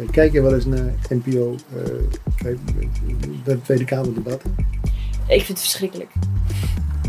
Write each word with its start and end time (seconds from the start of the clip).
Eh, 0.00 0.08
kijk 0.10 0.32
je 0.32 0.42
wel 0.42 0.54
eens 0.54 0.64
naar 0.64 0.92
NPO, 1.08 1.54
eh, 1.76 2.46
de 3.44 3.62
Tweede 3.62 3.84
Kamerdebatten? 3.84 4.54
Ik 5.28 5.42
vind 5.42 5.48
het 5.48 5.60
verschrikkelijk. 5.60 6.10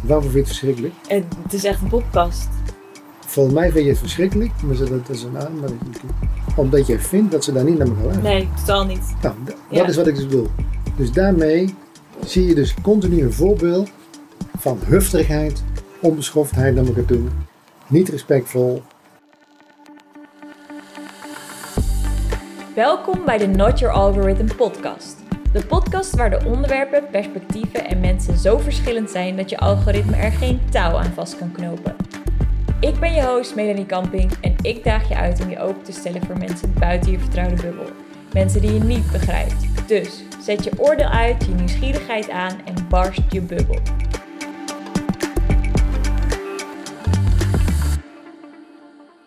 Waarvoor 0.03 0.21
vind 0.31 0.33
je 0.33 0.39
het 0.39 0.47
verschrikkelijk? 0.47 0.94
En 1.08 1.23
het 1.44 1.53
is 1.53 1.63
echt 1.63 1.81
een 1.81 1.87
podcast. 1.87 2.47
Volgens 3.19 3.55
mij 3.55 3.71
vind 3.71 3.83
je 3.83 3.89
het 3.89 3.99
verschrikkelijk, 3.99 4.51
maar 4.65 4.76
dat 4.78 4.89
dat 4.89 5.10
is 5.10 5.23
een 5.23 5.37
aanmerking. 5.37 5.81
Omdat 6.55 6.87
jij 6.87 6.99
vindt 6.99 7.31
dat 7.31 7.44
ze 7.44 7.51
daar 7.51 7.63
niet 7.63 7.78
naar 7.78 7.87
elkaar 7.87 8.03
luisteren. 8.03 8.31
Nee, 8.31 8.47
totaal 8.58 8.85
niet. 8.85 9.15
Nou, 9.22 9.35
Ja. 9.69 9.78
dat 9.79 9.90
is 9.90 9.96
wat 9.96 10.08
ik 10.08 10.15
dus 10.15 10.26
bedoel. 10.26 10.47
Dus 10.96 11.12
daarmee 11.12 11.76
zie 12.26 12.46
je 12.46 12.56
dus 12.56 12.74
continu 12.81 13.22
een 13.22 13.33
voorbeeld 13.33 13.90
van 14.58 14.79
hufterigheid, 14.85 15.63
onbeschoftheid 16.02 16.76
naar 16.76 16.85
elkaar 16.85 17.05
toe, 17.05 17.22
niet 17.88 18.09
respectvol. 18.09 18.81
Welkom 22.77 23.26
bij 23.26 23.38
de 23.38 23.48
Not 23.48 23.80
Your 23.80 23.95
Algorithm 23.95 24.55
podcast. 24.55 25.17
De 25.54 25.66
podcast 25.66 26.16
waar 26.16 26.30
de 26.30 26.45
onderwerpen, 26.45 27.09
perspectieven 27.09 27.86
en 27.86 28.00
mensen 28.00 28.38
zo 28.38 28.58
verschillend 28.58 29.09
zijn 29.09 29.36
dat 29.36 29.50
je 29.50 29.58
algoritme 29.58 30.16
er 30.16 30.31
geen 30.31 30.62
touw 30.70 30.95
aan 30.98 31.13
vast 31.13 31.38
kan 31.38 31.52
knopen. 31.52 31.95
Ik 32.80 33.00
ben 33.00 33.13
je 33.13 33.26
host 33.26 33.55
Melanie 33.55 33.86
Kamping 33.86 34.31
en 34.41 34.55
ik 34.62 34.84
daag 34.84 35.09
je 35.09 35.16
uit 35.16 35.41
om 35.41 35.50
je 35.50 35.59
open 35.59 35.84
te 35.84 35.91
stellen 35.91 36.26
voor 36.26 36.38
mensen 36.38 36.73
buiten 36.80 37.12
je 37.12 37.20
vertrouwde 37.20 37.62
bubbel. 37.62 37.86
Mensen 38.34 38.62
die 38.62 38.73
je 38.73 38.80
niet 38.80 39.12
begrijpt. 39.12 39.88
Dus 39.88 40.23
zet 40.41 40.64
je 40.64 40.72
oordeel 40.78 41.09
uit, 41.09 41.45
je 41.45 41.53
nieuwsgierigheid 41.53 42.30
aan 42.30 42.58
en 42.66 42.88
barst 42.89 43.22
je 43.30 43.41
bubbel. 43.41 43.80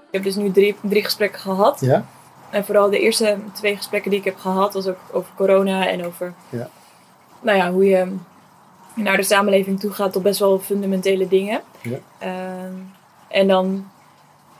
Ik 0.07 0.17
heb 0.17 0.23
dus 0.23 0.37
nu 0.37 0.51
drie, 0.51 0.77
drie 0.83 1.05
gesprekken 1.05 1.41
gehad. 1.41 1.81
Ja? 1.81 2.05
En 2.51 2.65
vooral 2.65 2.91
de 2.91 3.01
eerste 3.01 3.39
twee 3.53 3.77
gesprekken 3.77 4.11
die 4.11 4.19
ik 4.19 4.25
heb 4.25 4.39
gehad, 4.39 4.75
was 4.75 4.87
ook 4.87 4.99
over 5.13 5.31
corona 5.37 5.89
en 5.89 6.05
over 6.07 6.35
Ja. 6.49 6.69
nou 7.41 7.59
ja, 7.59 7.73
hoe 7.73 7.85
je 7.85 8.17
naar 8.95 9.17
de 9.17 9.23
samenleving 9.23 9.81
toe 9.81 9.91
gaat 9.91 10.17
op 10.17 10.23
best 10.23 10.39
wel 10.39 10.59
fundamentele 10.59 11.29
dingen. 11.29 11.61
Ja. 11.81 11.99
Ehm, 12.19 12.75
en 13.29 13.49
dan 13.49 13.91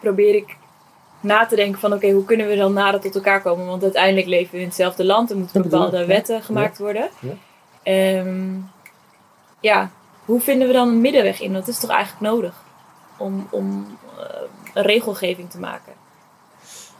probeer 0.01 0.35
ik 0.35 0.57
na 1.21 1.47
te 1.47 1.57
denken 1.57 1.81
van 1.81 1.93
oké, 1.93 2.11
hoe 2.11 2.25
kunnen 2.25 2.49
we 2.49 2.57
dan 2.57 2.73
nader 2.73 3.01
tot 3.01 3.15
elkaar 3.15 3.43
komen? 3.43 3.67
Want 3.67 3.83
uiteindelijk 3.83 4.27
leven 4.27 4.53
we 4.53 4.61
in 4.61 4.67
hetzelfde 4.67 5.05
land, 5.05 5.31
er 5.31 5.37
moeten 5.37 5.63
bepaalde 5.63 5.99
ja. 5.99 6.07
wetten 6.07 6.43
gemaakt 6.43 6.79
worden. 6.79 7.09
Ja. 7.19 7.33
Ehm, 7.83 8.55
ja, 9.61 9.91
hoe 10.25 10.41
vinden 10.41 10.67
we 10.67 10.73
dan 10.73 10.89
een 10.89 11.01
middenweg 11.01 11.41
in? 11.41 11.53
Dat 11.53 11.69
is 11.69 11.79
toch 11.79 11.91
eigenlijk 11.91 12.33
nodig 12.33 12.55
om, 13.17 13.47
om 13.51 13.99
eh, 14.19 14.25
een 14.75 14.83
regelgeving 14.83 15.51
te 15.51 15.59
maken. 15.59 15.93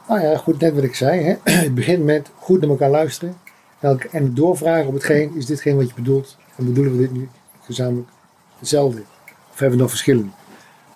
Nou 0.09 0.21
ja, 0.21 0.37
goed, 0.37 0.61
net 0.61 0.75
wat 0.75 0.85
ik 0.85 0.95
zei. 0.95 1.21
Hè? 1.23 1.35
Het 1.53 1.75
begint 1.75 2.05
met 2.05 2.31
goed 2.39 2.61
naar 2.61 2.71
elkaar 2.71 2.91
luisteren. 2.91 3.37
En 4.11 4.35
doorvragen 4.35 4.87
op 4.87 4.95
hetgeen, 4.95 5.33
is 5.35 5.47
ditgeen 5.47 5.77
wat 5.77 5.89
je 5.89 5.95
bedoelt? 5.95 6.37
En 6.57 6.65
bedoelen 6.65 6.93
we 6.93 6.99
dit 6.99 7.13
nu 7.13 7.29
gezamenlijk 7.65 8.09
hetzelfde? 8.59 9.03
Of 9.53 9.59
hebben 9.59 9.77
we 9.77 9.83
nog 9.83 9.91
verschillen? 9.91 10.33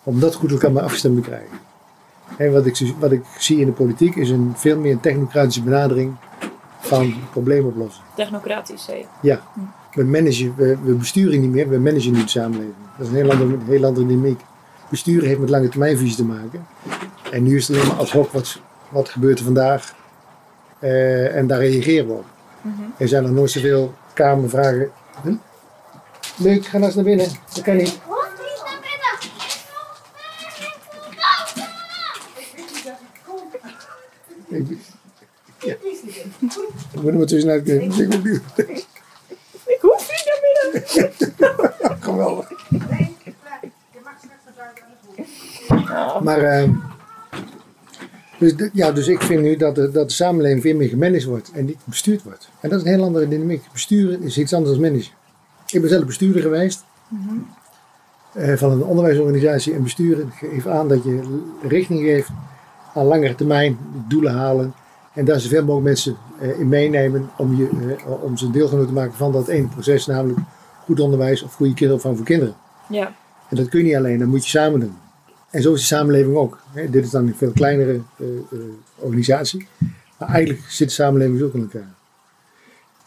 Om 0.02 0.20
dat 0.20 0.34
goed 0.34 0.50
elkaar 0.50 0.72
maar 0.72 0.82
afgestemd 0.82 1.16
te 1.16 1.28
krijgen. 1.28 1.58
En 2.38 2.52
wat 2.52 2.66
ik, 2.66 2.76
zie- 2.76 2.94
wat 2.98 3.12
ik 3.12 3.24
zie 3.38 3.58
in 3.60 3.66
de 3.66 3.72
politiek 3.72 4.14
is 4.16 4.30
een 4.30 4.52
veel 4.56 4.78
meer 4.78 5.00
technocratische 5.00 5.62
benadering 5.62 6.14
van 6.80 7.14
problemen 7.30 7.66
oplossen. 7.70 8.02
Technocratisch, 8.16 8.86
je. 8.86 9.04
Ja, 9.22 9.40
we, 9.92 10.04
managen, 10.04 10.54
we, 10.56 10.76
we 10.82 10.92
besturen 10.94 11.40
niet 11.40 11.50
meer, 11.50 11.68
we 11.68 11.78
managen 11.78 12.12
nu 12.12 12.22
de 12.22 12.28
samenleving. 12.28 12.74
Dat 12.98 13.06
is 13.06 13.12
een 13.12 13.18
heel 13.18 13.30
andere, 13.30 13.56
heel 13.66 13.84
andere 13.84 14.06
dynamiek. 14.06 14.40
Besturen 14.90 15.28
heeft 15.28 15.40
met 15.40 15.50
lange 15.50 15.68
termijnvisie 15.68 16.16
te 16.16 16.24
maken. 16.24 16.66
En 17.30 17.42
nu 17.42 17.56
is 17.56 17.68
het 17.68 17.76
alleen 17.76 17.88
maar 17.88 17.96
ad 17.98 18.10
hoc, 18.10 18.32
wat, 18.32 18.60
wat 18.94 19.08
gebeurt 19.08 19.38
er 19.38 19.44
vandaag? 19.44 19.94
Eh, 20.78 21.36
en 21.36 21.46
daar 21.46 21.58
reageren 21.58 22.06
we 22.06 22.12
op. 22.12 22.24
Er 22.96 23.08
zijn 23.08 23.22
nog 23.22 23.32
nooit 23.32 23.50
zoveel 23.50 23.94
kamervragen. 24.12 24.90
Hm? 25.22 25.34
Leuk, 26.36 26.64
ga 26.64 26.72
nou 26.72 26.84
eens 26.84 26.94
naar 26.94 27.04
binnen. 27.04 27.26
Dat 27.54 27.62
kan 27.62 27.76
niet. 27.76 27.84
Niet 27.84 28.00
naar. 32.84 32.98
Ik, 34.48 34.78
ja. 35.58 35.74
Ik 36.92 37.00
moet 37.00 37.06
er 37.06 37.14
maar 37.14 37.26
tussenuit 37.26 37.64
kijken. 37.64 37.90
Ik 37.90 38.08
ben 38.08 38.22
benieuwd. 38.22 38.42
Ik 39.66 39.78
hoef 39.80 40.08
niet 40.10 40.24
naar 40.30 40.40
binnen. 40.42 42.00
Geweldig. 42.04 42.52
Maar, 46.22 46.38
ehm, 46.38 46.70
dus, 48.38 48.56
de- 48.56 48.70
ja, 48.72 48.92
dus 48.92 49.08
ik 49.08 49.22
vind 49.22 49.42
nu 49.42 49.56
dat 49.56 49.74
de, 49.74 49.90
dat 49.90 50.08
de 50.08 50.14
samenleving 50.14 50.62
veel 50.62 50.76
meer 50.76 50.88
gemanaged 50.88 51.24
wordt 51.24 51.50
en 51.54 51.64
niet 51.64 51.76
bestuurd 51.84 52.22
wordt. 52.22 52.48
En 52.60 52.68
dat 52.70 52.78
is 52.80 52.86
een 52.86 52.92
heel 52.94 53.04
andere 53.04 53.28
dynamiek. 53.28 53.62
Besturen 53.72 54.22
is 54.22 54.38
iets 54.38 54.52
anders 54.54 54.72
dan 54.72 54.80
managen. 54.82 55.12
Ik 55.70 55.80
ben 55.80 55.90
zelf 55.90 56.04
bestuurder 56.04 56.42
geweest 56.42 56.84
eh, 58.32 58.56
van 58.56 58.70
een 58.70 58.82
onderwijsorganisatie. 58.84 59.74
En 59.74 59.82
besturen 59.82 60.30
geeft 60.32 60.66
aan 60.66 60.88
dat 60.88 61.04
je 61.04 61.42
richting 61.68 62.00
geeft 62.00 62.28
aan 62.94 63.06
langere 63.06 63.34
termijn, 63.34 63.78
doelen 64.08 64.32
halen. 64.32 64.74
En 65.14 65.24
daar 65.24 65.40
zoveel 65.40 65.60
mogelijk 65.64 65.84
mensen 65.86 66.16
eh, 66.40 66.58
in 66.60 66.68
meenemen 66.68 67.30
om, 67.36 67.56
je, 67.56 67.68
eh, 68.06 68.22
om 68.22 68.36
ze 68.36 68.50
deelgenoot 68.50 68.86
te 68.86 68.92
maken 68.92 69.14
van 69.14 69.32
dat 69.32 69.48
ene 69.48 69.66
proces, 69.66 70.06
namelijk 70.06 70.38
goed 70.84 71.00
onderwijs 71.00 71.42
of 71.42 71.54
goede 71.54 71.74
kinderopvang 71.74 72.16
voor 72.16 72.26
kinderen. 72.26 72.54
Ja, 72.88 73.12
En 73.48 73.56
dat 73.56 73.68
kun 73.68 73.78
je 73.78 73.84
niet 73.84 73.96
alleen, 73.96 74.18
dat 74.18 74.28
moet 74.28 74.44
je 74.44 74.50
samen 74.58 74.80
doen. 74.80 74.94
En 75.54 75.62
zo 75.62 75.72
is 75.72 75.80
de 75.80 75.86
samenleving 75.86 76.36
ook. 76.36 76.58
Hè, 76.72 76.90
dit 76.90 77.04
is 77.04 77.10
dan 77.10 77.26
een 77.26 77.34
veel 77.34 77.50
kleinere 77.50 78.00
eh, 78.16 78.26
eh, 78.26 78.58
organisatie. 78.96 79.66
Maar 80.18 80.28
eigenlijk 80.28 80.64
zit 80.68 80.88
de 80.88 80.94
samenleving 80.94 81.38
zo 81.38 81.50
in 81.52 81.60
elkaar. 81.60 81.94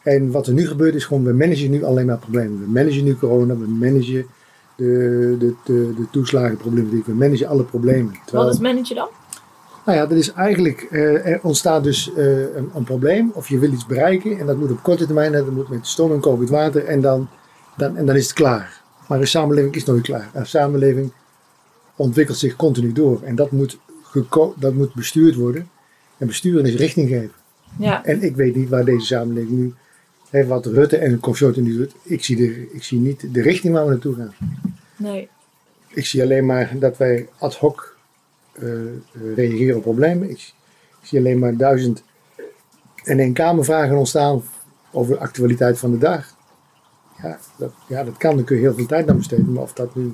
En 0.04 0.32
wat 0.32 0.48
er 0.48 0.54
nu 0.54 0.68
gebeurt 0.68 0.96
is 0.96 1.06
gewoon, 1.06 1.24
we 1.24 1.34
managen 1.34 1.72
nu 1.72 1.84
alleen 1.84 2.06
maar 2.06 2.18
problemen. 2.18 2.60
We 2.60 2.70
managen 2.70 3.04
nu 3.04 3.16
corona, 3.16 3.58
we 3.58 3.68
managen 3.68 4.26
de, 4.76 5.36
de, 5.40 5.54
de, 5.64 5.94
de 5.96 6.10
toeslagenproblematiek, 6.12 7.06
we 7.06 7.14
managen 7.14 7.48
alle 7.48 7.64
problemen. 7.64 8.14
Terwijl, 8.26 8.46
wat 8.46 8.54
is 8.54 8.62
manager 8.62 8.96
dan? 8.96 9.10
nou 9.86 9.98
ja, 9.98 10.06
dat 10.06 10.18
is 10.18 10.34
eigenlijk, 10.34 10.88
eh, 10.92 11.28
er 11.28 11.40
ontstaat 11.44 11.84
dus 11.84 12.12
een, 12.16 12.70
een 12.76 12.84
probleem 12.84 13.32
of 13.34 13.50
je 13.50 13.60
wil 13.60 13.72
iets 13.72 13.86
bereiken 13.86 14.40
en 14.40 14.46
dat 14.46 14.58
moet 14.58 14.72
op 14.72 14.84
korte 14.84 15.06
termijn, 15.06 15.32
dat 15.32 15.50
moet 15.50 15.70
met 15.70 15.88
stoom 15.88 16.12
en 16.12 16.20
kokend 16.20 16.50
water 16.50 16.86
en 16.86 17.02
dan, 17.02 17.30
dan, 17.78 17.98
en 17.98 18.06
dan 18.06 18.16
is 18.16 18.24
het 18.24 18.34
klaar. 18.34 18.82
Maar 19.08 19.20
een 19.20 19.28
samenleving 19.28 19.76
is 19.76 19.86
nooit 19.86 20.04
klaar. 20.04 20.30
Een 20.34 20.46
samenleving 20.46 21.12
ontwikkelt 21.98 22.38
zich 22.38 22.56
continu 22.56 22.92
door 22.92 23.22
en 23.24 23.36
dat 23.36 23.52
moet, 23.52 23.80
dat 24.56 24.74
moet 24.74 24.94
bestuurd 24.94 25.36
worden. 25.36 25.70
En 26.18 26.28
besturen 26.28 26.66
is 26.66 26.76
richting 26.76 27.10
geven. 27.10 27.32
Ja, 27.80 28.06
En 28.06 28.24
ik 28.24 28.36
weet 28.36 28.56
niet 28.56 28.70
waar 28.70 28.86
deze 28.86 29.06
samenleving 29.06 29.58
nu, 29.58 29.74
hè, 30.30 30.46
wat 30.46 30.66
Rutte 30.66 30.98
en 30.98 31.20
consorten 31.20 31.64
nu 31.64 31.78
doet, 31.78 31.94
ik 32.04 32.24
zie, 32.24 32.36
de, 32.36 32.72
ik 32.72 32.84
zie 32.84 33.00
niet 33.00 33.34
de 33.34 33.42
richting 33.42 33.74
waar 33.74 33.84
we 33.84 33.90
naartoe 33.90 34.16
gaan. 34.16 34.34
nee. 34.96 35.30
Ik 35.88 36.06
zie 36.06 36.22
alleen 36.22 36.46
maar 36.46 36.80
dat 36.80 36.98
wij 36.98 37.30
ad 37.38 37.56
hoc 37.56 37.98
eh, 38.52 38.70
reageren 39.36 39.76
op 39.76 39.82
problemen. 39.82 40.30
Ik, 40.30 40.54
ik 41.02 41.08
zie 41.08 41.20
alleen 41.20 41.40
maar 41.40 41.58
duizend 41.58 42.04
en 43.04 43.20
één 43.20 43.34
kamervragen 43.34 43.98
ontstaan 43.98 44.42
over 44.92 45.14
de 45.14 45.20
actualiteit 45.20 45.80
van 45.80 45.92
de 45.92 45.98
dag. 45.98 46.36
Ja 47.22 47.40
dat, 47.58 47.72
ja, 47.88 48.04
dat 48.04 48.18
kan, 48.18 48.36
daar 48.36 48.46
kun 48.46 48.56
je 48.56 48.62
heel 48.62 48.74
veel 48.74 48.86
tijd 48.86 49.10
aan 49.10 49.18
besteden. 49.18 49.54
Maar 49.54 49.64
of 49.64 49.74
dat 49.74 49.96
nu 49.96 50.14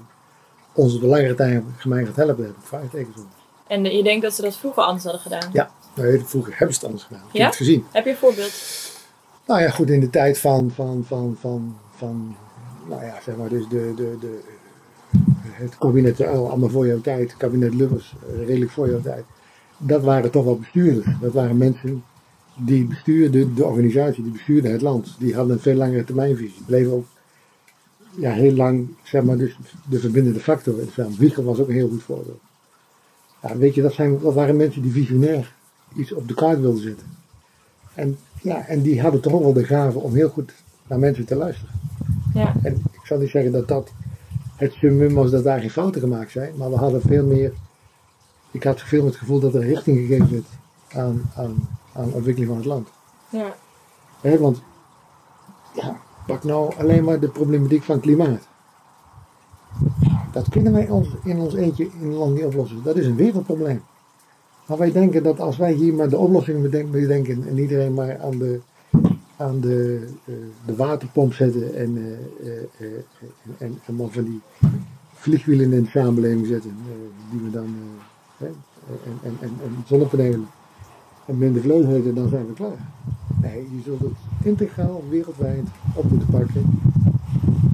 ons 0.73 0.95
op 0.95 1.01
de 1.01 1.07
langere 1.07 1.35
termijn 1.79 2.05
gaat 2.05 2.15
helpen, 2.15 2.43
heb 2.45 2.53
ik 2.53 2.63
vraagtekens 2.63 3.15
over. 3.17 3.29
En 3.67 3.83
je 3.83 4.03
denkt 4.03 4.21
dat 4.21 4.33
ze 4.33 4.41
dat 4.41 4.57
vroeger 4.57 4.83
anders 4.83 5.03
hadden 5.03 5.21
gedaan? 5.21 5.49
Ja, 5.53 5.71
nou, 5.95 6.21
vroeger 6.25 6.53
hebben 6.57 6.75
ze 6.75 6.79
het 6.79 6.89
anders 6.89 7.03
gedaan. 7.07 7.23
Ik 7.27 7.33
Ja? 7.33 7.39
heb 7.39 7.47
het 7.47 7.57
gezien. 7.57 7.85
Heb 7.91 8.03
je 8.03 8.09
een 8.09 8.15
voorbeeld? 8.17 8.51
Nou 9.47 9.61
ja, 9.61 9.69
goed, 9.69 9.89
in 9.89 9.99
de 9.99 10.09
tijd 10.09 10.37
van, 10.39 10.71
van, 10.75 11.03
van, 11.07 11.37
van, 11.39 11.75
van 11.95 12.35
nou 12.87 13.03
ja, 13.05 13.19
zeg 13.23 13.35
maar, 13.35 13.49
dus 13.49 13.67
de, 13.67 13.93
de, 13.95 14.17
de, 14.19 14.39
het 15.51 15.77
kabinet, 15.77 16.19
eh, 16.19 16.29
allemaal 16.31 16.69
voor 16.69 16.87
jouw 16.87 17.01
tijd, 17.01 17.29
het 17.29 17.37
kabinet 17.37 17.73
Lubbers, 17.73 18.13
eh, 18.29 18.45
redelijk 18.45 18.71
voor 18.71 18.89
jouw 18.89 19.01
tijd. 19.01 19.23
Dat 19.77 20.03
waren 20.03 20.31
toch 20.31 20.43
wel 20.43 20.59
bestuurders. 20.59 21.07
Dat 21.21 21.33
waren 21.33 21.57
mensen 21.57 22.03
die 22.55 22.85
bestuurden 22.85 23.55
de 23.55 23.65
organisatie, 23.65 24.23
die 24.23 24.31
bestuurden 24.31 24.71
het 24.71 24.81
land. 24.81 25.15
Die 25.19 25.35
hadden 25.35 25.53
een 25.55 25.61
veel 25.61 25.75
langere 25.75 26.03
termijnvisie. 26.03 26.63
Bleven 26.65 26.91
ook 26.91 27.05
ja, 28.15 28.31
heel 28.31 28.53
lang, 28.53 28.87
zeg 29.03 29.23
maar, 29.23 29.37
dus 29.37 29.57
de 29.89 29.99
verbindende 29.99 30.39
factor. 30.39 30.73
in 30.73 30.79
het 30.79 30.93
veld. 30.93 31.17
Wiegel 31.17 31.43
was 31.43 31.59
ook 31.59 31.67
een 31.67 31.73
heel 31.73 31.89
goed 31.89 32.03
voorbeeld. 32.03 32.41
Ja, 33.41 33.57
weet 33.57 33.75
je, 33.75 33.81
dat, 33.81 33.93
zijn, 33.93 34.19
dat 34.19 34.33
waren 34.33 34.55
mensen 34.55 34.81
die 34.81 34.91
visionair 34.91 35.53
iets 35.95 36.13
op 36.13 36.27
de 36.27 36.33
kaart 36.33 36.59
wilden 36.59 36.81
zetten. 36.81 37.07
En, 37.93 38.17
ja, 38.41 38.65
en 38.67 38.81
die 38.81 39.01
hadden 39.01 39.21
toch 39.21 39.33
ook 39.33 39.43
wel 39.43 39.53
de 39.53 39.65
gave 39.65 39.99
om 39.99 40.13
heel 40.13 40.29
goed 40.29 40.53
naar 40.87 40.99
mensen 40.99 41.25
te 41.25 41.35
luisteren. 41.35 41.73
Ja, 42.33 42.53
En 42.63 42.73
ik 42.91 43.01
zal 43.03 43.17
niet 43.17 43.29
zeggen 43.29 43.51
dat 43.51 43.67
dat 43.67 43.91
het 44.55 44.73
summum 44.73 45.13
was 45.13 45.31
dat 45.31 45.43
daar 45.43 45.59
geen 45.59 45.69
fouten 45.69 46.01
gemaakt 46.01 46.31
zijn, 46.31 46.53
maar 46.57 46.69
we 46.69 46.75
hadden 46.75 47.01
veel 47.01 47.25
meer. 47.25 47.53
Ik 48.51 48.63
had 48.63 48.81
veel 48.81 49.05
het 49.05 49.15
gevoel 49.15 49.39
dat 49.39 49.55
er 49.55 49.61
richting 49.61 49.97
gegeven 49.97 50.31
werd 50.31 50.45
aan, 50.93 51.21
aan, 51.35 51.67
aan 51.93 52.05
de 52.09 52.13
ontwikkeling 52.13 52.47
van 52.47 52.57
het 52.57 52.67
land. 52.67 52.87
ja, 54.21 54.37
want 54.37 54.61
ja, 55.75 56.01
pak 56.25 56.43
nou 56.43 56.73
alleen 56.77 57.03
maar 57.03 57.19
de 57.19 57.27
problematiek 57.27 57.83
van 57.83 57.99
klimaat. 57.99 58.47
Dat 60.31 60.49
kunnen 60.49 60.73
wij 60.73 60.89
ons 60.89 61.07
in 61.23 61.37
ons 61.37 61.53
eentje 61.53 61.83
in 61.99 62.07
een 62.07 62.13
land 62.13 62.33
niet 62.33 62.45
oplossen. 62.45 62.83
Dat 62.83 62.95
is 62.95 63.05
een 63.05 63.15
wereldprobleem. 63.15 63.81
Maar 64.65 64.77
wij 64.77 64.91
denken 64.91 65.23
dat 65.23 65.39
als 65.39 65.57
wij 65.57 65.73
hier 65.73 65.93
maar 65.93 66.09
de 66.09 66.17
oplossing 66.17 66.61
bedenken, 66.91 67.47
en 67.47 67.57
iedereen 67.57 67.93
maar 67.93 68.19
aan 68.19 68.37
de, 68.37 68.59
aan 69.37 69.59
de, 69.59 70.07
eh, 70.25 70.33
de 70.65 70.75
waterpomp 70.75 71.33
zetten 71.33 71.75
en, 71.75 71.97
eh, 71.97 72.47
eh, 72.47 72.63
eh, 72.77 72.87
en, 73.57 73.79
en 73.85 73.95
maar 73.95 74.07
van 74.09 74.23
die 74.23 74.41
vliegwielen 75.13 75.73
in 75.73 75.83
de 75.83 75.89
samenleving 75.89 76.47
zetten, 76.47 76.75
die 77.31 77.41
we 77.41 77.49
dan 77.51 77.75
en, 78.37 78.55
en, 79.23 79.37
en, 79.39 79.51
en 79.63 79.83
en 81.25 81.37
minder 81.37 81.61
vleugelen, 81.61 82.15
dan 82.15 82.29
zijn 82.29 82.47
we 82.47 82.53
klaar. 82.53 82.91
Nee, 83.41 83.67
je 83.75 83.81
zult 83.83 83.99
het 83.99 84.11
integraal 84.43 85.03
wereldwijd 85.09 85.67
op 85.95 86.09
moeten 86.09 86.29
pakken. 86.29 86.81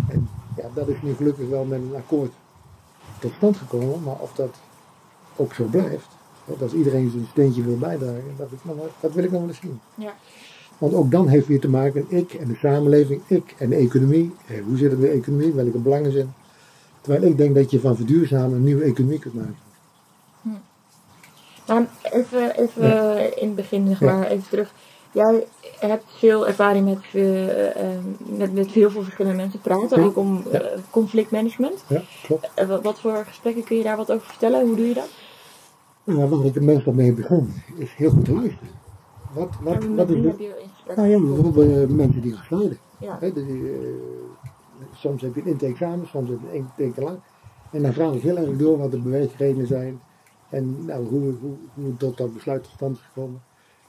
En 0.07 0.27
ja, 0.55 0.63
dat 0.73 0.87
is 0.87 1.01
nu 1.01 1.13
gelukkig 1.13 1.49
wel 1.49 1.65
met 1.65 1.79
een 1.79 1.95
akkoord 1.95 2.31
tot 3.19 3.31
stand 3.37 3.57
gekomen, 3.57 4.03
maar 4.03 4.19
of 4.19 4.33
dat 4.33 4.55
ook 5.35 5.53
zo 5.53 5.63
blijft, 5.63 6.07
dat 6.57 6.71
iedereen 6.71 7.09
zijn 7.09 7.25
steentje 7.31 7.63
wil 7.63 7.77
bijdragen, 7.77 8.23
dat, 8.37 8.49
nog 8.61 8.75
dat 8.99 9.13
wil 9.13 9.23
ik 9.23 9.31
nog 9.31 9.39
wel 9.39 9.49
eens 9.49 9.59
zien. 9.59 9.79
Ja. 9.95 10.13
Want 10.77 10.93
ook 10.93 11.11
dan 11.11 11.27
heeft 11.27 11.47
weer 11.47 11.59
te 11.59 11.69
maken, 11.69 12.05
ik 12.07 12.33
en 12.33 12.47
de 12.47 12.55
samenleving, 12.55 13.21
ik 13.27 13.55
en 13.57 13.69
de 13.69 13.75
economie. 13.75 14.31
Hoe 14.65 14.77
zit 14.77 14.91
het 14.91 14.99
met 14.99 15.09
de 15.11 15.17
economie? 15.17 15.51
Welke 15.51 15.77
belangen 15.77 16.11
zijn? 16.11 16.33
Terwijl 17.01 17.23
ik 17.23 17.37
denk 17.37 17.55
dat 17.55 17.71
je 17.71 17.79
van 17.79 17.95
verduurzamen 17.95 18.57
een 18.57 18.63
nieuwe 18.63 18.83
economie 18.83 19.19
kunt 19.19 19.33
maken. 19.33 19.68
Maar 21.69 21.87
even, 22.11 22.55
even 22.59 23.37
in 23.41 23.47
het 23.47 23.55
begin, 23.55 23.87
zeg 23.87 23.99
Ja. 23.99 24.05
maar, 24.15 24.27
even 24.27 24.49
terug. 24.49 24.73
Jij 25.11 25.43
hebt 25.79 26.03
veel 26.17 26.47
ervaring 26.47 26.85
met, 26.85 26.97
eh, 27.13 27.69
eh, 27.93 27.99
met, 28.17 28.53
met 28.53 28.67
heel 28.67 28.89
veel 28.89 29.03
verschillende 29.03 29.37
mensen 29.37 29.59
praten, 29.61 29.99
Ja. 29.99 30.05
ook 30.05 30.17
om 30.17 30.43
eh, 30.51 30.59
conflictmanagement. 30.89 31.83
Ja, 31.87 32.01
klopt. 32.23 32.81
Wat, 32.83 32.99
voor 32.99 33.23
gesprekken 33.27 33.63
kun 33.63 33.77
je 33.77 33.83
daar 33.83 33.97
wat 33.97 34.11
over 34.11 34.27
vertellen? 34.27 34.65
Hoe 34.67 34.75
doe 34.75 34.87
je 34.87 34.93
dat? 34.93 35.09
Nou, 36.03 36.29
waar 36.29 36.45
ik 36.45 36.53
het 36.53 36.63
meestal 36.63 36.93
mee 36.93 37.13
begon, 37.13 37.53
is 37.77 37.93
heel 37.95 38.09
goed 38.09 38.25
te 38.25 38.31
luisteren. 38.33 38.69
Wat, 39.33 39.49
wat, 39.61 39.85
wat 39.85 40.09
is 40.09 40.21
de... 40.21 40.53
Nou 40.95 41.07
ja, 41.07 41.19
bijvoorbeeld 41.19 41.89
mensen 41.89 42.21
die 42.21 42.33
gaan. 42.33 42.77
Ja. 42.99 43.17
De- 43.19 43.33
eh, 43.35 44.89
soms 44.93 45.21
heb 45.21 45.35
je 45.35 45.41
een 45.41 45.47
intake-examen, 45.47 46.07
soms 46.07 46.29
heb 46.29 46.39
je 46.51 46.57
een 46.57 46.71
intake 46.77 47.01
lang. 47.03 47.19
En 47.71 47.81
dan 47.81 47.93
vraag 47.93 48.13
ik 48.13 48.21
heel 48.21 48.37
erg 48.37 48.57
door 48.57 48.77
wat 48.77 48.91
de 48.91 48.99
beweegredenen 48.99 49.67
zijn. 49.67 50.01
En 50.49 50.85
nou, 50.85 51.07
hoe, 51.07 51.33
hoe, 51.41 51.55
hoe 51.73 51.97
tot 51.97 52.17
dat 52.17 52.33
besluit 52.33 52.63
tot 52.63 52.71
stand 52.75 52.95
is 52.95 53.03
gekomen. 53.13 53.41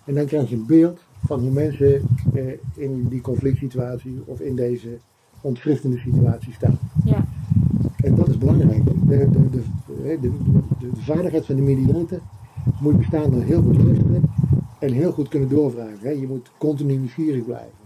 En 0.04 0.14
dan 0.14 0.26
krijg 0.26 0.48
je 0.48 0.56
een 0.56 0.66
beeld 0.66 1.00
van 1.26 1.40
hoe 1.40 1.50
mensen 1.50 2.02
eh, 2.34 2.52
in 2.74 3.08
die 3.08 3.20
conflict 3.20 3.58
situatie 3.58 4.22
of 4.24 4.40
in 4.40 4.56
deze 4.56 4.98
ontwrichtende 5.40 5.98
situatie 5.98 6.52
staan. 6.52 6.78
Ja. 7.04 7.24
En 7.96 8.14
dat 8.14 8.28
is 8.28 8.38
belangrijk. 8.38 8.84
De, 8.84 9.30
de, 9.30 9.60
de, 10.20 10.30
vaardigheid 10.94 11.46
van 11.46 11.56
de 11.56 11.62
mediator 11.62 12.20
moet 12.80 12.96
bestaan 12.96 13.30
door 13.30 13.42
heel 13.42 13.62
goed 13.62 13.76
luisteren 13.76 14.22
en 14.78 14.92
heel 14.92 15.12
goed 15.12 15.28
kunnen 15.28 15.48
doorvragen. 15.48 15.98
Hè. 16.00 16.10
Je 16.10 16.26
moet 16.26 16.50
continu 16.58 16.96
nieuwsgierig 16.96 17.44
blijven. 17.44 17.78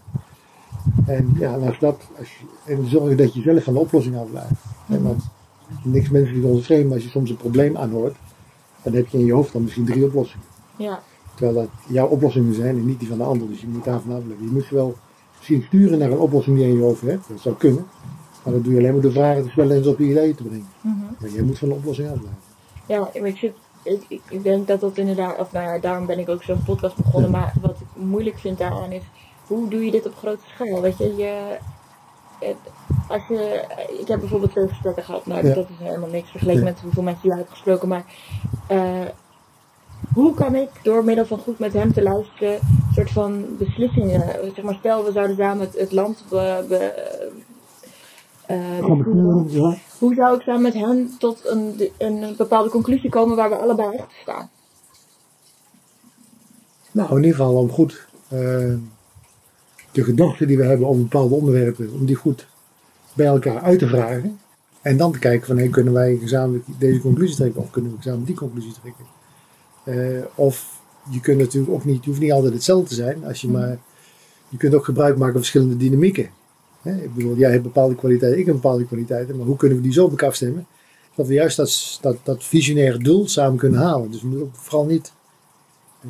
En, 1.06 1.34
ja, 1.38 1.54
als 1.56 1.78
dat, 1.78 2.00
als 2.18 2.28
je, 2.38 2.72
en 2.72 2.88
zorgen 2.88 3.16
dat 3.16 3.34
je 3.34 3.42
zelf 3.42 3.64
van 3.64 3.72
de 3.72 3.78
oplossing 3.78 4.16
af 4.16 4.30
blijft. 4.30 4.64
En 4.88 5.02
want 5.02 5.22
niks 5.82 6.10
mensen 6.10 6.34
die 6.34 6.44
ons 6.44 6.64
vreemd, 6.64 6.84
maar 6.84 6.94
als 6.94 7.04
je 7.04 7.10
soms 7.10 7.30
een 7.30 7.36
probleem 7.36 7.76
aanhoort, 7.76 8.16
dan 8.84 8.92
heb 8.92 9.08
je 9.08 9.18
in 9.18 9.24
je 9.24 9.32
hoofd 9.32 9.52
dan 9.52 9.62
misschien 9.62 9.84
drie 9.84 10.04
oplossingen. 10.04 10.46
Ja. 10.76 11.02
Terwijl 11.34 11.56
dat 11.56 11.68
jouw 11.86 12.06
oplossingen 12.06 12.54
zijn 12.54 12.76
en 12.76 12.86
niet 12.86 12.98
die 12.98 13.08
van 13.08 13.18
de 13.18 13.24
ander. 13.24 13.48
Dus 13.48 13.60
je 13.60 13.66
moet 13.66 13.84
daar 13.84 14.00
vanaf 14.00 14.24
blijven. 14.24 14.46
Je 14.46 14.52
moet 14.52 14.64
ze 14.64 14.74
wel 14.74 14.94
misschien 15.36 15.62
sturen 15.62 15.98
naar 15.98 16.10
een 16.10 16.18
oplossing 16.18 16.56
die 16.56 16.66
je 16.66 16.72
in 16.72 16.78
je 16.78 16.84
hoofd 16.84 17.00
hebt. 17.00 17.28
Dat 17.28 17.40
zou 17.40 17.54
kunnen. 17.54 17.86
Maar 18.42 18.52
dat 18.52 18.64
doe 18.64 18.72
je 18.72 18.78
alleen 18.78 18.92
maar 18.92 19.02
door 19.02 19.12
vragen 19.12 19.42
te 19.42 19.50
stellen 19.50 19.76
en 19.76 19.82
ze 19.82 19.90
op 19.90 19.98
je 19.98 20.04
idee 20.04 20.34
te 20.34 20.42
brengen. 20.42 20.68
Mhm. 20.80 20.96
Maar 21.18 21.30
jij 21.30 21.42
moet 21.42 21.58
van 21.58 21.68
de 21.68 21.74
oplossing 21.74 22.08
afblijven. 22.08 22.42
Ja, 22.86 22.98
maar 22.98 23.28
ik, 23.28 23.52
ik, 23.82 24.20
ik, 24.28 24.42
denk 24.42 24.66
dat 24.66 24.80
dat 24.80 24.98
inderdaad, 24.98 25.38
of 25.38 25.52
nou 25.52 25.66
ja, 25.66 25.78
daarom 25.78 26.06
ben 26.06 26.18
ik 26.18 26.28
ook 26.28 26.42
zo'n 26.42 26.62
podcast 26.64 26.96
begonnen. 26.96 27.30
Ja. 27.30 27.38
Maar 27.38 27.54
wat 27.60 27.76
ik 27.80 28.02
moeilijk 28.02 28.38
vind 28.38 28.58
daaraan 28.58 28.92
is, 28.92 29.02
hoe 29.46 29.68
doe 29.68 29.84
je 29.84 29.90
dit 29.90 30.06
op 30.06 30.16
grote 30.16 30.44
schaal? 30.54 30.80
Weet 30.80 30.98
je, 30.98 31.16
je 31.16 31.56
als 33.08 33.22
je, 33.28 33.64
ik 34.00 34.08
heb 34.08 34.20
bijvoorbeeld 34.20 34.50
twee 34.50 34.68
gesprekken 34.68 35.04
gehad, 35.04 35.26
nou 35.26 35.46
Ja. 35.46 35.54
dat 35.54 35.68
is 35.68 35.86
helemaal 35.86 36.08
niks 36.08 36.30
vergeleken 36.30 36.60
Ja. 36.64 36.68
met 36.70 36.80
hoeveel 36.80 37.02
mensen 37.02 37.28
jij 37.28 37.36
hebt 37.36 37.50
gesproken. 37.50 37.88
Maar 37.88 38.04
eh, 38.66 39.00
hoe 40.14 40.34
kan 40.34 40.54
ik 40.54 40.68
door 40.82 41.04
middel 41.04 41.26
van 41.26 41.38
goed 41.38 41.58
met 41.58 41.72
hem 41.72 41.92
te 41.92 42.02
luisteren, 42.02 42.52
een 42.54 42.94
soort 42.94 43.10
van 43.10 43.56
beslissingen, 43.58 44.52
zeg 44.54 44.64
maar, 44.64 44.74
stel 44.78 45.04
we 45.04 45.12
zouden 45.12 45.36
samen 45.36 45.60
het, 45.66 45.78
het 45.78 45.92
land 45.92 46.24
be, 46.28 46.64
be, 46.68 47.12
eh, 48.46 48.78
ja. 49.48 49.76
Hoe 49.98 50.14
zou 50.14 50.36
ik 50.36 50.42
samen 50.42 50.62
met 50.62 50.74
hen 50.74 51.14
tot 51.18 51.46
een, 51.46 51.90
een 51.98 52.34
bepaalde 52.36 52.68
conclusie 52.70 53.10
komen 53.10 53.36
waar 53.36 53.48
we 53.48 53.56
allebei 53.56 53.88
achter 53.88 54.18
staan? 54.22 54.50
Nou, 56.90 57.08
in 57.10 57.16
ieder 57.16 57.30
geval 57.30 57.54
om 57.54 57.70
goed 57.70 58.06
eh, 58.28 58.74
de 59.94 60.04
gedachten 60.04 60.46
die 60.46 60.56
we 60.56 60.64
hebben 60.64 60.86
over 60.86 61.02
bepaalde 61.02 61.34
onderwerpen, 61.34 61.90
om 61.92 62.06
die 62.06 62.14
goed 62.14 62.46
bij 63.12 63.26
elkaar 63.26 63.60
uit 63.60 63.78
te 63.78 63.88
vragen. 63.88 64.38
En 64.82 64.96
dan 64.96 65.12
te 65.12 65.18
kijken 65.18 65.46
van, 65.46 65.56
hey, 65.56 65.68
kunnen 65.68 65.92
wij 65.92 66.16
gezamenlijk 66.16 66.64
deze 66.78 67.00
conclusie 67.00 67.36
trekken 67.36 67.60
of 67.60 67.70
kunnen 67.70 67.90
we 67.90 67.96
gezamenlijk 67.96 68.28
die 68.28 68.38
conclusie 68.38 68.72
trekken. 68.80 69.04
Eh, 69.84 70.24
of 70.34 70.80
je 71.10 71.20
kunt 71.20 71.38
natuurlijk 71.38 71.72
ook 71.72 71.84
niet, 71.84 72.04
je 72.04 72.10
hoeft 72.10 72.22
niet 72.22 72.32
altijd 72.32 72.52
hetzelfde 72.52 72.88
te 72.88 72.94
zijn, 72.94 73.24
als 73.24 73.40
je 73.40 73.48
maar, 73.48 73.78
je 74.48 74.56
kunt 74.56 74.74
ook 74.74 74.84
gebruik 74.84 75.16
maken 75.16 75.32
van 75.32 75.40
verschillende 75.40 75.76
dynamieken. 75.76 76.30
Hè, 76.82 77.02
ik 77.02 77.14
bedoel, 77.14 77.36
jij 77.36 77.50
hebt 77.50 77.62
bepaalde 77.62 77.94
kwaliteiten, 77.94 78.40
ik 78.40 78.46
heb 78.46 78.54
bepaalde 78.54 78.86
kwaliteiten, 78.86 79.36
maar 79.36 79.46
hoe 79.46 79.56
kunnen 79.56 79.76
we 79.76 79.82
die 79.82 79.92
zo 79.92 80.04
op 80.04 80.10
elkaar 80.10 80.28
afstemmen? 80.28 80.66
Dat 81.14 81.26
we 81.26 81.34
juist 81.34 81.56
dat, 81.56 81.98
dat, 82.00 82.16
dat 82.22 82.44
visionaire 82.44 82.98
doel 82.98 83.28
samen 83.28 83.58
kunnen 83.58 83.80
halen. 83.80 84.10
Dus 84.10 84.20
we 84.20 84.26
moeten 84.26 84.46
ook 84.46 84.54
vooral 84.56 84.84
niet 84.84 85.12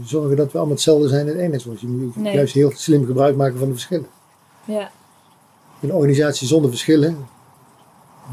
zorgen 0.05 0.37
dat 0.37 0.47
we 0.53 0.57
allemaal 0.59 0.75
hetzelfde 0.75 1.09
zijn 1.09 1.21
en 1.21 1.33
het 1.33 1.37
eenheidsworst. 1.43 1.81
Je 1.81 1.87
moet 1.87 2.17
Nee. 2.17 2.35
juist 2.35 2.55
heel 2.55 2.73
slim 2.75 3.07
gebruik 3.07 3.37
maken 3.37 3.59
van 3.59 3.67
de 3.67 3.73
verschillen. 3.73 4.07
Ja. 4.65 4.91
Een 5.81 5.93
organisatie 5.93 6.47
zonder 6.47 6.71
verschillen, 6.71 7.27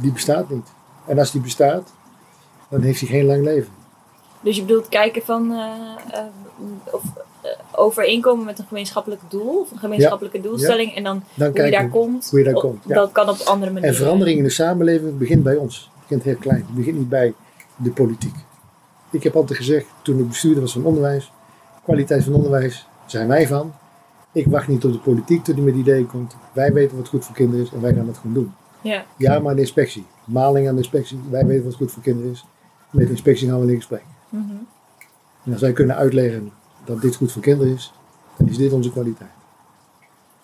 die 0.01 0.11
bestaat 0.11 0.49
niet. 0.49 0.67
En 1.05 1.19
als 1.19 1.31
die 1.31 1.41
bestaat, 1.41 1.93
dan 2.69 2.81
heeft 2.81 2.99
hij 2.99 3.09
geen 3.09 3.25
lang 3.25 3.43
leven. 3.43 3.71
Dus 4.41 4.55
je 4.55 4.61
bedoelt 4.61 4.89
kijken 4.89 5.21
van 5.21 5.51
eh, 5.51 6.19
eh, 6.19 6.23
of 6.91 7.01
eh, 7.41 7.49
overeenkomen 7.71 8.45
met 8.45 8.59
een 8.59 8.65
gemeenschappelijk 8.67 9.21
doel 9.29 9.59
of 9.59 9.71
een 9.71 9.77
gemeenschappelijke 9.77 10.41
doelstelling 10.41 10.95
en 10.95 11.03
dan 11.03 11.23
Dan 11.33 11.51
hoe 11.51 11.61
je 11.65 11.71
daar 11.71 11.89
komt. 11.89 12.29
hoe 12.29 12.39
je 12.39 12.45
daar 12.45 12.53
op- 12.55 12.61
komt, 12.61 12.83
ja. 12.87 12.95
Dat 12.95 13.11
kan 13.11 13.29
op 13.29 13.37
andere 13.45 13.71
manieren. 13.71 13.95
En 13.97 14.03
verandering 14.03 14.37
in 14.37 14.43
de 14.43 14.49
samenleving 14.49 15.17
begint 15.17 15.43
bij 15.43 15.55
ons. 15.55 15.89
Het 15.93 16.01
begint 16.07 16.23
heel 16.23 16.35
klein. 16.35 16.65
Het 16.65 16.75
begint 16.75 16.97
niet 16.97 17.09
bij 17.09 17.33
de 17.75 17.91
politiek. 17.91 18.35
Ik 19.09 19.23
heb 19.23 19.35
altijd 19.35 19.57
gezegd, 19.59 19.85
toen 20.01 20.19
ik 20.19 20.27
bestuurder 20.27 20.61
was 20.61 20.71
van 20.73 20.85
onderwijs, 20.85 21.31
kwaliteit 21.91 22.23
van 22.23 22.33
onderwijs 22.33 22.87
zijn 23.05 23.27
wij 23.27 23.47
van. 23.47 23.73
Ik 24.31 24.47
wacht 24.47 24.67
niet 24.67 24.81
tot 24.81 24.93
de 24.93 24.99
politiek 24.99 25.43
tot 25.43 25.55
die 25.55 25.63
met 25.63 25.75
ideeën 25.75 26.07
komt. 26.07 26.35
Wij 26.53 26.73
weten 26.73 26.97
wat 26.97 27.07
goed 27.07 27.25
voor 27.25 27.35
kinderen 27.35 27.65
is 27.65 27.71
en 27.71 27.81
wij 27.81 27.93
gaan 27.93 28.07
het 28.07 28.17
gewoon 28.17 28.33
doen. 28.33 28.53
Ja. 28.81 29.05
Ja, 29.17 29.39
maar 29.39 29.55
de 29.55 29.61
inspectie. 29.61 30.05
Maling 30.25 30.67
aan 30.67 30.75
de 30.75 30.81
inspectie. 30.81 31.19
Wij 31.29 31.45
weten 31.45 31.65
wat 31.65 31.75
goed 31.75 31.91
voor 31.91 32.03
kinderen 32.03 32.31
is. 32.31 32.45
Met 32.89 33.05
de 33.05 33.11
inspectie 33.11 33.49
gaan 33.49 33.59
we 33.65 33.71
in 33.71 33.75
gesprek. 33.75 34.03
Mhm. 34.29 34.43
En 35.43 35.51
als 35.51 35.61
wij 35.61 35.73
kunnen 35.73 35.95
uitleggen 35.95 36.51
dat 36.85 37.01
dit 37.01 37.15
goed 37.15 37.31
voor 37.31 37.41
kinderen 37.41 37.73
is, 37.73 37.93
dan 38.37 38.47
is 38.49 38.57
dit 38.57 38.71
onze 38.71 38.91
kwaliteit. 38.91 39.29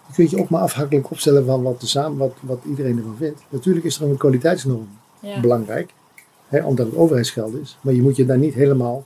Je 0.08 0.14
kunt 0.14 0.30
je 0.30 0.40
ook 0.40 0.50
maar 0.50 0.62
afhankelijk 0.62 1.12
opstellen 1.12 1.46
van 1.46 1.62
wat, 1.64 1.82
de 1.82 1.88
samen, 1.88 2.18
wat, 2.18 2.34
wat 2.40 2.60
iedereen 2.66 2.98
ervan 2.98 3.16
vindt. 3.18 3.42
Natuurlijk 3.50 3.86
is 3.86 4.00
er 4.00 4.10
een 4.10 4.18
kwaliteitsnorm 4.18 4.88
Ja. 5.20 5.40
belangrijk, 5.42 5.94
hè, 6.48 6.64
omdat 6.64 6.86
het 6.86 6.96
overheidsgeld 6.96 7.54
is. 7.54 7.78
Maar 7.82 7.94
je 7.94 8.02
moet 8.02 8.16
je 8.16 8.26
daar 8.26 8.38
niet 8.38 8.54
helemaal 8.54 9.06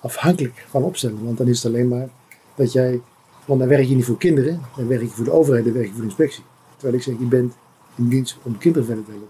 afhankelijk 0.00 0.66
van 0.68 0.82
opstellen. 0.82 1.24
Want 1.24 1.38
dan 1.38 1.46
is 1.46 1.62
het 1.62 1.72
alleen 1.72 1.88
maar 1.88 2.08
dat 2.54 2.72
jij, 2.72 3.00
want 3.44 3.60
dan 3.60 3.68
werk 3.68 3.86
je 3.86 3.94
niet 3.94 4.04
voor 4.04 4.18
kinderen, 4.18 4.60
dan 4.76 4.86
werk 4.86 5.02
je 5.02 5.08
voor 5.08 5.24
de 5.24 5.32
overheid, 5.32 5.64
dan 5.64 5.72
werk 5.72 5.86
je 5.86 5.92
voor 5.92 6.00
de 6.00 6.06
inspectie. 6.06 6.42
Terwijl 6.76 6.94
ik 6.94 7.02
zeg, 7.02 7.18
je 7.18 7.24
bent 7.24 7.54
in 7.94 8.08
dienst 8.08 8.36
om 8.42 8.58
kinderen 8.58 8.86
verder 8.86 9.04
te 9.04 9.10
helpen. 9.10 9.28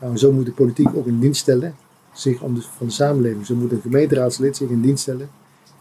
Nou, 0.00 0.16
zo 0.16 0.32
moet 0.32 0.46
de 0.46 0.52
politiek 0.52 0.88
ook 0.94 1.06
in 1.06 1.20
dienst 1.20 1.40
stellen, 1.40 1.74
zich 2.12 2.40
om 2.40 2.54
de, 2.54 2.62
van 2.62 2.86
de 2.86 2.92
samenleving. 2.92 3.46
Zo 3.46 3.54
moet 3.54 3.72
een 3.72 3.80
gemeenteraadslid 3.80 4.56
zich 4.56 4.68
in 4.68 4.80
dienst 4.80 5.02
stellen 5.02 5.30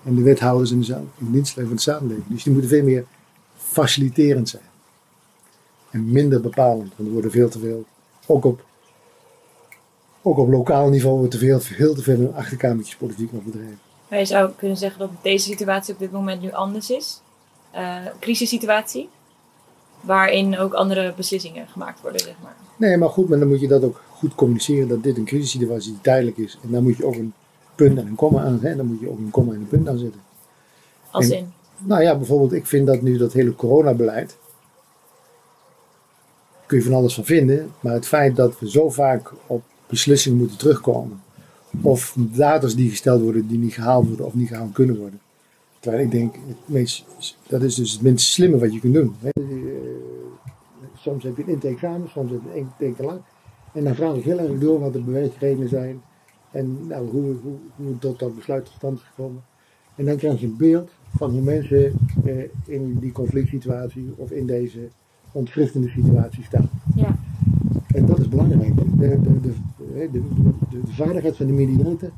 en 0.04 0.16
de 0.16 0.22
wethouders 0.22 0.72
in, 0.72 0.82
de, 0.82 1.02
in 1.18 1.32
dienst 1.32 1.52
stellen 1.52 1.68
van 1.68 1.78
de 1.78 1.84
samenleving. 1.84 2.28
Dus 2.28 2.44
die 2.44 2.54
moeten 2.54 2.70
veel 2.70 2.84
meer 2.84 3.06
faciliterend 3.56 4.50
zijn. 4.50 4.64
En 5.90 6.12
minder 6.12 6.42
bepalend, 6.42 6.92
want 6.96 7.08
er 7.08 7.14
worden 7.14 7.32
veel 7.32 7.50
te 7.50 7.60
veel, 7.60 7.86
ook 8.26 8.46
op, 8.46 8.66
ook 10.22 10.38
op 10.38 10.50
lokaal 10.50 10.90
niveau, 10.90 11.18
wordt 11.18 11.34
er 11.34 11.40
veel, 11.40 11.60
veel 11.60 11.94
te 11.94 12.04
veel 12.04 12.34
achterkamertjespolitiek 12.36 13.34
nog 13.34 13.44
bedreven. 13.44 13.89
Maar 14.10 14.20
je 14.20 14.26
zou 14.26 14.52
kunnen 14.58 14.78
zeggen 14.78 15.00
dat 15.00 15.10
deze 15.22 15.46
situatie 15.46 15.94
op 15.94 16.00
dit 16.00 16.12
moment 16.12 16.42
nu 16.42 16.52
anders 16.52 16.90
is. 16.92 17.22
Eh 17.72 17.98
crisissituatie. 18.20 19.10
Waarin 20.02 20.58
ook 20.58 20.74
andere 20.74 21.14
beslissingen 21.16 21.68
gemaakt 21.68 22.02
worden, 22.02 22.22
zeg 22.22 22.36
maar. 22.44 22.56
Nee, 22.76 22.98
maar 22.98 23.10
goed, 23.10 23.30
maar 23.30 23.40
dan 23.40 23.48
moet 23.48 23.60
je 23.60 23.68
dat 23.68 23.84
ook 23.84 24.02
goed 24.12 24.36
communiceren 24.36 24.88
dat 24.88 25.04
dit 25.04 25.18
een 25.18 25.26
crisissituatie 25.26 25.92
die 25.92 26.02
tijdelijk 26.02 26.38
is. 26.38 26.58
En 26.64 26.72
dan 26.72 26.84
moet 26.84 26.98
je 26.98 27.06
ook 27.06 27.16
een 27.16 27.34
punt 27.76 27.98
en 27.98 28.08
een 28.08 28.16
komma 28.16 28.44
aan 28.44 28.60
zetten. 28.60 28.78
Dan 28.78 28.86
moet 28.86 29.00
je 29.00 29.10
ook 29.10 29.18
een 29.18 29.30
komma 29.32 29.54
en 29.54 29.60
een 29.60 29.68
punt 29.68 29.88
aan 29.88 29.98
zetten. 29.98 30.22
Als 31.12 31.30
En- 31.30 31.38
in. 31.38 31.54
Nou 31.78 32.02
ja, 32.02 32.16
bijvoorbeeld, 32.16 32.54
ik 32.54 32.66
vind 32.66 32.88
dat 32.88 33.02
nu 33.02 33.18
dat 33.18 33.34
hele 33.34 33.56
coronabeleid. 33.56 34.38
Kun 36.66 36.78
je 36.78 36.84
van 36.84 36.94
alles 36.94 37.14
van 37.14 37.26
vinden. 37.26 37.74
Maar 37.80 37.94
het 37.94 38.08
feit 38.08 38.36
dat 38.36 38.60
we 38.60 38.70
zo 38.70 38.90
vaak 38.90 39.32
op 39.48 39.64
beslissingen 39.88 40.38
moeten 40.38 40.58
terugkomen. 40.58 41.22
Of 41.82 42.16
datums 42.18 42.76
die 42.76 42.90
gesteld 42.90 43.22
worden 43.22 43.48
die 43.48 43.58
niet 43.58 43.74
gehaald 43.74 44.08
worden 44.08 44.26
of 44.26 44.34
niet 44.34 44.48
gehaald 44.48 44.72
kunnen 44.72 44.98
worden. 44.98 45.20
Terwijl 45.80 46.04
ik 46.04 46.12
denk, 46.12 46.36
het 46.48 46.58
meest, 46.66 47.06
dat 47.48 47.62
is 47.62 47.76
dus 47.76 47.92
het 47.92 48.02
minst 48.02 48.28
slimme 48.28 48.58
wat 48.58 48.74
je 48.74 48.80
kunt 48.80 48.94
doen. 48.94 49.16
Hè. 49.20 49.30
Eh, 49.30 49.46
soms 50.96 51.24
heb 51.24 51.38
je 51.38 51.44
een 51.44 51.50
intake 51.50 52.00
soms 52.14 52.32
heb 52.32 52.40
je 52.44 52.60
een 52.60 52.66
intake 52.78 53.04
lang. 53.04 53.20
En 53.74 53.84
dan 53.84 53.96
vraag 53.96 54.16
ik 54.16 54.24
heel 54.24 54.40
erg 54.40 54.60
door 54.60 54.80
wat 54.80 54.94
de 54.94 55.02
beweegredenen 55.02 55.70
zijn. 55.70 56.02
En 56.52 56.88
nou, 56.88 57.10
hoe, 57.10 57.36
hoe, 57.42 57.56
hoe 57.76 57.98
tot 58.00 58.20
dat 58.20 58.36
besluit 58.36 58.66
tot 58.66 58.74
stand 58.74 59.00
is 59.00 59.06
gekomen. 59.06 59.42
En 59.96 60.06
dan 60.06 60.18
krijg 60.18 60.40
je 60.40 60.46
een 60.46 60.58
beeld 60.58 60.90
van 61.16 61.32
hoe 61.32 61.42
mensen 61.42 61.94
eh, 62.26 62.44
in 62.66 62.98
die 63.00 63.12
conflict 63.12 63.50
situatie 63.50 64.14
of 64.16 64.32
in 64.32 64.46
deze 64.46 64.90
ontwrichtende 65.32 65.90
situatie 65.90 66.44
staan. 66.44 66.70
Ja. 66.96 67.18
En 67.88 68.06
dat 68.06 68.20
is 68.20 68.30
belangrijk. 68.30 68.76
De, 68.76 69.22
de, 69.22 69.40
de, 69.42 69.54
de, 69.94 70.10
de, 70.12 70.22
de 70.70 70.94
vaardigheid 70.94 71.36
van 71.36 71.46
de 71.46 71.54
militairen 71.54 72.12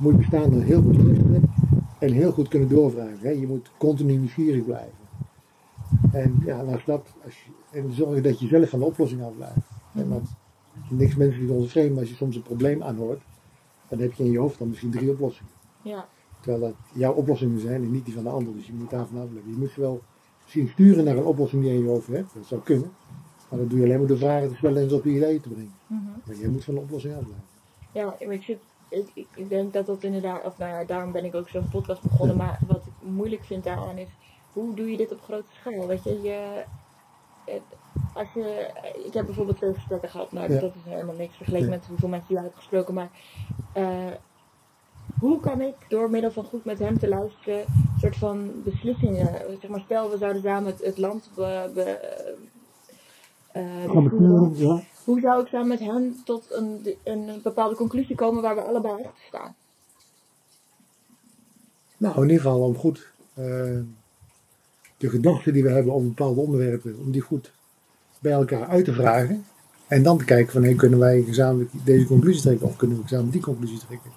moet 0.00 0.16
bestaan 0.16 0.50
door 0.50 0.62
heel 0.62 0.82
goed 0.82 0.96
luisteren 0.96 1.50
en 1.98 2.12
heel 2.12 2.32
goed 2.32 2.48
kunnen 2.48 2.68
doorvragen. 2.68 3.18
Hè. 3.20 3.30
Je 3.30 3.46
moet 3.46 3.70
continu 3.78 4.16
nieuwsgierig 4.16 4.64
blijven. 4.64 5.06
En 6.12 6.42
ja, 6.44 6.60
als 6.60 6.84
dat, 6.84 7.14
als 7.24 7.34
je, 7.44 7.78
en 7.78 7.92
zorgen 7.92 8.22
dat 8.22 8.40
je 8.40 8.46
zelf 8.46 8.68
van 8.68 8.78
de 8.78 8.84
oplossing 8.84 9.22
afblijft. 9.22 9.66
En 9.94 10.08
want 10.08 10.28
niks 10.88 11.14
menselijk 11.14 11.50
onze 11.50 11.68
vreemd, 11.68 11.90
maar 11.90 12.00
als 12.00 12.08
je 12.08 12.14
soms 12.14 12.36
een 12.36 12.42
probleem 12.42 12.82
aanhoort, 12.82 13.22
dan 13.88 13.98
heb 13.98 14.12
je 14.12 14.24
in 14.24 14.30
je 14.30 14.38
hoofd 14.38 14.58
dan 14.58 14.68
misschien 14.68 14.90
drie 14.90 15.10
oplossingen. 15.10 15.52
Ja. 15.82 16.08
Terwijl 16.40 16.62
dat 16.62 16.74
jouw 16.92 17.12
oplossingen 17.12 17.60
zijn 17.60 17.82
en 17.82 17.90
niet 17.90 18.04
die 18.04 18.14
van 18.14 18.22
de 18.22 18.28
ander. 18.28 18.52
Dus 18.52 18.66
je 18.66 18.72
moet 18.72 18.90
daarvan 18.90 19.20
afblijven. 19.20 19.50
Je 19.50 19.58
moet 19.58 19.72
je 19.72 19.80
wel 19.80 20.02
misschien 20.42 20.68
sturen 20.68 21.04
naar 21.04 21.16
een 21.16 21.24
oplossing 21.24 21.62
die 21.62 21.70
je 21.70 21.76
in 21.76 21.84
je 21.84 21.90
hoofd 21.90 22.06
hebt. 22.06 22.34
Dat 22.34 22.46
zou 22.46 22.60
kunnen. 22.60 22.90
Maar 23.50 23.58
dat 23.58 23.70
doe 23.70 23.78
je 23.78 23.84
alleen 23.84 23.98
maar 23.98 24.06
door 24.08 24.18
vragen 24.18 24.48
te 24.48 24.54
stellen 24.54 24.82
en 24.82 24.88
ze 24.88 24.94
op 24.94 25.04
je 25.04 25.10
ideeën 25.10 25.40
te 25.40 25.48
brengen. 25.48 25.77
Maar 26.24 26.36
jij 26.36 26.48
moet 26.48 26.64
van 26.64 26.74
de 26.74 26.80
oplossing 26.80 27.14
afblijven. 27.14 27.44
Ja, 27.92 28.04
maar 28.04 28.34
ik, 28.34 28.42
zit, 28.42 28.58
ik, 28.88 29.28
ik, 29.34 29.48
denk 29.48 29.72
dat 29.72 29.86
dat 29.86 30.02
inderdaad, 30.02 30.44
of 30.44 30.58
nou 30.58 30.70
ja, 30.70 30.84
daarom 30.84 31.12
ben 31.12 31.24
ik 31.24 31.34
ook 31.34 31.48
zo'n 31.48 31.68
podcast 31.68 32.02
begonnen. 32.02 32.36
Maar 32.36 32.58
wat 32.66 32.82
ik 32.86 33.08
moeilijk 33.08 33.44
vind 33.44 33.64
daaraan 33.64 33.98
is, 33.98 34.08
hoe 34.52 34.74
doe 34.74 34.90
je 34.90 34.96
dit 34.96 35.12
op 35.12 35.22
grote 35.22 35.52
schaal? 35.60 35.86
Weet 35.86 36.04
je, 36.04 36.22
je 36.22 36.64
als 38.14 38.28
je, 38.34 38.70
ik 39.04 39.14
heb 39.14 39.26
bijvoorbeeld 39.26 39.56
twee 39.56 39.74
gesprekken 39.74 40.08
gehad, 40.08 40.32
nou 40.32 40.52
Ja. 40.52 40.60
dat 40.60 40.74
is 40.74 40.92
helemaal 40.92 41.14
niks 41.14 41.36
vergeleken 41.36 41.68
Ja. 41.68 41.74
met 41.74 41.86
hoeveel 41.86 42.08
mensen 42.08 42.28
die 42.28 42.36
hebben 42.36 42.56
gesproken, 42.56 42.94
maar 42.94 43.10
eh, 43.72 44.12
hoe 45.20 45.40
kan 45.40 45.60
ik 45.60 45.74
door 45.88 46.10
middel 46.10 46.30
van 46.30 46.44
goed 46.44 46.64
met 46.64 46.78
hem 46.78 46.98
te 46.98 47.08
luisteren, 47.08 47.58
een 47.58 47.98
soort 48.00 48.16
van 48.16 48.62
beslissingen, 48.64 49.26
zeg 49.60 49.70
maar 49.70 49.80
stel 49.80 50.10
we 50.10 50.18
zouden 50.18 50.42
samen 50.42 50.70
het, 50.72 50.84
het 50.84 50.98
land 50.98 51.30
be, 51.34 51.70
be, 51.74 51.82
eh, 53.52 53.84
ja. 54.58 54.80
Hoe 55.08 55.20
zou 55.20 55.42
ik 55.42 55.48
samen 55.48 55.68
met 55.68 55.78
hem 55.78 56.16
tot 56.24 56.46
een, 56.50 56.96
een 57.04 57.40
bepaalde 57.42 57.74
conclusie 57.74 58.16
komen 58.16 58.42
waar 58.42 58.54
we 58.54 58.60
allebei 58.60 58.94
achter 58.94 59.24
staan? 59.28 59.54
Nou, 61.96 62.14
in 62.14 62.22
ieder 62.22 62.36
geval 62.36 62.60
om 62.60 62.76
goed 62.76 63.06
eh, 63.34 63.44
de 64.96 65.08
gedachten 65.08 65.52
die 65.52 65.62
we 65.62 65.70
hebben 65.70 65.92
over 65.92 66.08
bepaalde 66.08 66.40
onderwerpen, 66.40 66.96
om 66.98 67.10
die 67.10 67.20
goed 67.20 67.52
bij 68.18 68.32
elkaar 68.32 68.66
uit 68.66 68.84
te 68.84 68.92
vragen. 68.92 69.44
En 69.86 70.02
dan 70.02 70.18
te 70.18 70.24
kijken 70.24 70.52
van, 70.52 70.62
hey, 70.62 70.74
kunnen 70.74 70.98
wij 70.98 71.22
gezamenlijk 71.22 71.70
deze 71.84 72.06
conclusie 72.06 72.42
trekken 72.42 72.66
of 72.66 72.76
kunnen 72.76 72.96
we 72.96 73.02
gezamenlijk 73.02 73.34
die 73.34 73.44
conclusie 73.44 73.78
trekken. 73.78 74.10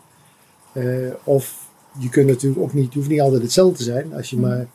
Eh, 0.74 1.15
of 1.24 1.69
je 2.00 2.10
kunt 2.10 2.27
natuurlijk 2.27 2.62
ook 2.62 2.74
niet, 2.74 2.93
je 2.93 2.98
hoeft 3.00 3.12
niet 3.12 3.21
altijd 3.21 3.41
hetzelfde 3.41 3.77
te 3.77 3.83
zijn, 3.83 4.13
als 4.13 4.29
je 4.29 4.38
maar, 4.38 4.67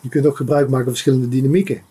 je 0.00 0.08
kunt 0.08 0.26
ook 0.26 0.36
gebruik 0.36 0.68
maken 0.68 0.84
van 0.84 0.92
verschillende 0.92 1.28
dynamieken. 1.28 1.82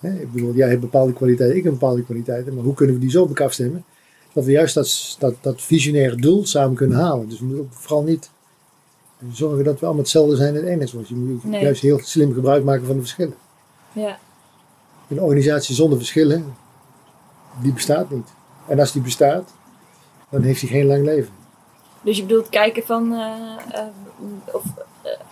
Hè, 0.00 0.20
ik 0.20 0.32
bedoel, 0.32 0.54
jij 0.54 0.68
hebt 0.68 0.80
bepaalde 0.80 1.12
kwaliteiten, 1.12 1.56
ik 1.58 1.64
heb 1.64 1.72
bepaalde 1.72 2.02
kwaliteiten, 2.04 2.54
maar 2.54 2.64
hoe 2.64 2.74
kunnen 2.74 2.94
we 2.94 3.00
die 3.00 3.10
zo 3.10 3.22
op 3.22 3.28
elkaar 3.28 3.46
afstemmen? 3.46 3.84
Dat 4.32 4.44
we 4.44 4.50
juist 4.50 4.74
dat, 4.74 5.16
dat, 5.18 5.34
dat 5.40 5.62
visionaire 5.62 6.16
doel 6.16 6.46
samen 6.46 6.76
kunnen 6.76 6.98
halen. 6.98 7.28
Dus 7.28 7.38
we 7.38 7.44
moeten 7.44 7.64
ook 7.64 7.72
vooral 7.72 8.02
niet 8.02 8.30
zorgen 9.32 9.64
dat 9.64 9.74
we 9.80 9.84
allemaal 9.84 10.02
hetzelfde 10.02 10.36
zijn 10.36 10.48
en 10.48 10.60
het 10.60 10.64
ene 10.70 10.82
is. 10.82 10.90
Je 11.08 11.14
moet 11.14 11.44
Nee. 11.44 11.62
juist 11.62 11.82
heel 11.82 11.98
slim 12.02 12.32
gebruik 12.32 12.64
maken 12.64 12.86
van 12.86 12.94
de 12.94 13.00
verschillen. 13.00 13.34
Ja, 13.92 14.18
Een 15.08 15.20
organisatie 15.20 15.74
zonder 15.74 15.98
verschillen, 15.98 16.54
die 17.62 17.72
bestaat 17.72 18.10
niet. 18.10 18.28
En 18.68 18.78
als 18.78 18.92
die 18.92 19.02
bestaat, 19.02 19.52
dan 20.28 20.42
heeft 20.42 20.60
hij 20.60 20.70
geen 20.70 20.86
lang 20.86 21.04
leven. 21.04 21.32
dus 22.02 22.16
je 22.16 22.22
bedoelt 22.22 22.48
kijken 22.48 22.82
van 22.82 23.12
eh, 23.12 23.78
eh, 23.80 23.84
of 24.52 24.62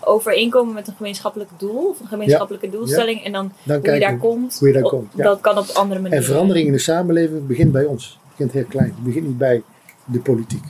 overeenkomen 0.04 0.74
met 0.74 0.88
een 0.88 0.94
gemeenschappelijk 0.96 1.50
doel 1.56 1.88
of 1.88 2.00
een 2.00 2.06
gemeenschappelijke 2.06 2.70
doelstelling 2.70 3.24
en 3.24 3.32
dan 3.32 3.52
Dan 3.62 3.78
hoe 3.80 3.90
je 3.94 4.00
daar 4.00 4.16
komt. 4.18 4.58
hoe 4.58 4.68
je 4.68 4.74
daar 4.74 4.82
op- 4.82 4.90
komt, 4.90 5.12
ja. 5.14 5.22
Dat 5.24 5.40
kan 5.40 5.58
op 5.58 5.64
andere 5.66 6.00
manieren. 6.00 6.18
En 6.18 6.32
verandering 6.32 6.66
in 6.66 6.72
de 6.72 6.78
samenleving 6.78 7.46
begint 7.46 7.72
bij 7.72 7.84
ons. 7.84 8.18
Het 8.22 8.30
begint 8.36 8.52
heel 8.52 8.64
klein. 8.64 8.88
Het 8.94 9.04
begint 9.04 9.26
niet 9.26 9.38
bij 9.38 9.62
de 10.04 10.20
politiek. 10.20 10.64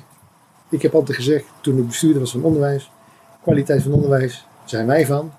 Ik 0.69 0.83
heb 0.83 0.95
altijd 0.95 1.17
gezegd, 1.17 1.45
toen 1.61 1.79
ik 1.79 1.87
bestuurder 1.87 2.21
was 2.21 2.31
van 2.31 2.43
onderwijs, 2.43 2.91
kwaliteit 3.43 3.83
van 3.83 3.93
onderwijs 3.93 4.47
zijn 4.65 4.87
wij 4.87 5.07
van. 5.07 5.33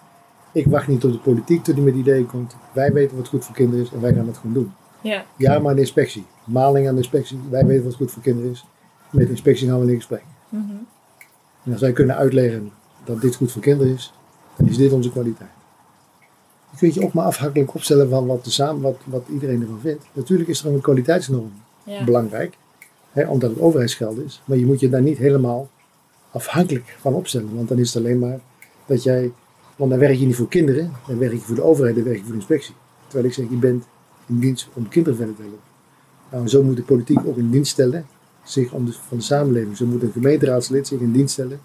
Ik 0.52 0.66
wacht 0.68 0.88
niet 0.88 1.02
tot 1.02 1.12
de 1.14 1.20
politiek 1.20 1.64
tot 1.64 1.76
die 1.76 1.84
met 1.84 1.96
ideeën 1.96 2.26
komt. 2.26 2.56
Wij 2.72 2.94
weten 2.94 3.18
wat 3.18 3.28
goed 3.28 3.46
voor 3.46 3.56
kinderen 3.56 3.86
is 3.86 3.92
en 3.92 4.02
wij 4.02 4.14
gaan 4.14 4.28
het 4.28 4.38
gewoon 4.38 4.54
doen. 4.54 4.74
Ja, 5.02 5.26
Ja, 5.38 5.60
maar 5.60 5.74
de 5.76 5.80
inspectie. 5.82 6.26
Maling 6.44 6.88
aan 6.88 6.94
de 6.94 7.00
inspectie. 7.02 7.40
Wij 7.50 7.66
weten 7.66 7.84
wat 7.86 7.96
goed 7.96 8.12
voor 8.12 8.22
kinderen 8.22 8.52
is. 8.52 8.66
Met 9.10 9.24
de 9.26 9.30
inspectie 9.32 9.68
gaan 9.68 9.80
we 9.86 9.92
in 9.92 9.96
gesprek. 9.96 10.22
mhm. 10.50 10.62
En 11.66 11.72
als 11.72 11.82
wij 11.82 11.92
kunnen 11.92 12.16
uitleggen 12.16 12.72
dat 13.04 13.22
dit 13.22 13.36
goed 13.36 13.52
voor 13.52 13.62
kinderen 13.62 13.94
is, 13.94 14.14
dan 14.56 14.68
is 14.68 14.78
dit 14.78 14.92
onze 14.92 15.12
kwaliteit. 15.12 15.50
Je 16.72 16.78
kunt 16.78 16.94
je 16.94 17.04
ook 17.04 17.14
maar 17.14 17.26
afhankelijk 17.26 17.74
opstellen 17.74 18.10
van 18.10 18.26
wat, 18.26 18.44
de 18.44 18.50
samen, 18.50 18.82
wat, 18.82 18.98
wat 19.04 19.24
iedereen 19.28 19.62
ervan 19.62 19.80
vindt. 19.80 20.06
Natuurlijk 20.14 20.50
is 20.50 20.64
er 20.64 20.74
een 20.74 20.82
kwaliteitsnorm 20.82 21.52
ja. 21.84 22.04
belangrijk, 22.04 22.58
hè, 23.12 23.28
omdat 23.28 23.50
het 23.50 23.60
overheidsgeld 23.60 24.18
is. 24.18 24.42
Maar 24.46 24.58
je 24.58 24.66
moet 24.66 24.80
je 24.80 24.90
daar 24.90 25.02
niet 25.02 25.18
helemaal 25.18 25.70
afhankelijk 26.32 26.98
van 27.00 27.14
opstellen. 27.14 27.56
Want 27.56 27.68
dan 27.68 27.78
is 27.78 27.94
het 27.94 28.04
alleen 28.04 28.20
maar 28.20 28.40
dat 28.86 29.04
jij, 29.04 29.32
want 29.76 29.90
dan 29.90 30.00
werk 30.00 30.18
je 30.18 30.26
niet 30.26 30.36
voor 30.36 30.48
kinderen, 30.48 30.92
dan 31.08 31.18
werk 31.18 31.32
je 31.32 31.40
voor 31.40 31.56
de 31.56 31.64
overheid, 31.64 31.96
dan 31.96 32.04
werk 32.04 32.18
je 32.18 32.24
voor 32.24 32.32
de 32.32 32.38
inspectie. 32.38 32.76
Terwijl 33.08 33.28
ik 33.28 33.34
zeg, 33.34 33.50
je 33.50 33.56
bent 33.56 33.86
in 34.26 34.40
dienst 34.40 34.68
om 34.74 34.88
kinderen 34.88 35.18
verder 35.18 35.36
te 35.36 35.42
helpen. 35.42 35.60
Nou, 36.32 36.48
zo 36.48 36.64
moet 36.64 36.76
de 36.76 36.84
politiek 36.84 37.20
ook 37.26 37.38
in 37.38 37.50
dienst 37.50 37.72
stellen, 37.72 38.06
zich 38.44 38.72
om 38.72 38.86
de, 38.86 38.94
van 39.08 39.18
de 39.18 39.24
samenleving. 39.24 39.78
Zo 39.78 39.86
moet 39.86 40.02
een 40.02 40.12
gemeenteraadslid 40.12 40.88
zich 40.88 41.00
in 41.00 41.12
dienst 41.12 41.34
stellen 41.34 41.60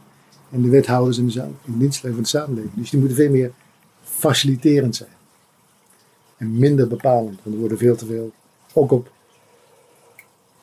en 0.55 0.63
de 0.63 0.69
wethouders 0.69 1.19
in, 1.19 1.27
de, 1.27 1.45
in 1.79 1.93
stellen 1.93 2.15
van 2.15 2.23
de 2.23 2.29
samenleving. 2.29 2.75
Dus 2.75 2.91
die 2.91 2.99
moeten 2.99 3.17
veel 3.17 3.31
meer 3.31 3.53
faciliterend 4.03 4.97
zijn. 4.97 5.11
En 6.37 6.59
minder 6.59 6.89
bepalend, 6.89 7.39
want 7.43 7.55
er 7.55 7.61
worden 7.61 7.79
veel 7.79 7.97
te 7.97 8.07
veel, 8.07 8.33
ook 8.73 8.91
op 8.91 9.13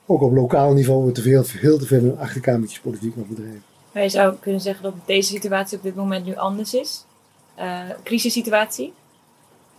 ook 0.05 0.21
op 0.21 0.33
lokaal 0.33 0.73
niveau 0.73 1.01
wordt 1.01 1.17
er 1.17 1.23
veel, 1.23 1.43
veel 1.43 1.77
te 1.77 1.85
veel 1.85 2.17
achterkamertjespolitiek 2.19 3.15
nog 3.15 3.27
bedreven. 3.27 3.63
Maar 3.91 4.03
je 4.03 4.09
zou 4.09 4.35
kunnen 4.39 4.61
zeggen 4.61 4.83
dat 4.83 4.93
deze 5.05 5.29
situatie 5.29 5.77
op 5.77 5.83
dit 5.83 5.95
moment 5.95 6.25
nu 6.25 6.35
anders 6.35 6.73
is. 6.73 7.05
Eh 7.55 7.79
crisissituatie. 8.03 8.93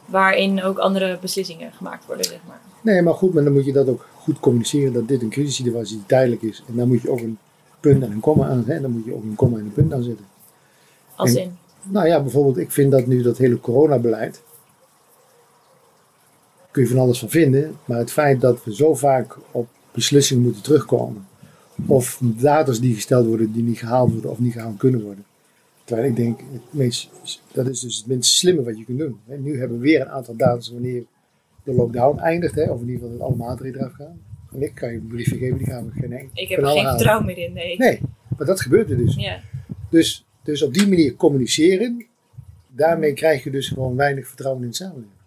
Waarin 0.04 0.62
ook 0.62 0.78
andere 0.78 1.18
beslissingen 1.20 1.72
gemaakt 1.72 2.06
worden, 2.06 2.24
zeg 2.24 2.40
maar. 2.46 2.60
Nee, 2.80 3.02
maar 3.02 3.14
goed, 3.14 3.34
maar 3.34 3.44
dan 3.44 3.52
moet 3.52 3.64
je 3.64 3.72
dat 3.72 3.88
ook 3.88 4.06
goed 4.16 4.40
communiceren 4.40 4.92
dat 4.92 5.08
dit 5.08 5.22
een 5.22 5.30
crisissituatie 5.30 5.96
die 5.96 6.06
tijdelijk 6.06 6.42
is. 6.42 6.62
En 6.68 6.76
dan 6.76 6.88
moet 6.88 7.02
je 7.02 7.10
ook 7.10 7.20
een 7.20 7.38
punt 7.82 8.02
en 8.02 8.10
een 8.12 8.20
komma 8.20 8.46
aan 8.48 8.62
zetten. 8.64 8.82
Dan 8.82 8.90
moet 8.90 9.04
je 9.04 9.14
ook 9.14 9.22
een 9.22 9.34
komma 9.34 9.58
en 9.58 9.64
een 9.64 9.72
punt 9.72 9.92
aan 9.92 10.02
zetten. 10.02 10.24
Als 11.16 11.34
En- 11.34 11.42
in. 11.42 11.56
Nou 11.82 12.06
ja, 12.06 12.20
bijvoorbeeld, 12.22 12.56
ik 12.58 12.70
vind 12.70 12.90
dat 12.92 13.06
nu 13.06 13.22
dat 13.22 13.38
hele 13.38 13.60
coronabeleid. 13.60 14.42
Kun 16.70 16.82
je 16.82 16.88
van 16.88 16.98
alles 16.98 17.18
van 17.18 17.28
vinden, 17.30 17.76
maar 17.84 17.98
het 17.98 18.10
feit 18.12 18.40
dat 18.40 18.64
we 18.64 18.74
zo 18.74 18.94
vaak 18.94 19.36
op 19.50 19.68
beslissingen 19.92 20.42
moeten 20.42 20.62
terugkomen. 20.62 21.26
Of 21.86 22.18
datums 22.22 22.80
die 22.80 22.94
gesteld 22.94 23.26
worden 23.26 23.52
die 23.52 23.62
niet 23.62 23.78
gehaald 23.78 24.12
worden 24.12 24.30
of 24.30 24.38
niet 24.38 24.52
gehaald 24.52 24.76
kunnen 24.78 25.02
worden. 25.02 25.24
Terwijl 25.84 26.08
ik 26.08 26.16
denk, 26.16 26.40
het 26.52 26.60
meest, 26.70 27.10
dat 27.52 27.66
is 27.68 27.80
dus 27.80 27.96
het 27.96 28.06
minst 28.06 28.30
slimme 28.36 28.62
wat 28.62 28.78
je 28.78 28.84
kunt 28.84 28.98
doen. 28.98 29.20
Hè, 29.26 29.36
Nu 29.38 29.58
hebben 29.58 29.76
we 29.78 29.82
weer 29.84 30.00
een 30.00 30.08
aantal 30.08 30.36
datums 30.36 30.70
wanneer 30.70 31.04
de 31.64 31.74
lockdown 31.74 32.18
eindigt, 32.18 32.54
hè, 32.54 32.70
of 32.70 32.80
in 32.80 32.86
ieder 32.88 33.02
geval 33.02 33.18
dat 33.18 33.26
alle 33.26 33.36
maatregelen 33.36 33.80
eraf 33.84 33.94
gaan. 33.96 34.20
En 34.52 34.62
ik 34.62 34.74
kan 34.74 34.92
je 34.92 34.98
een 34.98 35.06
briefje 35.06 35.36
geven, 35.36 35.58
die 35.58 35.66
gaan 35.66 35.84
we 35.84 36.00
geen 36.00 36.12
enkel. 36.12 36.30
Ik 36.32 36.48
heb 36.48 36.58
er 36.58 36.66
geen 36.66 36.88
vertrouwen 36.88 37.26
meer 37.26 37.38
in, 37.38 37.52
nee. 37.52 37.76
Nee, 37.76 38.00
maar 38.36 38.46
dat 38.46 38.60
gebeurt 38.60 38.90
er 38.90 38.96
dus. 38.96 39.14
Ja. 39.14 39.40
Dus, 39.90 40.26
dus 40.42 40.62
op 40.62 40.74
die 40.74 40.88
manier 40.88 41.14
communiceren, 41.14 42.06
daarmee 42.68 43.12
krijg 43.12 43.44
je 43.44 43.50
dus 43.50 43.68
gewoon 43.68 43.96
weinig 43.96 44.26
vertrouwen 44.26 44.62
in 44.62 44.68
de 44.68 44.74
samenleving. 44.74 45.20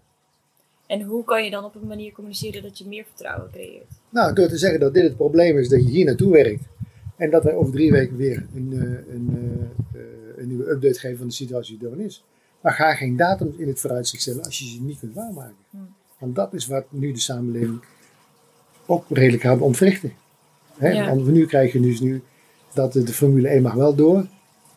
En 0.87 1.01
hoe 1.01 1.23
kan 1.23 1.43
je 1.43 1.49
dan 1.49 1.63
op 1.63 1.75
een 1.75 1.87
manier 1.87 2.11
communiceren 2.11 2.61
dat 2.61 2.77
je 2.77 2.87
meer 2.87 3.05
vertrouwen 3.05 3.51
creëert? 3.51 3.91
Nou, 4.09 4.33
door 4.33 4.47
te 4.47 4.57
zeggen 4.57 4.79
dat 4.79 4.93
dit 4.93 5.03
het 5.03 5.15
probleem 5.15 5.57
is, 5.57 5.69
dat 5.69 5.83
je 5.83 5.89
hier 5.89 6.05
naartoe 6.05 6.31
werkt. 6.31 6.63
En 7.17 7.29
dat 7.29 7.43
wij 7.43 7.53
over 7.53 7.73
drie 7.73 7.91
weken 7.91 8.17
weer 8.17 8.45
een, 8.55 8.73
eh, 8.73 9.13
een, 9.13 9.29
eh, 9.93 9.99
eh, 9.99 10.07
een 10.37 10.47
nieuwe 10.47 10.69
update 10.69 10.99
geven 10.99 11.17
van 11.17 11.27
de 11.27 11.33
situatie 11.33 11.77
die 11.77 11.89
er 11.89 11.99
is. 11.99 12.23
Maar 12.61 12.73
ga 12.73 12.93
geen 12.93 13.15
datum 13.15 13.53
in 13.57 13.67
het 13.67 13.79
vooruitzicht 13.79 14.21
stellen 14.21 14.43
als 14.43 14.59
je 14.59 14.65
ze 14.65 14.81
niet 14.81 14.99
kunt 14.99 15.13
waarmaken. 15.13 15.55
Hmm. 15.69 15.95
Want 16.19 16.35
dat 16.35 16.53
is 16.53 16.67
wat 16.67 16.85
nu 16.89 17.11
de 17.11 17.19
samenleving 17.19 17.83
ook 18.85 19.03
redelijk 19.09 19.43
gaat 19.43 19.59
ontwrichten. 19.59 20.13
Hè? 20.77 20.89
Ja. 20.89 21.05
Want 21.07 21.27
nu 21.27 21.45
krijg 21.45 21.73
je 21.73 21.79
dus 21.79 21.99
nu 21.99 22.21
dat 22.73 22.93
de, 22.93 23.03
de 23.03 23.13
Formule 23.13 23.47
1 23.47 23.61
mag 23.61 23.73
wel 23.73 23.95
door. 23.95 24.25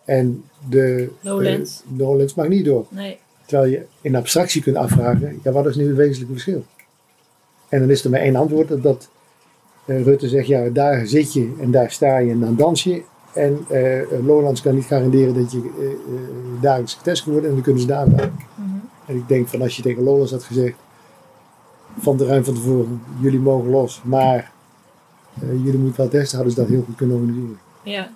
En 0.05 0.45
de 0.69 1.09
Lowlands. 1.21 1.83
eh, 1.93 1.99
Lowlands 1.99 2.35
mag 2.35 2.49
niet 2.49 2.65
door. 2.65 2.87
Nee. 2.89 3.19
Terwijl 3.47 3.71
je 3.71 3.83
in 4.01 4.17
abstractie 4.17 4.63
kunt 4.63 4.77
afvragen, 4.77 5.41
ja, 5.43 5.53
wat 5.53 5.67
is 5.67 5.77
nu 5.77 5.87
het 5.87 5.97
wezenlijke 5.97 6.33
verschil? 6.33 6.65
En 7.69 7.81
dan 7.81 7.91
is 7.91 8.05
er 8.05 8.11
maar 8.11 8.21
één 8.21 8.37
antwoord, 8.37 8.69
dat, 8.69 8.83
dat 8.83 9.09
eh, 9.85 10.03
Rutte 10.03 10.29
zegt, 10.29 10.47
ja, 10.47 10.69
daar 10.69 11.07
zit 11.07 11.33
je 11.33 11.53
en 11.61 11.71
daar 11.71 11.91
sta 11.91 12.19
je 12.19 12.31
en 12.31 12.41
dan 12.41 12.57
dans 12.57 12.85
je. 12.85 13.03
En 13.35 13.67
uh, 13.71 14.27
Lowlands 14.27 14.63
kan 14.63 14.75
niet 14.75 14.85
garanderen 14.85 15.35
dat 15.35 15.53
je 15.53 15.59
uh, 15.59 15.89
dagelijks 16.63 16.95
getest 16.95 17.23
kan 17.23 17.33
worden 17.33 17.49
en 17.49 17.55
dan 17.57 17.65
kunnen 17.65 17.83
ze 17.83 17.89
daar 17.89 18.09
blijven. 18.09 18.37
En 19.07 19.17
ik 19.17 19.29
denk 19.29 19.49
van 19.49 19.63
als 19.63 19.77
je 19.77 19.83
tegen 19.83 20.03
Lowlands 20.03 20.33
had 20.33 20.45
gezegd, 20.45 20.77
van 22.01 22.17
de 22.17 22.27
ruim 22.27 22.45
van 22.45 22.55
tevoren, 22.55 23.01
jullie 23.21 23.39
mogen 23.39 23.71
los, 23.71 24.01
maar 24.05 24.53
jullie 25.41 25.79
moeten 25.79 26.01
wel 26.01 26.09
testen, 26.11 26.37
hadden 26.37 26.55
ze 26.55 26.61
dat 26.61 26.69
heel 26.71 26.83
goed 26.83 26.97
kunnen 26.97 27.17
organiseren. 27.17 27.59
Ja. 27.83 28.11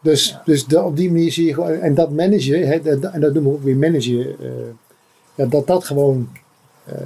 Dus, 0.00 0.28
Ja. 0.28 0.42
dus 0.44 0.66
da- 0.66 0.84
op 0.84 0.96
die 0.96 1.10
manier 1.10 1.32
zie 1.32 1.46
je 1.46 1.54
gewoon, 1.54 1.70
en 1.70 1.94
dat 1.94 2.10
managen, 2.12 2.66
hè, 2.68 2.82
dat, 2.82 3.12
en 3.12 3.20
dat 3.20 3.32
noemen 3.34 3.52
we 3.52 3.58
ook 3.58 3.64
weer 3.64 3.76
managen, 3.76 4.40
eh, 4.40 4.50
ja, 5.34 5.46
dat 5.46 5.66
dat 5.66 5.84
gewoon, 5.84 6.28
eh, 6.84 6.96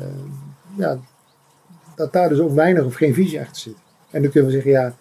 ja, 0.77 0.99
dat 1.97 2.13
daar 2.13 2.29
dus 2.29 2.39
ook 2.39 2.55
weinig 2.55 2.85
of 2.85 2.95
geen 2.95 3.15
visie 3.15 3.41
achter 3.41 3.57
zit. 3.57 3.77
En 4.11 4.23
dan 4.23 4.31
kunnen 4.31 4.49
we 4.51 4.55
zeggen, 4.57 4.73
ja, 4.73 4.97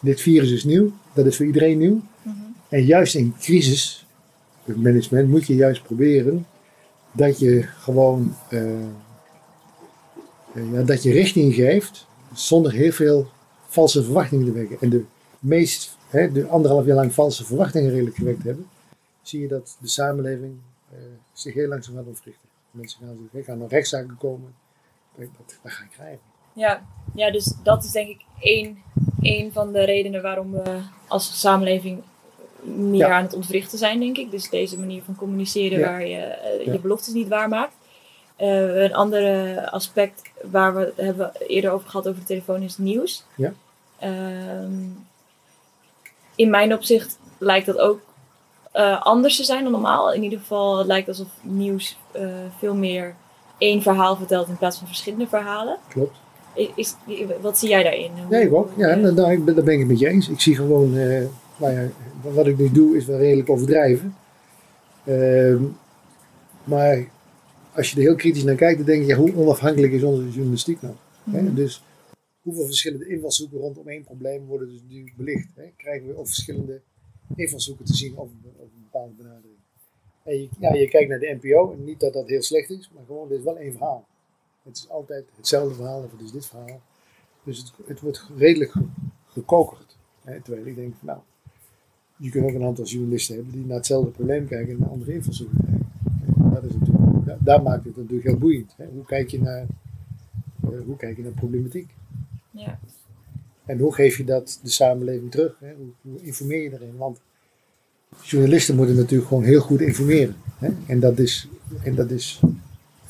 dit 0.00 0.20
virus 0.20 0.50
is 0.50 0.64
nieuw, 0.64 0.90
dat 1.12 1.26
is 1.26 1.36
voor 1.36 1.46
iedereen 1.46 1.78
nieuw. 1.78 2.00
En 2.68 2.84
juist 2.84 3.14
in 3.14 3.34
crisis, 3.40 4.06
management, 4.64 5.28
moet 5.28 5.46
je 5.46 5.54
juist 5.54 5.82
proberen 5.82 6.46
dat 7.12 7.38
je 7.38 7.62
gewoon, 7.62 8.34
eh, 8.48 8.60
eh, 8.70 8.76
ja, 10.72 10.82
dat 10.82 11.02
je 11.02 11.12
richting 11.12 11.54
geeft 11.54 12.06
zonder 12.34 12.72
heel 12.72 12.92
veel 12.92 13.26
valse 13.68 14.04
verwachtingen 14.04 14.44
te 14.44 14.52
wekken. 14.52 14.76
En 14.80 14.90
de 14.90 15.04
meest, 15.38 15.96
hè, 16.08 16.32
de 16.32 16.46
anderhalf 16.46 16.86
jaar 16.86 16.96
lang 16.96 17.12
valse 17.12 17.44
verwachtingen 17.44 17.90
redelijk 17.90 18.16
gewekt 18.16 18.42
hebben, 18.42 18.66
zie 19.22 19.40
je 19.40 19.48
dat 19.48 19.76
de 19.80 19.88
samenleving 19.88 20.54
eh, 20.92 20.98
zich 21.32 21.54
heel 21.54 21.68
langzaam 21.68 21.94
gaat 21.94 22.06
ontwrichten. 22.06 22.48
Mensen 22.70 22.98
gaan, 23.06 23.28
zich- 23.32 23.44
gaan 23.44 23.58
naar 23.58 23.68
rechtszaken 23.68 24.16
komen, 24.18 24.54
dat, 25.16 25.26
dat, 25.62 25.72
je 25.72 25.84
krijgen. 25.96 26.20
Ja, 26.52 26.86
ja, 27.14 27.30
dus 27.30 27.54
dat 27.62 27.84
is 27.84 27.90
denk 27.90 28.08
ik 28.08 28.20
één, 28.40 28.78
één 29.22 29.52
van 29.52 29.72
de 29.72 29.84
redenen 29.84 30.22
waarom 30.22 30.52
we 30.52 30.80
als 31.08 31.40
samenleving 31.40 32.02
meer 32.62 32.96
Ja. 33.06 33.16
aan 33.16 33.22
het 33.22 33.34
ontwrichten 33.34 33.78
zijn, 33.78 34.00
denk 34.00 34.16
ik. 34.16 34.30
Dus 34.30 34.50
deze 34.50 34.78
manier 34.78 35.02
van 35.02 35.16
communiceren 35.16 35.78
Ja. 35.78 35.86
waar 35.86 36.06
je 36.06 36.16
eh, 36.16 36.72
je 36.72 36.78
beloftes 36.78 37.14
niet 37.14 37.28
waarmaakt. 37.28 37.74
Eh 38.38 38.82
een 38.82 38.94
ander 38.94 39.56
aspect 39.70 40.22
waar 40.50 40.74
we 40.74 40.92
hebben 40.96 41.32
eerder 41.46 41.70
over 41.70 41.88
gehad 41.90 42.08
over 42.08 42.20
de 42.20 42.26
telefoon 42.26 42.62
is 42.62 42.78
nieuws. 42.78 43.24
Ja. 43.34 43.52
Ehm, 43.98 44.72
in 46.34 46.50
mijn 46.50 46.74
opzicht 46.74 47.18
lijkt 47.38 47.66
dat 47.66 47.78
ook 47.78 48.00
eh, 48.72 49.02
anders 49.02 49.36
te 49.36 49.44
zijn 49.44 49.62
dan 49.62 49.72
normaal. 49.72 50.12
In 50.12 50.22
ieder 50.22 50.38
geval 50.38 50.78
het 50.78 50.86
lijkt 50.86 51.08
alsof 51.08 51.26
nieuws 51.42 51.98
eh, 52.12 52.26
veel 52.58 52.74
meer 52.74 53.14
één 53.58 53.82
verhaal 53.82 54.16
vertelt 54.16 54.48
in 54.48 54.56
plaats 54.56 54.78
van 54.78 54.86
verschillende 54.86 55.26
verhalen. 55.26 55.76
Klopt. 55.88 56.16
Is, 56.54 56.68
is- 57.06 57.24
wat 57.40 57.58
zie 57.58 57.68
jij 57.68 57.82
daarin? 57.82 58.10
Hoe- 58.16 58.26
Nee, 58.36 58.46
ik 58.46 58.54
ook. 58.54 58.70
Ja, 58.76 58.94
daar, 58.96 59.40
ben 59.42 59.58
ik 59.72 59.78
het 59.78 59.86
met 59.88 59.98
je 59.98 60.08
eens. 60.08 60.28
Ik 60.28 60.40
zie 60.40 60.54
gewoon, 60.56 60.92
nou 61.56 61.72
ja, 61.72 61.86
wat 62.22 62.46
ik 62.46 62.58
nu 62.58 62.72
doe 62.72 62.96
is 62.96 63.04
wel 63.04 63.18
redelijk 63.18 63.50
overdrijven. 63.50 64.16
Ehm, 65.04 65.62
maar 66.64 67.04
als 67.78 67.90
je 67.90 67.96
er 67.96 68.02
heel 68.02 68.14
kritisch 68.14 68.44
naar 68.44 68.54
kijkt, 68.54 68.76
dan 68.78 68.86
denk 68.86 69.02
je, 69.02 69.08
ja, 69.08 69.16
hoe 69.16 69.34
onafhankelijk 69.36 69.92
is 69.92 70.02
onze 70.02 70.30
journalistiek 70.30 70.82
nou? 70.82 70.94
Hè? 71.30 71.42
Mhm. 71.42 71.54
Dus 71.54 71.82
hoeveel 72.42 72.64
verschillende 72.64 73.08
invalshoeken 73.08 73.58
rondom 73.58 73.88
één 73.88 74.04
probleem 74.04 74.46
worden 74.46 74.68
dus 74.68 74.82
nu 74.88 75.12
belicht? 75.16 75.48
Hè? 75.54 75.62
Krijgen 75.76 76.06
we 76.08 76.16
ook 76.16 76.26
verschillende 76.26 76.80
invalshoeken 77.36 77.84
te 77.84 77.94
zien 77.94 78.12
over, 78.18 78.34
over 78.56 78.72
een 78.76 78.82
bepaalde 78.90 79.12
benadering? 79.16 79.56
En 80.24 80.40
je, 80.40 80.48
ja, 80.60 80.74
je 80.74 80.88
kijkt 80.88 81.08
naar 81.08 81.18
de 81.18 81.38
NPO, 81.40 81.72
en 81.72 81.84
niet 81.84 82.00
dat 82.00 82.12
dat 82.12 82.28
heel 82.28 82.42
slecht 82.42 82.70
is, 82.70 82.90
maar 82.94 83.04
gewoon, 83.06 83.28
dit 83.28 83.38
is 83.38 83.44
wel 83.44 83.58
één 83.58 83.72
verhaal. 83.72 84.06
Het 84.62 84.76
is 84.76 84.88
altijd 84.88 85.24
hetzelfde 85.36 85.74
verhaal, 85.74 86.02
of 86.02 86.10
het 86.10 86.20
is 86.20 86.30
dit 86.32 86.46
verhaal. 86.46 86.80
Dus 87.44 87.58
het, 87.58 87.72
het 87.86 88.00
wordt 88.00 88.24
redelijk 88.36 88.70
ge- 88.70 88.86
gekokerd. 89.26 89.96
Hè? 90.24 90.40
Terwijl 90.40 90.66
ik 90.66 90.74
denk, 90.76 90.94
van, 90.98 91.06
nou, 91.06 91.18
je 92.16 92.30
kunt 92.30 92.44
ook 92.44 92.54
een 92.54 92.64
aantal 92.64 92.84
journalisten 92.84 93.34
hebben 93.34 93.52
die 93.52 93.64
naar 93.66 93.76
hetzelfde 93.76 94.10
probleem 94.10 94.46
kijken 94.48 94.72
en 94.72 94.78
naar 94.78 94.88
andere 94.88 95.12
invalshoeken 95.12 95.56
kijken. 95.64 95.90
En 96.44 96.50
Dat 96.54 96.64
is 96.64 96.72
natuurlijk, 96.72 97.37
daar, 97.48 97.62
maakt 97.62 97.84
het 97.84 97.96
natuurlijk 97.96 98.28
heel 98.28 98.38
boeiend. 98.38 98.74
Hè? 98.76 98.86
Hoe, 98.94 99.04
kijk 99.04 99.30
je 99.30 99.40
naar, 99.40 99.66
eh, 100.62 100.68
hoe 100.86 100.96
kijk 100.96 101.16
je 101.16 101.22
naar 101.22 101.32
problematiek? 101.32 101.94
Ja. 102.50 102.78
En 103.64 103.78
hoe 103.78 103.94
geef 103.94 104.16
je 104.16 104.24
dat 104.24 104.60
de 104.62 104.70
samenleving 104.70 105.30
terug? 105.30 105.56
Hè? 105.60 105.74
Hoe, 105.74 105.88
hoe 106.00 106.22
informeer 106.22 106.62
je 106.62 106.72
erin? 106.72 106.96
Want 106.96 107.20
journalisten 108.22 108.76
moeten 108.76 108.96
natuurlijk 108.96 109.28
gewoon 109.28 109.44
heel 109.44 109.60
goed 109.60 109.80
informeren. 109.80 110.34
Hè? 110.58 110.68
En, 110.86 111.00
dat 111.00 111.18
is, 111.18 111.48
en 111.82 111.94
dat 111.94 112.10
is 112.10 112.40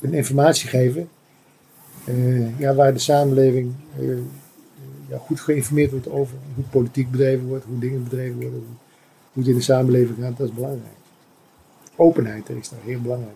een 0.01 0.13
informatie 0.13 0.69
geven 0.69 1.09
eh, 2.05 2.59
ja, 2.59 2.73
waar 2.73 2.93
de 2.93 2.99
samenleving 2.99 3.73
eh, 3.99 4.17
ja, 5.09 5.17
goed 5.17 5.39
geïnformeerd 5.39 5.91
wordt 5.91 6.09
over 6.09 6.37
hoe 6.55 6.63
politiek 6.63 7.11
bedreven 7.11 7.47
wordt, 7.47 7.65
hoe 7.65 7.79
dingen 7.79 8.03
bedreven 8.03 8.41
worden, 8.41 8.59
hoe, 8.59 8.75
hoe 9.33 9.43
het 9.43 9.51
in 9.51 9.57
de 9.57 9.63
samenleving 9.63 10.17
gaat. 10.19 10.37
Dat 10.37 10.47
is 10.47 10.55
belangrijk. 10.55 10.97
Openheid 11.95 12.49
is 12.49 12.69
daar 12.69 12.79
heel 12.83 13.01
belangrijk. 13.01 13.35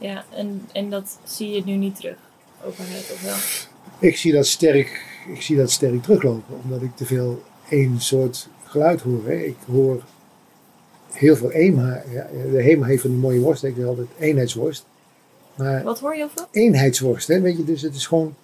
Ja, 0.00 0.24
en, 0.34 0.66
en 0.72 0.90
dat 0.90 1.18
zie 1.24 1.50
je 1.50 1.62
nu 1.64 1.72
niet 1.72 1.96
terug. 1.96 2.16
Openheid 2.64 3.10
of 3.12 3.22
wel? 3.22 3.36
Ik 4.10 4.16
zie 4.16 4.32
dat 4.32 4.46
sterk, 4.46 5.04
ik 5.34 5.42
zie 5.42 5.56
dat 5.56 5.70
sterk 5.70 6.02
teruglopen, 6.02 6.54
omdat 6.62 6.82
ik 6.82 6.96
te 6.96 7.06
veel 7.06 7.42
één 7.68 8.00
soort 8.00 8.48
geluid 8.64 9.00
hoor. 9.00 9.20
Hè. 9.24 9.34
Ik 9.34 9.56
hoor 9.72 10.02
heel 11.12 11.36
veel 11.36 11.50
EMA. 11.50 12.02
Ja, 12.10 12.26
de 12.52 12.62
HEMA 12.62 12.86
heeft 12.86 13.00
van 13.00 13.10
die 13.10 13.18
mooie 13.18 13.40
worst, 13.40 13.64
ik 13.64 13.74
zeg 13.76 13.86
altijd 13.86 14.08
eenheidsworst. 14.18 14.84
Maar 15.54 15.82
Wat 15.82 16.00
hoor 16.00 16.16
je 16.16 16.26
veel? 16.34 16.46
eenheidsworst, 16.50 17.28
hè, 17.28 17.40
weet 17.40 17.56
je, 17.56 17.64
dus 17.64 17.82
het 17.82 17.94
is 17.94 18.06
gewoon 18.06 18.34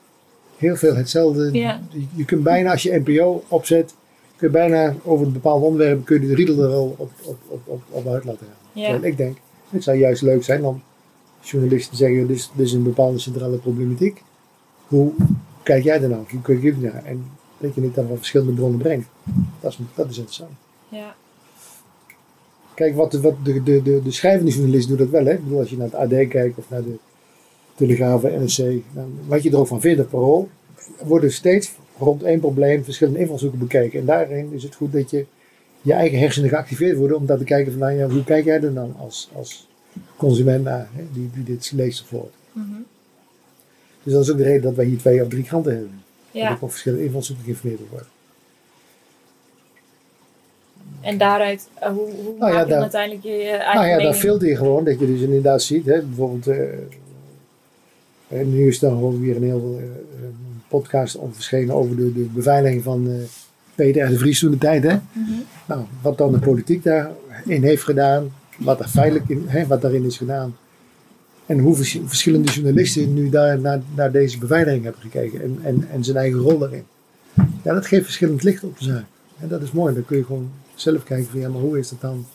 heel 0.56 0.76
veel 0.76 0.96
hetzelfde. 0.96 1.52
Ja. 1.52 1.80
Je, 1.90 2.06
je 2.14 2.24
kunt 2.24 2.42
bijna, 2.42 2.70
als 2.70 2.82
je 2.82 3.02
NPO 3.04 3.44
opzet, 3.48 3.94
kun 4.36 4.46
je 4.48 4.52
bijna 4.52 4.94
over 5.04 5.26
een 5.26 5.32
bepaald 5.32 5.62
onderwerp, 5.62 6.04
kun 6.04 6.20
je 6.20 6.26
de 6.26 6.34
riedel 6.34 6.62
er 6.62 6.70
al 6.70 6.94
op, 6.98 7.10
op, 7.22 7.36
op, 7.46 7.60
op, 7.64 7.82
op 7.90 8.06
uit 8.06 8.24
laten 8.24 8.46
gaan. 8.46 8.82
Ja. 8.82 8.98
Ik 9.02 9.16
denk, 9.16 9.38
het 9.70 9.82
zou 9.82 9.96
juist 9.96 10.22
leuk 10.22 10.44
zijn 10.44 10.64
om 10.64 10.82
journalisten 11.44 11.90
te 11.90 11.96
zeggen, 11.96 12.26
dit 12.26 12.50
is, 12.56 12.72
een 12.72 12.82
bepaalde 12.82 13.18
centrale 13.18 13.56
problematiek. 13.56 14.22
Hoe 14.86 15.12
kijk 15.62 15.84
jij 15.84 16.02
er 16.02 16.08
nou? 16.08 16.24
Hoe 16.30 16.42
kijk 16.42 16.62
je 16.62 16.74
naar? 16.76 17.04
En 17.04 17.24
dat 17.58 17.74
je 17.74 17.80
het 17.80 17.94
dan 17.94 18.06
van 18.06 18.16
verschillende 18.16 18.52
bronnen 18.52 18.78
brengt. 18.78 19.08
Dat 19.60 19.70
is, 19.72 19.78
dat 19.94 20.10
is 20.10 20.16
interessant. 20.16 20.52
Ja. 20.88 21.14
Kijk, 22.74 22.94
wat 22.94 23.10
de, 23.10 23.20
wat 23.20 23.34
de, 23.44 23.62
de, 23.62 23.82
de, 23.82 24.02
de 24.02 24.10
schrijvende 24.10 24.50
journalist 24.50 24.88
doet 24.88 24.98
dat 24.98 25.08
wel. 25.08 25.24
Hè? 25.24 25.32
Ik 25.32 25.42
bedoel, 25.42 25.58
als 25.58 25.70
je 25.70 25.76
naar 25.76 25.86
het 25.86 25.94
AD 25.94 26.28
kijkt 26.28 26.58
of 26.58 26.70
naar 26.70 26.82
de 26.82 26.96
Telegraaf 27.74 28.22
NRC. 28.22 28.82
Dan, 28.94 29.18
wat 29.26 29.42
je 29.42 29.50
er 29.50 29.58
ook 29.58 29.66
van 29.66 29.80
vindt, 29.80 30.00
op 30.00 30.10
parool. 30.10 30.48
Worden 31.02 31.32
steeds 31.32 31.72
rond 31.98 32.22
één 32.22 32.40
probleem 32.40 32.84
verschillende 32.84 33.18
invalshoeken 33.18 33.58
bekeken. 33.58 34.00
En 34.00 34.06
daarin 34.06 34.52
is 34.52 34.62
het 34.62 34.74
goed 34.74 34.92
dat 34.92 35.10
je 35.10 35.26
je 35.82 35.92
eigen 35.92 36.18
hersenen 36.18 36.48
geactiveerd 36.48 36.96
worden. 36.96 37.16
Om 37.16 37.26
daar 37.26 37.38
te 37.38 37.44
kijken 37.44 37.72
van, 37.72 37.80
nou 37.80 37.92
ja, 37.92 38.08
hoe 38.08 38.24
kijk 38.24 38.44
jij 38.44 38.60
er 38.60 38.74
dan 38.74 38.94
als, 38.98 39.30
als 39.34 39.68
consument 40.16 40.64
naar. 40.64 40.88
Hè? 40.92 41.02
Die, 41.12 41.30
die 41.34 41.44
dit 41.44 41.72
leest 41.74 42.02
of 42.02 42.10
hoort. 42.10 42.32
Mhm. 42.52 42.66
Dus 44.02 44.12
dat 44.12 44.22
is 44.22 44.30
ook 44.30 44.36
de 44.36 44.42
reden 44.42 44.62
dat 44.62 44.74
wij 44.74 44.84
hier 44.84 44.98
twee 44.98 45.22
of 45.22 45.28
drie 45.28 45.44
kranten 45.44 45.72
hebben. 45.72 46.02
Dat 46.32 46.42
ja. 46.42 46.52
ook 46.52 46.62
op 46.62 46.70
verschillende 46.70 47.04
invalshoeken 47.04 47.44
geïnformeerd 47.44 47.80
wordt. 47.90 48.06
En 51.00 51.18
daaruit, 51.18 51.68
eh, 51.74 51.88
hoe, 51.90 52.10
hoe 52.24 52.34
maak 52.38 52.52
ja, 52.52 52.60
je 52.60 52.66
daar- 52.66 52.80
uiteindelijk 52.80 53.24
je 53.24 53.30
eigen 53.50 53.74
Nou 53.74 53.86
ja, 53.86 53.98
daar 53.98 54.14
filter 54.14 54.48
je 54.48 54.56
gewoon 54.56 54.84
dat 54.84 54.98
je 54.98 55.06
dus 55.06 55.20
inderdaad 55.20 55.62
ziet. 55.62 55.86
Hè, 55.86 56.02
bijvoorbeeld, 56.02 56.46
eh, 56.46 56.68
nu 58.46 58.68
is 58.68 58.74
er 58.82 58.88
dan 58.88 58.98
gewoon 58.98 59.20
weer 59.20 59.36
een 59.36 59.42
heel 59.42 59.78
een 60.22 60.62
podcast 60.68 61.16
om 61.16 61.34
verschenen 61.34 61.74
over 61.74 61.96
de, 61.96 62.12
de 62.12 62.20
beveiliging 62.20 62.82
van 62.82 63.10
Peter 63.74 64.06
R. 64.06 64.08
de 64.08 64.18
Vries 64.18 64.38
toen 64.38 64.50
de 64.50 64.58
tijd. 64.58 64.82
Hè? 64.82 64.96
Mhm. 65.12 65.30
Nou, 65.66 65.82
wat 66.02 66.18
dan 66.18 66.32
de 66.32 66.38
politiek 66.38 66.82
daarin 66.82 67.62
heeft 67.62 67.82
gedaan, 67.82 68.32
wat 68.58 68.80
er 68.80 68.88
feitelijk 68.88 69.28
in, 69.28 69.44
hè, 69.46 69.66
wat 69.66 69.82
daarin 69.82 70.04
is 70.04 70.16
gedaan. 70.16 70.56
En 71.46 71.58
hoe 71.58 71.74
vers- 71.74 71.98
verschillende 72.04 72.52
journalisten 72.52 73.14
nu 73.14 73.28
daar 73.28 73.60
naar, 73.60 73.80
naar 73.94 74.12
deze 74.12 74.38
beveiliging 74.38 74.84
hebben 74.84 75.02
gekeken 75.02 75.42
en, 75.42 75.58
en, 75.62 75.88
en 75.90 76.04
zijn 76.04 76.16
eigen 76.16 76.38
rol 76.40 76.58
daarin. 76.58 76.84
Ja, 77.62 77.74
dat 77.74 77.86
geeft 77.86 78.04
verschillend 78.04 78.42
licht 78.42 78.64
op 78.64 78.78
de 78.78 78.84
zaak. 78.84 79.04
En 79.38 79.48
dat 79.48 79.62
is 79.62 79.72
mooi. 79.72 79.94
Dan 79.94 80.04
kun 80.04 80.16
je 80.16 80.24
gewoon 80.24 80.50
zelf 80.74 81.04
kijken 81.04 81.30
van 81.30 81.40
ja, 81.40 81.48
maar 81.48 81.60
hoe 81.60 81.78
is 81.78 81.88
dat 81.88 82.00
dan? 82.00 82.26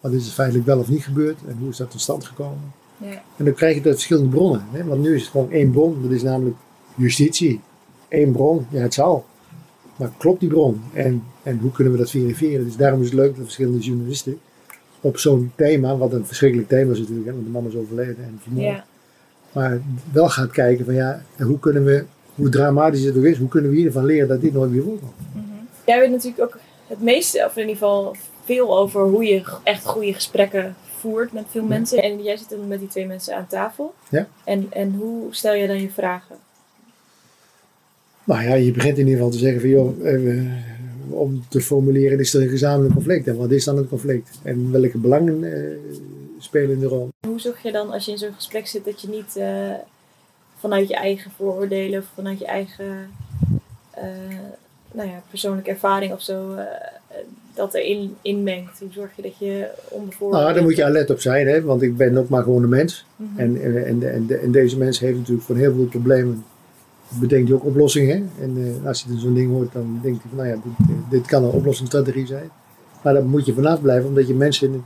Wat 0.00 0.12
is 0.12 0.26
er 0.26 0.32
feitelijk 0.32 0.66
wel 0.66 0.78
of 0.78 0.88
niet 0.88 1.04
gebeurd? 1.04 1.38
En 1.48 1.56
hoe 1.58 1.68
is 1.70 1.76
dat 1.76 1.90
tot 1.90 2.00
stand 2.00 2.24
gekomen? 2.24 2.72
Ja. 2.96 3.22
En 3.36 3.44
dan 3.44 3.54
krijg 3.54 3.74
je 3.74 3.82
dat 3.82 3.92
verschillende 3.92 4.28
bronnen. 4.28 4.62
Hè? 4.70 4.84
Want 4.84 5.02
nu 5.02 5.14
is 5.14 5.20
het 5.20 5.30
gewoon 5.30 5.50
één 5.50 5.70
bron. 5.70 6.02
Dat 6.02 6.10
is 6.10 6.22
namelijk 6.22 6.56
justitie. 6.94 7.60
Eén 8.08 8.32
bron. 8.32 8.66
Ja, 8.70 8.80
het 8.80 8.94
zal. 8.94 9.26
Maar 9.96 10.10
klopt 10.18 10.40
die 10.40 10.48
bron? 10.48 10.80
En, 10.92 11.22
en 11.42 11.58
hoe 11.58 11.70
kunnen 11.70 11.92
we 11.92 11.98
dat 11.98 12.10
verifiëren? 12.10 12.64
Dus 12.64 12.76
daarom 12.76 13.00
is 13.00 13.06
het 13.06 13.14
leuk 13.14 13.34
dat 13.34 13.44
verschillende 13.44 13.78
journalisten 13.78 14.38
op 15.02 15.18
zo'n 15.18 15.52
thema, 15.54 15.96
wat 15.96 16.12
een 16.12 16.26
verschrikkelijk 16.26 16.68
thema 16.68 16.92
is 16.92 16.98
natuurlijk, 16.98 17.26
hè, 17.26 17.32
want 17.32 17.44
de 17.44 17.50
man 17.50 17.66
is 17.66 17.74
overleden 17.74 18.16
en 18.24 18.38
vermoord. 18.42 18.66
Ja. 18.66 18.84
Maar 19.52 19.80
wel 20.12 20.28
gaat 20.28 20.50
kijken 20.50 20.84
van 20.84 20.94
ja, 20.94 21.22
hoe 21.38 21.58
kunnen 21.58 21.84
we, 21.84 22.04
hoe 22.34 22.48
dramatisch 22.48 23.02
het 23.02 23.16
ook 23.16 23.24
is, 23.24 23.38
hoe 23.38 23.48
kunnen 23.48 23.70
we 23.70 23.76
hiervan 23.76 24.04
leren 24.04 24.28
dat 24.28 24.40
dit 24.40 24.52
nooit 24.52 24.70
weer 24.70 24.82
voorkomt? 24.82 25.12
Mhm. 25.32 25.44
Jij 25.86 26.00
weet 26.00 26.10
natuurlijk 26.10 26.42
ook 26.42 26.58
het 26.86 27.02
meeste, 27.02 27.44
of 27.46 27.56
in 27.56 27.60
ieder 27.60 27.76
geval 27.76 28.16
veel 28.44 28.78
over 28.78 29.02
hoe 29.02 29.24
je 29.24 29.42
echt 29.62 29.84
goede 29.84 30.14
gesprekken 30.14 30.74
voert 30.98 31.32
met 31.32 31.44
veel 31.50 31.64
mensen. 31.64 32.02
En 32.02 32.22
jij 32.22 32.36
zit 32.36 32.50
dan 32.50 32.68
met 32.68 32.78
die 32.78 32.88
twee 32.88 33.06
mensen 33.06 33.36
aan 33.36 33.46
tafel. 33.46 33.94
Ja. 34.08 34.26
En, 34.44 34.66
en 34.70 34.94
hoe 34.94 35.34
stel 35.34 35.54
je 35.54 35.66
dan 35.66 35.80
je 35.80 35.90
vragen? 35.90 36.36
Nou 38.24 38.42
ja, 38.42 38.54
je 38.54 38.72
begint 38.72 38.98
in 38.98 39.04
ieder 39.06 39.16
geval 39.16 39.30
te 39.30 39.38
zeggen 39.38 39.60
van 39.60 39.70
joh, 39.70 40.06
eh, 40.06 40.42
om 41.12 41.44
te 41.48 41.60
formuleren, 41.60 42.18
is 42.18 42.34
er 42.34 42.42
een 42.42 42.48
gezamenlijk 42.48 42.94
conflict? 42.94 43.26
En 43.26 43.36
wat 43.36 43.50
is 43.50 43.64
dan 43.64 43.76
het 43.76 43.88
conflict? 43.88 44.38
En 44.42 44.72
welke 44.72 44.98
belangen 44.98 45.42
uh, 45.42 45.76
spelen 46.38 46.80
de 46.80 46.86
rol? 46.86 47.08
Hoe 47.26 47.40
zorg 47.40 47.62
je 47.62 47.72
dan 47.72 47.90
als 47.90 48.04
je 48.04 48.10
in 48.10 48.18
zo'n 48.18 48.34
gesprek 48.34 48.66
zit 48.66 48.84
dat 48.84 49.00
je 49.00 49.08
niet 49.08 49.36
uh, 49.36 49.74
vanuit 50.58 50.88
je 50.88 50.96
eigen 50.96 51.30
vooroordelen 51.36 51.98
of 51.98 52.06
vanuit 52.14 52.38
je 52.38 52.46
eigen 52.46 53.10
uh, 53.98 54.04
nou 54.92 55.08
ja, 55.08 55.22
persoonlijke 55.30 55.70
ervaring 55.70 56.12
of 56.12 56.22
zo 56.22 56.54
dat 57.54 57.74
erin 57.74 58.16
inmengt? 58.22 58.78
Hoe 58.78 58.92
zorg 58.92 59.10
je 59.16 59.22
dat 59.22 59.38
je 59.38 59.68
onbevoorrecht... 59.88 60.42
Nou, 60.42 60.54
daar 60.54 60.62
moet 60.62 60.76
je 60.76 60.84
alert 60.84 61.10
op 61.10 61.20
zijn, 61.20 61.46
hè? 61.46 61.62
want 61.62 61.82
ik 61.82 61.96
ben 61.96 62.16
ook 62.16 62.28
maar 62.28 62.42
gewoon 62.42 62.62
een 62.62 62.68
mens. 62.68 63.06
Mm 63.16 63.26
-hmm. 63.26 63.38
en, 63.38 63.62
en, 63.62 63.86
en, 63.86 64.12
en, 64.12 64.40
en, 64.40 64.52
deze 64.52 64.78
mens 64.78 65.00
heeft 65.00 65.18
natuurlijk 65.18 65.46
voor 65.46 65.56
heel 65.56 65.74
veel 65.74 65.84
problemen 65.84 66.44
bedenkt 67.20 67.48
hij 67.48 67.56
ook 67.56 67.64
oplossingen. 67.64 68.30
En 68.40 68.58
uh, 68.58 68.86
als 68.86 69.02
je 69.02 69.08
dan 69.08 69.18
zo'n 69.18 69.34
ding 69.34 69.50
hoort, 69.50 69.72
dan 69.72 69.98
denkt 70.02 70.22
hij 70.22 70.28
van, 70.28 70.38
nou 70.38 70.48
ja, 70.48 70.62
dit, 70.64 70.96
dit, 71.10 71.26
kan 71.26 71.44
een 71.44 71.50
oplossingsstrategie 71.50 72.26
zijn. 72.26 72.50
Maar 73.02 73.12
daar 73.14 73.24
moet 73.24 73.46
je 73.46 73.54
vanaf 73.54 73.80
blijven, 73.80 74.08
omdat 74.08 74.26
je 74.26 74.34
mensen 74.34 74.84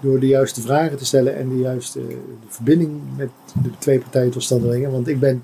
door 0.00 0.20
de 0.20 0.26
juiste 0.26 0.60
vragen 0.60 0.96
te 0.96 1.04
stellen 1.04 1.36
en 1.36 1.48
de 1.48 1.58
juiste 1.58 1.98
de 2.06 2.16
verbinding 2.48 2.90
met 3.16 3.28
de 3.62 3.70
twee 3.78 3.98
partijen 3.98 4.30
tot 4.30 4.42
stand 4.42 4.62
brengen. 4.62 4.90
Want 4.90 5.08
ik 5.08 5.20
ben, 5.20 5.42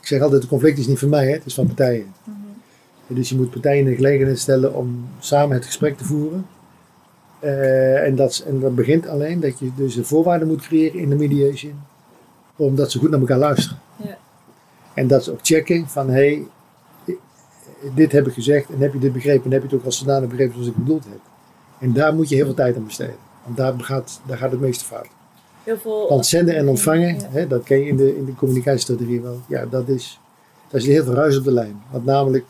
ik 0.00 0.06
zeg 0.06 0.20
altijd, 0.20 0.40
het 0.40 0.50
conflict 0.50 0.78
is 0.78 0.86
niet 0.86 0.98
van 0.98 1.08
mij, 1.08 1.26
hè, 1.26 1.32
het 1.32 1.46
is 1.46 1.54
van 1.54 1.66
partijen. 1.66 2.04
Mm 2.24 2.34
-hmm. 3.06 3.16
Dus 3.16 3.28
je 3.28 3.36
moet 3.36 3.50
partijen 3.50 3.78
in 3.78 3.90
de 3.90 3.94
gelegenheid 3.94 4.38
stellen 4.38 4.74
om 4.74 5.06
samen 5.18 5.56
het 5.56 5.64
gesprek 5.64 5.96
te 5.96 6.04
voeren. 6.04 6.46
Uh, 7.44 8.06
en, 8.06 8.16
dat, 8.16 8.44
en 8.46 8.60
dat 8.60 8.74
begint 8.74 9.06
alleen 9.06 9.40
dat 9.40 9.58
je 9.58 9.70
dus 9.76 9.94
de 9.94 10.04
voorwaarden 10.04 10.48
moet 10.48 10.62
creëren 10.62 11.00
in 11.00 11.08
de 11.08 11.14
mediation, 11.14 11.74
omdat 12.56 12.90
ze 12.90 12.98
goed 12.98 13.10
naar 13.10 13.20
elkaar 13.20 13.38
luisteren. 13.38 13.78
En 14.94 15.06
dat 15.06 15.24
ze 15.24 15.32
ook 15.32 15.38
checken 15.42 15.88
van 15.88 16.08
hé, 16.08 16.14
hey, 16.14 16.46
dit 17.94 18.12
heb 18.12 18.26
ik 18.26 18.32
gezegd 18.32 18.70
en 18.70 18.80
heb 18.80 18.92
je 18.92 18.98
dit 18.98 19.12
begrepen 19.12 19.44
en 19.44 19.50
heb 19.50 19.60
je 19.62 19.68
het 19.68 19.76
ook 19.76 19.84
als 19.84 19.98
zodanig 19.98 20.28
begrepen 20.28 20.52
zoals 20.52 20.68
ik 20.68 20.76
bedoeld 20.76 21.04
heb. 21.04 21.20
En 21.78 21.92
daar 21.92 22.14
moet 22.14 22.28
je 22.28 22.34
heel 22.34 22.44
veel 22.44 22.54
tijd 22.54 22.76
aan 22.76 22.84
besteden. 22.84 23.16
Want 23.44 23.56
daar 23.56 23.74
gaat, 23.80 24.20
daar 24.26 24.38
gaat 24.38 24.50
het 24.50 24.60
meeste 24.60 24.84
fout. 24.84 25.08
Heel 25.62 25.78
veel, 25.78 26.08
Want 26.08 26.26
zenden 26.26 26.56
en 26.56 26.68
ontvangen, 26.68 27.18
ja. 27.18 27.28
hè, 27.30 27.46
dat 27.46 27.62
ken 27.62 27.78
je 27.78 27.86
in 27.86 27.96
de, 27.96 28.16
in 28.16 28.24
de 28.24 28.34
communicatiestrategie 28.34 29.20
wel. 29.20 29.40
Ja, 29.48 29.66
dat 29.66 29.88
is, 29.88 30.20
dat 30.68 30.80
is 30.80 30.86
heel 30.86 31.04
veel 31.04 31.14
ruis 31.14 31.38
op 31.38 31.44
de 31.44 31.52
lijn. 31.52 31.82
Want 31.90 32.04
namelijk, 32.04 32.44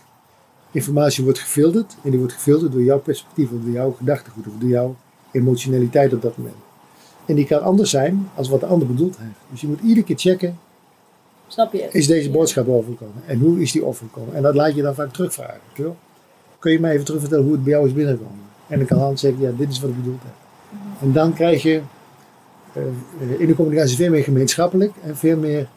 informatie 0.70 1.24
wordt 1.24 1.38
gefilterd. 1.38 1.96
En 2.02 2.10
die 2.10 2.18
wordt 2.18 2.34
gefilterd 2.34 2.72
door 2.72 2.82
jouw 2.82 2.98
perspectief, 2.98 3.50
of 3.50 3.60
door 3.62 3.72
jouw 3.72 3.92
gedachtegoed, 3.92 4.46
of 4.46 4.52
door 4.58 4.68
jouw 4.68 4.96
emotionaliteit 5.30 6.12
op 6.12 6.22
dat 6.22 6.36
moment. 6.36 6.56
En 7.26 7.34
die 7.34 7.46
kan 7.46 7.62
anders 7.62 7.90
zijn 7.90 8.28
als 8.34 8.48
wat 8.48 8.60
de 8.60 8.66
ander 8.66 8.86
bedoeld 8.88 9.18
heeft. 9.18 9.38
Dus 9.50 9.60
je 9.60 9.66
moet 9.66 9.80
iedere 9.80 10.06
keer 10.06 10.18
checken, 10.18 10.58
Snap 11.52 11.72
je? 11.72 11.88
Is 11.90 12.06
deze 12.06 12.30
boodschap 12.30 12.68
overgekomen? 12.68 13.22
En 13.26 13.38
hoe 13.38 13.60
is 13.60 13.72
die 13.72 13.84
overgekomen? 13.84 14.34
En 14.34 14.42
dat 14.42 14.54
laat 14.54 14.74
je 14.74 14.82
dan 14.82 14.94
vaak 14.94 15.12
terugvragen. 15.12 15.60
Kun 16.58 16.72
je 16.72 16.80
mij 16.80 16.92
even 16.92 17.04
terugvertellen 17.04 17.44
hoe 17.44 17.52
het 17.52 17.64
bij 17.64 17.72
jou 17.72 17.86
is 17.86 17.92
binnengekomen? 17.92 18.40
En 18.66 18.78
dan 18.78 18.86
kan 18.86 18.98
Hans 18.98 19.20
zeggen, 19.20 19.40
ja, 19.40 19.50
dit 19.56 19.70
is 19.70 19.80
wat 19.80 19.90
ik 19.90 19.96
bedoeld 19.96 20.22
heb. 20.22 20.32
Mm-hmm. 20.70 20.92
En 21.00 21.12
dan 21.12 21.32
krijg 21.34 21.62
je 21.62 21.80
uh, 22.76 23.40
in 23.40 23.46
de 23.46 23.54
communicatie 23.54 23.96
veel 23.96 24.10
meer 24.10 24.22
gemeenschappelijk 24.22 24.92
en 25.04 25.16
veel 25.16 25.36
meer, 25.36 25.68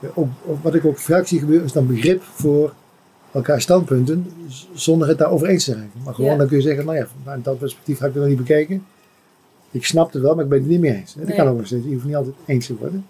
uh, 0.00 0.10
ook, 0.14 0.28
wat 0.62 0.74
ik 0.74 0.84
ook 0.84 0.98
vaak 0.98 1.26
zie 1.26 1.38
gebeuren, 1.38 1.66
is 1.66 1.72
dan 1.72 1.86
begrip 1.86 2.22
voor 2.22 2.74
elkaar 3.32 3.60
standpunten, 3.60 4.26
zonder 4.74 5.08
het 5.08 5.18
daarover 5.18 5.48
eens 5.48 5.64
te 5.64 5.70
zijn. 5.70 5.90
Maar 6.04 6.14
gewoon 6.14 6.30
ja. 6.30 6.36
dan 6.36 6.46
kun 6.46 6.56
je 6.56 6.62
zeggen, 6.62 6.84
nou 6.84 6.96
ja, 6.96 7.06
vanuit 7.22 7.44
dat 7.44 7.58
perspectief 7.58 7.98
heb 7.98 8.08
ik 8.08 8.14
het 8.14 8.22
nog 8.22 8.32
niet 8.32 8.46
bekeken. 8.46 8.86
Ik 9.70 9.84
snap 9.84 10.12
het 10.12 10.22
wel, 10.22 10.34
maar 10.34 10.44
ik 10.44 10.50
ben 10.50 10.58
het 10.58 10.68
niet 10.68 10.80
mee 10.80 10.94
eens. 10.94 11.14
Dat 11.14 11.26
nee. 11.26 11.36
kan 11.36 11.48
ook 11.48 11.56
nog 11.56 11.66
steeds. 11.66 11.84
Je 11.84 11.92
hoeft 11.92 12.04
niet 12.04 12.16
altijd 12.16 12.34
eens 12.46 12.66
te 12.66 12.76
worden. 12.76 13.06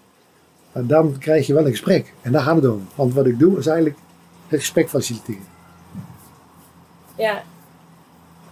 Maar 0.71 0.85
dan 0.85 1.17
krijg 1.17 1.47
je 1.47 1.53
wel 1.53 1.65
een 1.65 1.71
gesprek. 1.71 2.13
En 2.21 2.31
daar 2.31 2.41
gaan 2.41 2.59
we 2.59 2.61
het 2.61 2.71
over. 2.71 2.85
Want 2.95 3.13
wat 3.13 3.25
ik 3.25 3.39
doe 3.39 3.57
is 3.57 3.67
eigenlijk 3.67 3.97
het 4.47 4.59
gesprek 4.59 4.89
faciliteren. 4.89 5.47
Ja. 7.17 7.43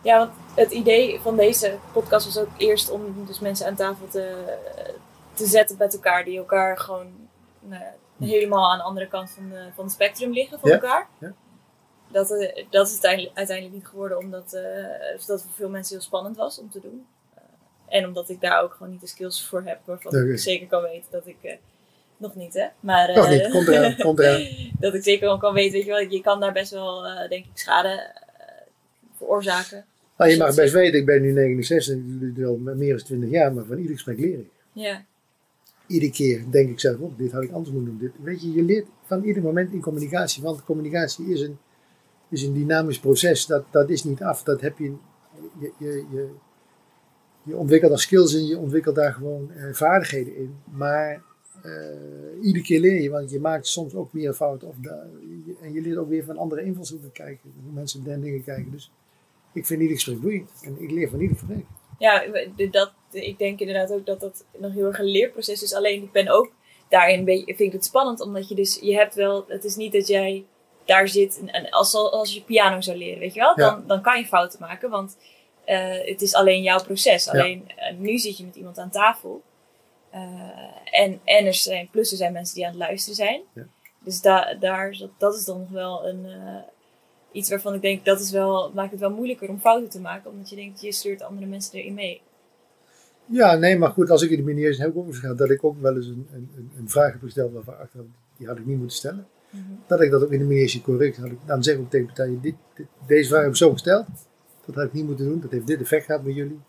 Ja, 0.01 0.17
want 0.17 0.31
het 0.55 0.71
idee 0.71 1.19
van 1.19 1.35
deze 1.35 1.77
podcast 1.91 2.25
was 2.25 2.37
ook 2.37 2.49
eerst 2.57 2.89
om 2.89 3.25
dus 3.25 3.39
mensen 3.39 3.67
aan 3.67 3.75
tafel 3.75 4.07
te, 4.07 4.43
te 5.33 5.45
zetten 5.45 5.75
met 5.79 5.93
elkaar. 5.93 6.23
Die 6.23 6.37
elkaar 6.37 6.77
gewoon 6.77 7.07
nou 7.59 7.83
helemaal 8.19 8.71
aan 8.71 8.77
de 8.77 8.83
andere 8.83 9.07
kant 9.07 9.29
van, 9.29 9.49
de, 9.49 9.67
van 9.75 9.83
het 9.83 9.93
spectrum 9.93 10.33
liggen 10.33 10.59
van 10.59 10.69
ja? 10.69 10.75
elkaar. 10.75 11.07
Ja. 11.17 11.33
Dat, 12.07 12.31
uh, 12.31 12.65
dat 12.69 12.87
is 12.87 12.91
uiteindelijk, 12.91 13.37
uiteindelijk 13.37 13.75
niet 13.75 13.87
geworden 13.87 14.17
omdat 14.17 14.53
uh, 14.53 15.27
dat 15.27 15.41
voor 15.41 15.51
veel 15.53 15.69
mensen 15.69 15.95
heel 15.95 16.05
spannend 16.05 16.37
was 16.37 16.59
om 16.59 16.69
te 16.69 16.79
doen. 16.79 17.05
Uh, 17.37 17.41
en 17.87 18.05
omdat 18.05 18.29
ik 18.29 18.41
daar 18.41 18.61
ook 18.61 18.73
gewoon 18.73 18.91
niet 18.91 19.01
de 19.01 19.07
skills 19.07 19.47
voor 19.47 19.63
heb 19.65 19.79
waarvan 19.85 20.11
okay. 20.11 20.29
ik 20.29 20.39
zeker 20.39 20.67
kan 20.67 20.81
weten 20.81 21.11
dat 21.11 21.27
ik 21.27 21.59
nog 22.17 22.35
niet, 22.35 22.53
hè? 22.53 22.65
Maar, 22.79 23.15
Nog 23.15 23.29
niet, 23.29 23.49
komt 23.49 23.67
eraan, 23.67 23.95
komt 24.05 24.19
eraan. 24.19 24.47
dat 24.79 24.93
ik 24.93 25.03
zeker 25.03 25.25
wel 25.25 25.37
kan 25.37 25.53
weten, 25.53 25.71
weet 25.71 25.85
je 25.85 25.89
wel, 25.89 25.99
je 25.99 26.21
kan 26.21 26.39
daar 26.39 26.53
best 26.53 26.71
wel, 26.71 27.05
uh, 27.05 27.29
denk 27.29 27.45
ik, 27.45 27.51
schade 27.53 27.89
uh, 27.89 28.45
veroorzaken. 29.17 29.85
Nou, 30.17 30.31
je 30.31 30.37
mag 30.37 30.55
best 30.55 30.73
weten, 30.73 30.99
ik 30.99 31.05
ben 31.05 31.21
nu 31.21 31.31
69, 31.31 31.95
ik 31.95 32.19
doe 32.19 32.33
dit 32.33 32.45
al 32.45 32.57
meer 32.57 32.95
dan 32.95 33.05
20 33.05 33.29
jaar, 33.29 33.53
maar 33.53 33.65
van 33.65 33.77
ieder 33.77 33.93
gesprek 33.93 34.19
leer 34.19 34.39
ik. 34.39 34.49
Ja. 34.71 35.05
Iedere 35.87 36.11
keer 36.11 36.43
denk 36.51 36.69
ik 36.69 36.79
zelf 36.79 36.99
op, 36.99 37.17
dit 37.17 37.31
had 37.31 37.43
ik 37.43 37.51
anders 37.51 37.75
moeten 37.75 37.97
doen. 37.97 37.99
Dit, 37.99 38.23
weet 38.23 38.41
je, 38.41 38.53
je 38.53 38.63
leert 38.63 38.87
van 39.03 39.23
ieder 39.23 39.43
moment 39.43 39.73
in 39.73 39.81
communicatie, 39.81 40.43
want 40.43 40.63
communicatie 40.63 41.25
is 41.25 41.41
een, 41.41 41.57
is 42.29 42.43
een 42.43 42.53
dynamisch 42.53 42.99
proces, 42.99 43.45
dat, 43.45 43.63
dat 43.71 43.89
is 43.89 44.03
niet 44.03 44.23
af, 44.23 44.43
dat 44.43 44.61
heb 44.61 44.77
je, 44.77 44.93
je, 45.59 45.71
je, 45.77 46.05
je, 46.11 46.29
je 47.43 47.55
ontwikkelt 47.55 47.91
daar 47.91 47.99
skills 47.99 48.33
in, 48.33 48.45
je 48.45 48.57
ontwikkelt 48.57 48.95
daar 48.95 49.13
gewoon 49.13 49.51
vaardigheden 49.71 50.35
in, 50.35 50.55
maar 50.63 51.23
iedere 52.41 52.63
keer 52.63 52.79
leer 52.79 53.01
je, 53.01 53.09
want 53.09 53.31
je 53.31 53.39
maakt 53.39 53.67
soms 53.67 53.95
ook 53.95 54.11
weer 54.11 54.33
fouten. 54.33 54.67
Of 54.67 54.75
en 55.61 55.73
je 55.73 55.81
leert 55.81 55.97
ook 55.97 56.09
weer 56.09 56.23
van 56.23 56.37
andere 56.37 56.63
invalshoeken 56.63 57.11
kijken, 57.11 57.53
hoe 57.63 57.73
mensen 57.73 58.03
naar 58.05 58.19
dingen 58.19 58.43
kijken. 58.43 58.71
Dus 58.71 58.91
ik 59.53 59.65
vind 59.65 59.81
ieder 59.81 59.95
gesprek 59.95 60.21
boeiend 60.21 60.51
en 60.63 60.81
ik 60.81 60.91
leer 60.91 61.09
van 61.09 61.19
ieder 61.19 61.37
gesprek. 61.37 61.65
Ja, 61.99 62.23
dat, 62.71 62.93
ik 63.11 63.37
denk 63.37 63.59
inderdaad 63.59 63.91
ook 63.91 64.05
dat 64.05 64.19
dat 64.19 64.45
nog 64.57 64.73
heel 64.73 64.85
erg 64.85 64.99
een 64.99 65.05
leerproces 65.05 65.63
is. 65.63 65.73
Alleen 65.73 66.03
ik 66.03 66.11
ben 66.11 66.27
ook 66.27 66.51
daarin, 66.89 67.19
een 67.19 67.25
beetje, 67.25 67.45
vind 67.45 67.59
ik 67.59 67.71
het 67.71 67.85
spannend, 67.85 68.21
omdat 68.21 68.49
je 68.49 68.55
dus, 68.55 68.79
je 68.81 68.95
hebt 68.95 69.15
wel, 69.15 69.45
het 69.47 69.63
is 69.63 69.75
niet 69.75 69.93
dat 69.93 70.07
jij 70.07 70.45
daar 70.85 71.07
zit 71.07 71.41
en 71.45 71.69
als, 71.69 71.95
als 71.95 72.33
je 72.33 72.41
piano 72.41 72.81
zou 72.81 72.97
leren, 72.97 73.19
weet 73.19 73.33
je 73.33 73.39
wel, 73.39 73.55
dan, 73.55 73.79
ja. 73.79 73.83
dan 73.87 74.01
kan 74.01 74.19
je 74.19 74.25
fouten 74.25 74.59
maken, 74.59 74.89
want 74.89 75.17
uh, 75.67 76.05
het 76.05 76.21
is 76.21 76.33
alleen 76.33 76.63
jouw 76.63 76.83
proces. 76.83 77.29
Alleen 77.29 77.63
ja. 77.75 77.91
uh, 77.91 77.97
nu 77.97 78.17
zit 78.17 78.37
je 78.37 78.45
met 78.45 78.55
iemand 78.55 78.77
aan 78.77 78.89
tafel. 78.89 79.41
Uh, 80.15 81.01
en, 81.01 81.19
en 81.23 81.45
er 81.45 81.53
zijn, 81.53 81.87
plus 81.91 82.11
er 82.11 82.17
zijn 82.17 82.33
mensen 82.33 82.55
die 82.55 82.65
aan 82.65 82.71
het 82.71 82.79
luisteren 82.79 83.15
zijn. 83.15 83.41
Ja. 83.53 83.65
Dus 83.99 84.21
da, 84.21 84.53
daar, 84.53 84.97
dat 85.17 85.35
is 85.35 85.45
dan 85.45 85.59
nog 85.59 85.69
wel 85.69 86.07
een, 86.07 86.25
uh, 86.25 86.57
iets 87.31 87.49
waarvan 87.49 87.73
ik 87.73 87.81
denk, 87.81 88.05
dat 88.05 88.19
is 88.19 88.31
wel, 88.31 88.71
maakt 88.73 88.91
het 88.91 88.99
wel 88.99 89.09
moeilijker 89.09 89.49
om 89.49 89.59
fouten 89.59 89.89
te 89.89 89.99
maken. 89.99 90.31
Omdat 90.31 90.49
je 90.49 90.55
denkt, 90.55 90.81
je 90.81 90.91
stuurt 90.91 91.21
andere 91.21 91.47
mensen 91.47 91.79
erin 91.79 91.93
mee. 91.93 92.21
Ja, 93.25 93.55
nee, 93.55 93.77
maar 93.77 93.89
goed, 93.89 94.09
als 94.09 94.21
ik 94.21 94.29
in 94.29 94.37
de 94.37 94.43
meneer 94.43 94.77
heb 94.77 94.97
overgegaan, 94.97 95.35
dat 95.35 95.49
ik 95.49 95.63
ook 95.63 95.81
wel 95.81 95.95
eens 95.95 96.07
een, 96.07 96.27
een, 96.33 96.71
een 96.77 96.89
vraag 96.89 97.11
heb 97.11 97.21
gesteld 97.21 97.53
waarvan 97.53 97.79
achteraf, 97.79 98.05
die 98.37 98.47
had 98.47 98.57
ik 98.57 98.65
niet 98.65 98.77
moeten 98.77 98.97
stellen. 98.97 99.27
Mm 99.49 99.65
-hmm. 99.67 99.79
Dat 99.87 100.01
ik 100.01 100.11
dat 100.11 100.23
ook 100.23 100.31
in 100.31 100.39
de 100.39 100.45
meneer 100.45 100.81
correct 100.83 101.17
had. 101.17 101.31
Ik, 101.31 101.37
dan 101.45 101.63
zeg 101.63 101.75
ik 101.75 101.81
ook 101.81 101.89
tegen 101.89 102.05
partijen, 102.05 102.41
dit, 102.41 102.55
dit, 102.73 102.87
deze 103.07 103.29
vraag 103.29 103.41
heb 103.41 103.49
ik 103.49 103.55
zo 103.55 103.71
gesteld. 103.71 104.05
Dat 104.65 104.75
had 104.75 104.85
ik 104.85 104.93
niet 104.93 105.05
moeten 105.05 105.25
doen. 105.25 105.39
Dat 105.39 105.51
heeft 105.51 105.67
dit 105.67 105.81
effect 105.81 106.05
gehad 106.05 106.23
bij 106.23 106.33
jullie. 106.33 106.59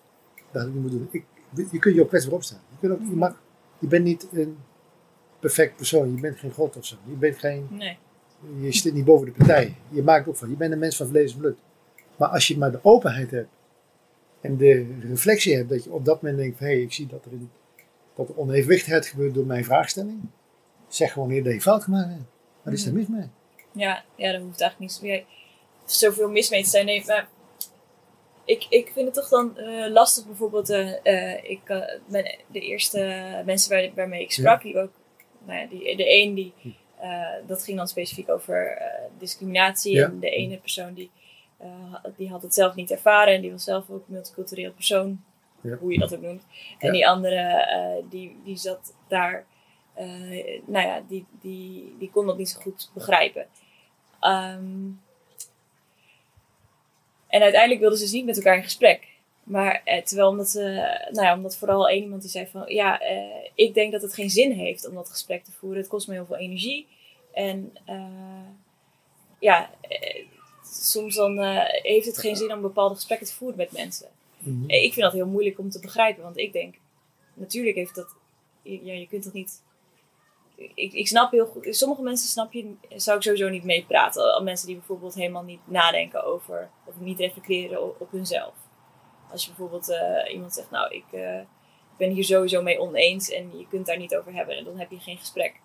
Dat 0.53 0.63
had 0.63 0.67
ik 0.67 0.73
niet 0.73 0.83
moeten 0.83 0.99
doen. 0.99 1.09
Ik, 1.11 1.25
je 1.71 1.79
kunt 1.79 1.95
je 1.95 2.03
ook 2.03 2.09
kwetsbaar 2.09 2.35
opstaan. 2.35 2.61
Je, 2.71 2.77
kunt 2.81 2.93
ook, 2.93 3.09
je, 3.09 3.17
mag, 3.17 3.43
je 3.79 3.87
bent 3.87 4.05
niet 4.05 4.27
een 4.33 4.57
perfect 5.41 5.77
persoon. 5.77 6.15
Je 6.15 6.21
bent 6.21 6.39
geen 6.39 6.53
god 6.53 6.77
of 6.77 6.87
zo. 6.87 6.97
Je 7.09 7.15
bent 7.15 7.39
geen... 7.39 7.67
Nee. 7.71 7.99
Je 8.61 8.73
zit 8.73 8.95
niet 8.95 9.05
boven 9.05 9.27
de 9.27 9.33
partij. 9.33 9.75
Je 9.89 10.03
maakt 10.03 10.29
ook 10.29 10.37
van. 10.37 10.51
Je 10.51 10.57
bent 10.57 10.73
een 10.73 10.79
mens 10.79 10.97
van 10.97 11.07
vlees 11.07 11.33
en 11.33 11.39
bloed. 11.39 11.59
Maar 12.17 12.29
als 12.29 12.49
je 12.49 12.59
maar 12.59 12.71
de 12.71 12.79
openheid 12.83 13.31
hebt. 13.31 13.49
En 14.41 14.57
de 14.57 14.87
reflectie 15.01 15.57
hebt. 15.57 15.69
Dat 15.69 15.85
je 15.85 15.91
op 15.91 16.05
dat 16.05 16.23
moment 16.23 16.41
denkt. 16.41 16.59
Hé, 16.59 16.67
hey, 16.67 16.81
ik 16.81 16.93
zie 16.93 17.07
dat 17.07 17.25
er, 17.25 17.33
een, 17.33 17.51
dat 18.15 18.29
er 18.29 18.39
onevenwichtigheid 18.39 19.07
gebeurt 19.07 19.35
door 19.35 19.47
mijn 19.47 19.65
vraagstelling. 19.65 20.21
Zeg 20.89 21.13
gewoon 21.13 21.31
eerder 21.31 21.45
dat 21.45 21.55
je 21.55 21.61
fout 21.61 21.83
gemaakt 21.83 22.09
hebt. 22.09 22.23
Wat 22.63 22.73
is 22.73 22.87
er 22.87 22.93
mis 22.93 23.07
mee? 23.07 23.29
Ja, 23.73 24.05
ja, 24.15 24.33
daar 24.33 24.41
hoeft 24.41 24.61
eigenlijk 24.61 25.01
niet 25.01 25.25
zoveel 25.85 26.29
mis 26.29 26.51
mee 26.51 26.63
te 26.63 26.69
zijn. 26.69 26.87
Nee, 26.87 27.05
maar 27.07 27.29
ik, 28.47 28.67
ik 28.69 28.91
vind 28.93 29.07
het 29.07 29.15
toch 29.15 29.29
dan 29.29 29.55
uh, 29.57 29.91
lastig 29.91 30.27
bijvoorbeeld, 30.27 30.71
uh, 30.71 30.93
uh, 31.03 31.51
ik, 31.51 31.61
ben 32.07 32.35
de 32.47 32.61
eerste 32.61 32.99
mensen 33.45 33.71
waar, 33.71 33.91
waarmee 33.95 34.23
ik 34.23 34.33
sprak, 34.33 34.63
ja. 34.63 34.69
die 34.69 34.81
ook, 34.81 34.91
nou 35.45 35.61
ja, 35.61 35.67
die, 35.67 35.97
de 35.97 36.23
een 36.23 36.35
die, 36.35 36.53
dat 37.47 37.65
ging 37.65 37.77
dan 37.77 37.89
specifiek 37.89 38.31
over 38.31 38.83
discriminatie 39.19 39.93
ja. 39.93 40.05
en 40.05 40.21
de 40.21 40.31
ene 40.31 40.57
persoon 40.57 40.95
die, 40.95 41.11
die 42.17 42.31
had 42.31 42.43
het 42.43 42.55
zelf 42.55 42.75
niet 42.75 42.91
ervaren 42.91 43.35
en 43.35 43.41
die 43.41 43.51
was 43.51 43.65
zelf 43.65 43.91
ook 43.91 44.09
multicultureel 44.09 44.73
persoon, 44.73 45.23
ja. 45.61 45.77
hoe 45.77 45.93
je 45.93 45.99
dat 45.99 46.15
ook 46.15 46.21
noemt. 46.21 46.47
En 46.79 46.93
die 46.93 47.09
andere, 47.09 48.05
die, 48.09 48.37
die 48.45 48.57
zat 48.57 48.95
daar, 49.09 49.47
nou 50.67 50.87
ja, 50.87 51.03
die, 51.09 51.27
die, 51.41 51.95
die 51.99 52.11
kon 52.11 52.27
dat 52.27 52.39
niet 52.39 52.49
zo 52.49 52.61
goed 52.61 52.91
begrijpen. 52.95 53.47
Um, 54.21 55.01
en 57.37 57.43
uiteindelijk 57.43 57.81
wilden 57.81 57.99
ze 57.99 58.05
dus 58.05 58.13
niet 58.13 58.25
met 58.25 58.37
elkaar 58.37 58.57
in 58.57 58.63
gesprek. 58.63 59.07
Maar 59.43 59.83
eh, 59.85 60.03
terwijl 60.03 60.29
omdat, 60.29 60.49
ze, 60.49 60.61
nou 61.11 61.27
ja, 61.27 61.35
omdat 61.35 61.57
vooral 61.57 61.89
één 61.89 62.03
iemand 62.03 62.23
die 62.23 62.31
zei 62.31 62.47
van 62.47 62.65
ja, 62.67 63.01
eh, 63.01 63.51
ik 63.55 63.75
denk 63.75 63.93
dat 63.93 64.03
het 64.03 64.15
geen 64.15 64.31
zin 64.31 64.53
heeft 64.53 64.89
om 64.89 64.95
dat 64.95 65.11
gesprek 65.11 65.45
te 65.45 65.53
voeren. 65.53 65.79
Het 65.79 65.89
kost 65.89 66.09
me 66.09 66.15
heel 66.15 66.27
veel 66.27 66.37
energie. 66.37 66.87
En 67.33 67.77
uh, 67.89 68.49
ja, 69.39 69.71
soms 70.73 71.15
dan 71.15 71.39
eh, 71.39 71.65
heeft 71.65 72.07
het 72.07 72.19
geen 72.19 72.37
zin 72.37 72.53
om 72.53 72.61
bepaalde 72.61 72.95
gesprekken 72.95 73.27
te 73.27 73.35
voeren 73.35 73.57
met 73.57 73.73
mensen. 73.73 74.09
Mhm. 74.39 74.71
Eh, 74.71 74.85
Ik 74.85 74.93
vind 74.93 75.05
dat 75.05 75.15
heel 75.15 75.27
moeilijk 75.27 75.59
om 75.59 75.71
te 75.71 75.81
begrijpen, 75.81 76.23
want 76.23 76.39
ik 76.39 76.53
denk, 76.53 76.75
natuurlijk 77.35 77.77
heeft 77.77 77.95
dat, 77.95 78.15
ja, 78.63 78.93
je 78.93 79.07
kunt 79.09 79.23
toch 79.23 79.33
niet. 79.33 79.63
Ik, 80.57 80.93
ik 80.93 81.09
snap 81.09 81.31
heel 81.31 81.47
goed, 81.47 81.67
sommige 81.71 82.03
mensen 82.03 82.29
snap 82.29 82.53
je, 82.53 82.75
zou 82.89 83.17
ik 83.17 83.23
sowieso 83.23 83.49
niet 83.49 83.65
meepraten. 83.65 84.45
Mensen 84.45 84.67
die 84.67 84.77
bijvoorbeeld 84.77 85.15
helemaal 85.15 85.43
niet 85.43 85.61
nadenken 85.65 86.25
over, 86.25 86.71
of 86.85 86.95
niet 86.99 87.19
reflecteren 87.19 88.01
op, 88.01 88.11
hunzelf. 88.11 88.55
Als 89.31 89.43
je 89.43 89.49
bijvoorbeeld 89.49 89.89
eh, 89.89 90.33
iemand 90.33 90.53
zegt, 90.53 90.71
nou, 90.71 90.95
ik 90.95 91.05
eh, 91.13 91.41
ben 91.97 92.11
hier 92.11 92.25
sowieso 92.25 92.63
mee 92.63 92.81
oneens 92.81 93.31
en 93.31 93.59
je 93.59 93.67
kunt 93.69 93.87
daar 93.87 93.99
niet 93.99 94.17
over 94.17 94.35
hebben, 94.35 94.57
en 94.57 94.65
dan 94.65 94.79
heb 94.79 94.91
je 94.91 94.99
geen 94.99 95.19
gesprek. 95.19 95.61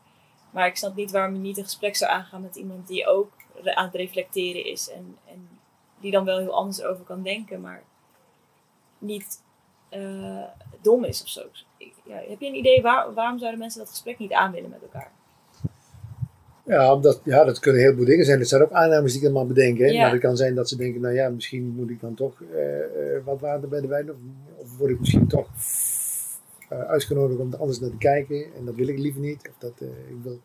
Maar 0.51 0.67
ik 0.67 0.75
snap 0.75 0.95
niet 0.95 1.11
waarom 1.11 1.33
je 1.33 1.39
niet 1.39 1.57
een 1.57 1.63
gesprek 1.63 1.95
zou 1.95 2.11
aangaan 2.11 2.41
met 2.41 2.55
iemand 2.55 2.87
die 2.87 3.07
ook 3.07 3.31
aan 3.63 3.85
het 3.85 3.95
reflecteren 3.95 4.65
is 4.65 4.89
en, 4.89 5.17
en 5.25 5.59
die 5.99 6.11
dan 6.11 6.25
wel 6.25 6.37
heel 6.37 6.55
anders 6.55 6.83
over 6.83 7.05
kan 7.05 7.23
denken, 7.23 7.61
maar 7.61 7.83
niet 8.97 9.43
eh, 9.89 10.43
dom 10.81 11.03
is 11.03 11.21
of 11.21 11.27
zo. 11.29 11.41
Ik- 11.81 11.93
Ja, 12.05 12.15
heb 12.27 12.39
je 12.39 12.47
een 12.47 12.55
idee 12.55 12.81
waar, 12.81 13.13
waarom 13.13 13.37
zouden 13.39 13.59
mensen 13.59 13.79
dat 13.79 13.89
gesprek 13.89 14.17
niet 14.19 14.33
aan 14.33 14.51
willen 14.51 14.69
met 14.69 14.81
elkaar? 14.81 15.11
Ja, 16.65 16.93
omdat, 16.93 17.21
ja, 17.23 17.43
dat 17.43 17.59
kunnen 17.59 17.81
heel 17.81 17.95
veel 17.95 18.05
dingen 18.05 18.25
zijn. 18.25 18.39
Het 18.39 18.47
zijn 18.49 18.61
ook 18.61 18.71
aannames 18.71 19.11
die 19.11 19.21
ik 19.21 19.27
helemaal 19.27 19.47
bedenken. 19.47 19.85
Hè? 19.85 19.91
Ja. 19.91 20.01
Maar 20.01 20.11
het 20.11 20.21
kan 20.21 20.37
zijn 20.37 20.55
dat 20.55 20.69
ze 20.69 20.75
denken, 20.77 21.01
nou 21.01 21.13
ja, 21.13 21.29
misschien 21.29 21.63
moet 21.75 21.89
ik 21.89 21.99
dan 22.01 22.13
toch 22.13 22.41
eh, 22.53 23.15
eh, 23.15 23.23
wat 23.25 23.39
water 23.39 23.69
bij 23.69 23.81
de 23.81 23.87
wijn. 23.87 24.09
Of, 24.11 24.15
of 24.57 24.77
word 24.77 24.91
ik 24.91 24.99
misschien 24.99 25.27
toch 25.27 25.47
eh, 26.69 26.79
uitgenodigd 26.79 27.39
om 27.39 27.53
er 27.53 27.59
anders 27.59 27.79
naar 27.79 27.89
te 27.89 27.97
kijken. 27.97 28.45
En 28.57 28.65
dat 28.65 28.75
wil 28.75 28.87
ik 28.87 28.97
liever 28.97 29.21
niet. 29.21 29.49
Of 29.49 29.55
dat, 29.57 29.73
ik, 30.09 30.15
wil, 30.23 30.39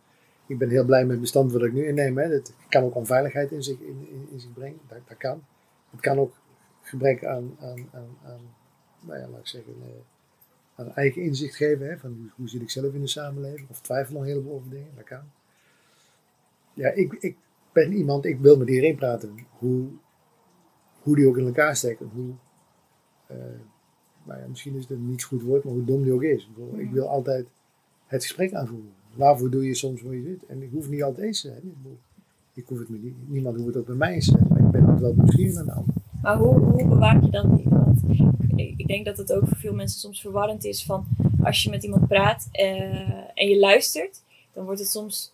ik 0.46 0.58
ben 0.58 0.68
heel 0.70 0.84
blij 0.84 1.02
met 1.02 1.10
het 1.10 1.20
bestand 1.20 1.52
wat 1.52 1.62
ik 1.62 1.72
nu 1.72 1.86
inneem. 1.86 2.18
Hè? 2.18 2.28
Dat 2.28 2.52
kan 2.68 2.82
ook 2.82 2.94
onveiligheid 2.94 3.50
in 3.52 3.62
zich, 3.62 3.78
in, 3.80 4.06
in, 4.10 4.28
in 4.32 4.40
zich 4.40 4.52
brengen. 4.52 4.78
Dat, 4.88 4.98
dat 5.08 5.16
kan. 5.16 5.42
Het 5.90 6.00
kan 6.00 6.18
ook 6.18 6.34
gebrek 6.82 7.24
aan, 7.24 7.56
aan, 7.60 7.88
aan, 7.92 8.16
aan 8.24 8.40
nou 9.00 9.18
ja, 9.20 9.28
laat 9.28 9.40
ik 9.40 9.46
zeggen, 9.46 9.74
aan 10.76 10.94
eigen 10.94 11.22
inzicht 11.22 11.56
geven. 11.56 11.88
Hè? 11.88 11.98
Van 11.98 12.30
hoe, 12.36 12.48
zit 12.48 12.62
ik 12.62 12.70
zelf 12.70 12.94
in 12.94 13.00
de 13.00 13.06
samenleving? 13.06 13.68
Of 13.70 13.80
twijfel 13.80 14.16
een 14.20 14.26
heleboel 14.26 14.54
over 14.54 14.70
dingen. 14.70 14.90
Dat 14.94 15.04
kan 15.04 15.22
ja, 16.76 16.90
ik, 16.90 17.12
ik 17.12 17.36
ben 17.72 17.92
iemand, 17.92 18.24
ik 18.24 18.38
wil 18.38 18.56
met 18.56 18.68
iedereen 18.68 18.96
praten. 18.96 19.34
Hoe, 19.58 19.86
hoe 21.02 21.16
die 21.16 21.28
ook 21.28 21.36
in 21.36 21.46
elkaar 21.46 21.76
steken. 21.76 22.10
Hoe, 22.14 22.30
nou 24.24 24.40
ja, 24.40 24.46
misschien 24.48 24.74
is 24.74 24.80
het 24.80 24.90
een 24.90 25.08
niet 25.08 25.24
goed 25.24 25.42
woord, 25.42 25.64
maar 25.64 25.72
hoe 25.72 25.84
dom 25.84 26.02
die 26.02 26.12
ook 26.12 26.22
is. 26.22 26.50
Ik, 26.56 26.78
ik 26.78 26.90
wil 26.90 27.08
altijd 27.08 27.46
het 28.06 28.22
gesprek 28.22 28.52
aanvoeren. 28.52 28.92
Waarvoor 29.14 29.50
doe 29.50 29.66
je 29.66 29.74
soms 29.74 30.02
waar 30.02 30.14
je 30.14 30.22
zit? 30.22 30.46
En 30.46 30.62
ik 30.62 30.70
hoef 30.70 30.88
niet 30.88 31.02
altijd 31.02 31.26
eens 31.26 31.40
te 31.40 31.48
zijn. 31.48 31.74
Ik, 32.52 32.66
hoef 32.66 32.78
het 32.78 32.88
met 32.88 33.02
nie- 33.02 33.16
niemand 33.26 33.56
hoeft 33.56 33.68
het 33.68 33.76
ook 33.76 33.86
bij 33.86 33.94
mij 33.94 34.14
eens 34.14 34.26
te 34.26 34.30
zijn. 34.30 34.46
Maar 34.48 34.60
ik 34.60 34.70
ben 34.70 34.80
altijd 34.80 35.00
wel 35.00 35.14
nieuwsgierig 35.14 35.54
naar 35.54 35.64
de 35.64 35.72
ander. 35.72 35.94
Maar 36.22 36.38
hoe, 36.38 36.58
hoe 36.58 36.88
bewaak 36.88 37.22
je 37.22 37.30
dat 37.30 37.50
niet? 37.50 37.64
Ik, 38.56 38.86
denk 38.86 39.04
dat 39.04 39.16
het 39.16 39.32
ook 39.32 39.44
voor 39.48 39.56
veel 39.56 39.74
mensen 39.74 40.00
soms 40.00 40.20
verwarrend 40.20 40.64
is 40.64 40.84
van 40.84 41.06
als 41.42 41.62
je 41.62 41.70
met 41.70 41.82
iemand 41.84 42.08
praat 42.08 42.48
eh, 42.52 43.10
en 43.34 43.48
je 43.48 43.58
luistert, 43.58 44.22
dan 44.52 44.64
wordt 44.64 44.80
het 44.80 44.88
soms 44.88 45.32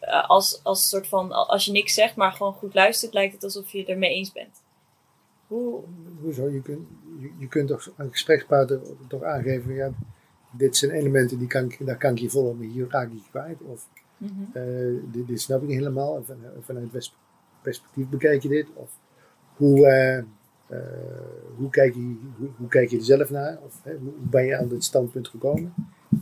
eh, 0.00 0.28
als, 0.28 0.60
als 0.62 0.88
soort 0.88 1.06
van, 1.06 1.32
als 1.48 1.64
je 1.64 1.72
niks 1.72 1.94
zegt, 1.94 2.16
maar 2.16 2.32
gewoon 2.32 2.52
goed 2.52 2.74
luistert, 2.74 3.12
lijkt 3.14 3.32
het 3.34 3.44
alsof 3.44 3.72
je 3.72 3.78
het 3.78 3.88
ermee 3.88 4.14
eens 4.14 4.32
bent. 4.32 4.62
Hoe, 5.46 5.80
Hoezo? 6.20 6.48
Je 6.48 6.62
kunt, 6.62 6.88
je, 7.20 7.30
je 7.38 7.48
kunt 7.48 7.68
toch 7.68 7.90
een 7.96 8.10
gesprekspartner 8.10 8.80
toch 9.08 9.22
aangeven, 9.22 9.74
ja, 9.74 9.90
dit 10.50 10.76
zijn 10.76 10.90
elementen, 10.90 11.38
die 11.38 11.48
kan, 11.48 11.64
ik- 11.64 11.86
daar 11.86 11.96
kan 11.98 12.12
ik 12.12 12.18
je 12.18 12.30
volgen, 12.30 12.56
maar 12.58 12.66
hier 12.66 12.86
raak 12.90 13.06
ik 13.06 13.14
je 13.14 13.30
kwijt. 13.30 13.58
Of 13.62 13.86
Eh, 14.52 14.62
dit, 15.12 15.26
dit 15.26 15.40
snap 15.40 15.62
ik 15.62 15.68
niet 15.68 15.76
helemaal. 15.78 16.22
Van, 16.24 16.36
vanuit 16.60 16.90
welk 16.92 17.04
perspectief 17.62 18.08
bekijk 18.08 18.42
je 18.42 18.48
dit? 18.48 18.66
Of 18.74 18.90
hoe, 19.56 19.86
eh, 20.72 20.78
hoe, 21.56 21.70
kijk, 21.70 21.94
je, 21.94 22.16
hoe, 22.38 22.48
hoe 22.56 22.68
kijk 22.68 22.90
je 22.90 22.96
er 22.96 23.04
zelf 23.04 23.30
naar? 23.30 23.58
Of 23.64 23.80
hè, 23.82 23.96
hoe 23.96 24.12
ben 24.18 24.44
je 24.44 24.56
aan 24.56 24.68
dit 24.68 24.84
standpunt 24.84 25.28
gekomen? 25.28 25.74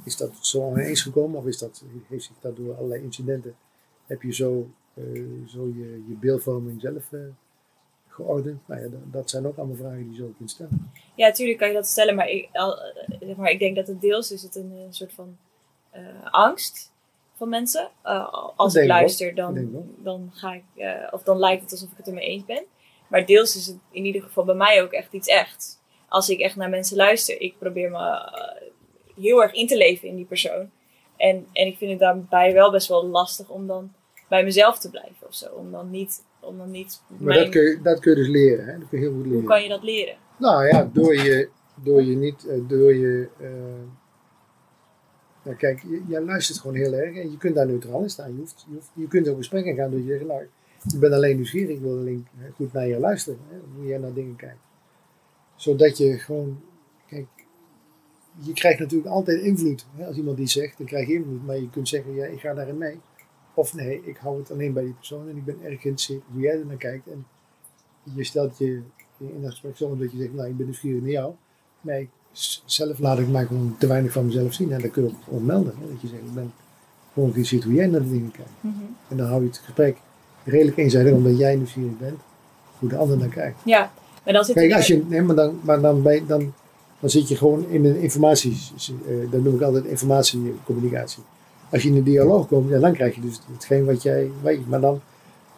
Is 0.05 0.17
dat 0.17 0.31
zo 0.41 0.71
ineens 0.71 1.03
gekomen? 1.03 1.39
Of 1.39 1.47
is 1.47 1.59
dat, 1.59 1.85
heeft 2.09 2.25
zich 2.25 2.37
dat 2.41 2.57
door 2.57 2.75
allerlei 2.75 3.03
incidenten, 3.03 3.55
heb 4.07 4.23
je 4.23 4.33
zo, 4.33 4.71
eh, 4.95 5.05
zo 5.47 5.67
je, 5.67 6.05
je 6.09 6.15
beeldvorming 6.21 6.81
zelf 6.81 7.13
eh, 7.13 7.21
geordend? 8.09 8.69
Nou 8.69 8.81
ja, 8.81 8.89
dat, 9.11 9.31
zijn 9.31 9.47
ook 9.47 9.57
allemaal 9.57 9.77
vragen 9.77 9.99
die 9.99 10.11
je 10.11 10.17
zo 10.17 10.35
kunt 10.37 10.51
stellen. 10.51 10.91
Ja, 11.15 11.27
natuurlijk 11.27 11.59
kan 11.59 11.69
je 11.69 11.75
dat 11.75 11.87
stellen, 11.87 12.15
maar 12.15 12.29
ik, 12.29 12.49
al, 12.53 12.79
zeg 13.21 13.37
maar 13.37 13.51
ik 13.51 13.59
denk 13.59 13.77
dat 13.77 13.87
het 13.87 14.01
deels 14.01 14.33
is 14.33 14.43
het 14.43 14.55
een, 14.55 14.73
eh, 14.73 14.87
soort 14.91 15.13
van 15.13 15.37
angst 16.31 16.93
van 17.35 17.49
mensen. 17.49 17.91
Als 18.57 18.75
ik 18.75 18.87
luister, 18.87 19.35
dan, 19.35 19.85
dan 20.03 20.31
ga 20.33 20.55
ik, 20.55 20.65
of 21.11 21.23
dan 21.23 21.39
lijkt 21.39 21.63
het 21.63 21.73
alsof 21.73 21.91
ik 21.91 21.97
het 21.97 22.07
ermee 22.07 22.25
eens 22.25 22.45
ben. 22.45 22.65
Maar 23.11 23.27
deels 23.27 23.57
is 23.57 23.67
het 23.67 23.77
in 23.91 24.05
ieder 24.05 24.23
geval 24.23 24.45
bij 24.45 24.55
mij 24.55 24.83
ook 24.83 24.93
echt 24.93 25.13
iets 25.13 25.29
echt. 25.29 25.79
Als 26.09 26.29
ik 26.29 26.39
echt 26.41 26.57
naar 26.57 26.69
mensen 26.69 26.97
luister, 26.97 27.41
ik 27.41 27.59
probeer 27.59 27.91
me 27.91 27.99
eh, 27.99 28.69
heel 29.21 29.43
erg 29.43 29.53
in 29.53 29.67
te 29.67 29.77
leven 29.77 30.09
in 30.09 30.17
die 30.17 30.25
persoon. 30.25 30.71
En, 31.17 31.47
en 31.53 31.67
ik 31.67 31.77
vind 31.77 31.91
het 31.91 32.01
daarbij 32.01 32.53
wel 32.53 32.71
best 32.71 32.89
wel 32.89 33.07
lastig 33.07 33.49
om 33.49 33.67
dan 33.67 33.93
bij 34.29 34.45
mezelf 34.45 34.79
te 34.79 34.91
blijven 34.91 35.27
of 35.27 35.35
zo. 35.35 35.47
Om 35.55 35.71
dan 35.71 35.91
niet, 35.91 36.25
om 36.41 36.59
dan 36.59 36.71
niet 36.71 37.03
Maar 37.07 37.19
mijn- 37.23 37.39
dat, 37.41 37.49
kun 37.49 37.63
je, 37.63 37.81
dat 37.83 38.01
kun 38.01 38.11
je 38.11 38.17
dus 38.17 38.29
leren. 38.29 38.65
Hè? 38.67 38.79
Dat 38.79 38.89
kun 38.89 38.99
je 39.01 39.05
heel 39.05 39.15
goed 39.15 39.25
leren. 39.25 39.39
hoe 39.41 39.49
kan 39.49 39.63
je 39.63 39.69
dat 39.69 39.83
leren? 39.83 40.17
Nou 40.37 40.67
ja, 40.67 40.91
door 40.93 41.15
je, 41.15 41.49
door 41.75 42.03
je 42.03 42.17
niet, 42.17 42.47
eh, 42.47 42.59
door 42.69 42.95
je, 42.95 43.29
eh, 45.45 45.57
kijk, 45.59 45.83
jij 46.09 46.21
luistert 46.21 46.59
gewoon 46.59 46.77
heel 46.77 46.93
erg 46.93 47.17
en 47.17 47.31
je 47.31 47.37
kunt 47.37 47.55
daar 47.55 47.67
neutraal 47.67 48.03
in 48.03 48.11
staan. 48.11 48.33
Je, 48.33 48.39
hoeft, 48.39 48.65
je, 48.69 48.75
hoeft, 48.75 48.91
je 48.95 49.09
kunt 49.09 49.29
ook 49.29 49.37
gesprekken 49.37 49.75
gaan 49.75 49.91
door 49.91 50.01
je 50.01 50.25
nou, 50.27 50.49
ik 50.85 51.01
ben 51.01 51.13
alleen 51.13 51.37
nieuwsgierig, 51.37 51.77
ik 51.77 51.83
wil 51.83 51.99
alleen 51.99 52.27
goed 52.55 52.73
naar 52.73 52.87
je 52.87 52.99
luisteren, 52.99 53.41
hè, 53.49 53.57
hoe 53.77 53.87
jij 53.87 53.99
naar 53.99 54.13
dingen 54.13 54.37
kijkt. 54.37 54.61
Zodat 55.55 55.99
je 55.99 56.19
gewoon, 56.19 56.61
kijk, 57.07 57.27
je 58.39 58.53
krijgt 58.53 58.79
natuurlijk 58.79 59.11
altijd 59.11 59.43
invloed. 59.43 59.87
Hè? 59.97 60.07
Als 60.07 60.17
iemand 60.17 60.39
iets 60.39 60.53
zegt, 60.53 60.79
dan 60.79 60.87
krijg 60.87 61.07
je 61.09 61.15
invloed, 61.15 61.47
maar 61.47 61.57
je 61.57 61.71
kunt 61.71 61.89
zeggen, 61.89 62.15
ja, 62.15 62.25
ik 62.25 62.41
ga 62.41 62.55
daarin 62.55 62.79
mee. 62.79 63.01
Of 63.55 63.75
nee, 63.75 64.03
ik 64.05 64.17
hou 64.17 64.39
het 64.39 64.51
alleen 64.51 64.73
bij 64.73 64.83
die 64.83 64.93
persoon 64.93 65.29
en 65.29 65.37
ik 65.37 65.45
ben 65.45 65.63
erg 65.63 65.81
geïnteresseerd 65.81 66.23
hoe 66.33 66.41
jij 66.41 66.59
er 66.59 66.67
naar 66.67 66.77
kijkt. 66.77 67.07
En 67.07 67.27
je 68.15 68.25
stelt 68.25 68.59
je 68.59 68.83
in 69.19 69.41
dat 69.41 69.51
gesprek 69.51 69.77
zo 69.77 69.85
omdat 69.85 70.13
je 70.13 70.19
zegt, 70.19 70.35
nou, 70.35 70.49
ik 70.49 70.57
ben 70.57 70.67
nieuwsgierig 70.67 71.01
naar 71.01 71.11
jou. 71.11 71.35
Nee, 71.81 72.09
zelf 72.65 72.99
laat 72.99 73.19
ik 73.19 73.29
mij 73.29 73.47
gewoon 73.47 73.77
te 73.79 73.87
weinig 73.87 74.13
van 74.13 74.27
mezelf 74.27 74.53
zien. 74.53 74.73
En 74.73 74.81
dat 74.81 74.91
kun 74.91 75.03
je 75.03 75.09
ook 75.09 75.23
gewoon 75.25 75.45
melden. 75.45 75.75
Hè? 75.79 75.93
Dat 75.93 76.01
je 76.01 76.09
zegt, 76.09 76.23
ik 76.23 76.35
ben 76.35 76.53
gewoon 77.13 77.33
geïnteresseerd 77.33 77.65
hoe 77.65 77.75
jij 77.75 77.87
naar 77.87 78.03
de 78.03 78.11
dingen 78.11 78.31
kijkt. 78.31 78.51
En 79.09 79.17
dan 79.17 79.27
hou 79.27 79.41
je 79.41 79.49
het 79.49 79.59
gesprek 79.59 79.99
redelijk 80.51 80.77
eenzijdig, 80.77 81.13
omdat 81.13 81.39
jij 81.39 81.55
nieuwsgierig 81.57 81.99
bent 81.99 82.21
hoe 82.79 82.89
de 82.89 82.97
ander 82.97 83.17
naar 83.19 83.29
kijkt. 83.29 83.57
Ja, 83.65 83.93
maar 84.25 84.35
dan 84.35 84.45
zit 84.45 84.55
Kijk, 84.55 84.73
als 84.75 84.87
je, 84.87 85.03
nee, 85.09 85.23
maar 85.23 85.37
dan, 85.37 85.61
maar 85.63 85.81
dan, 85.81 86.03
ben 86.03 86.15
je- 86.15 86.27
dan, 86.27 86.53
dan 87.01 87.11
zit 87.11 87.29
je 87.29 87.37
gewoon 87.37 87.67
in 87.69 87.85
een 87.85 87.97
informatie, 88.01 88.57
eh, 89.07 89.31
dat 89.31 89.43
noem 89.43 89.55
ik 89.55 89.61
altijd 89.63 89.85
informatiecommunicatie. 89.85 91.23
Als 91.73 91.83
je 91.83 91.89
in 91.89 91.97
een 91.97 92.03
dialoog 92.03 92.47
komt, 92.47 92.69
ja, 92.71 92.79
dan 92.79 92.93
krijg 92.93 93.15
je 93.15 93.21
dus 93.21 93.41
hetgeen 93.53 93.85
wat 93.85 94.03
jij 94.03 94.31
weet. 94.43 94.69
Maar 94.69 94.81
dan 94.81 95.01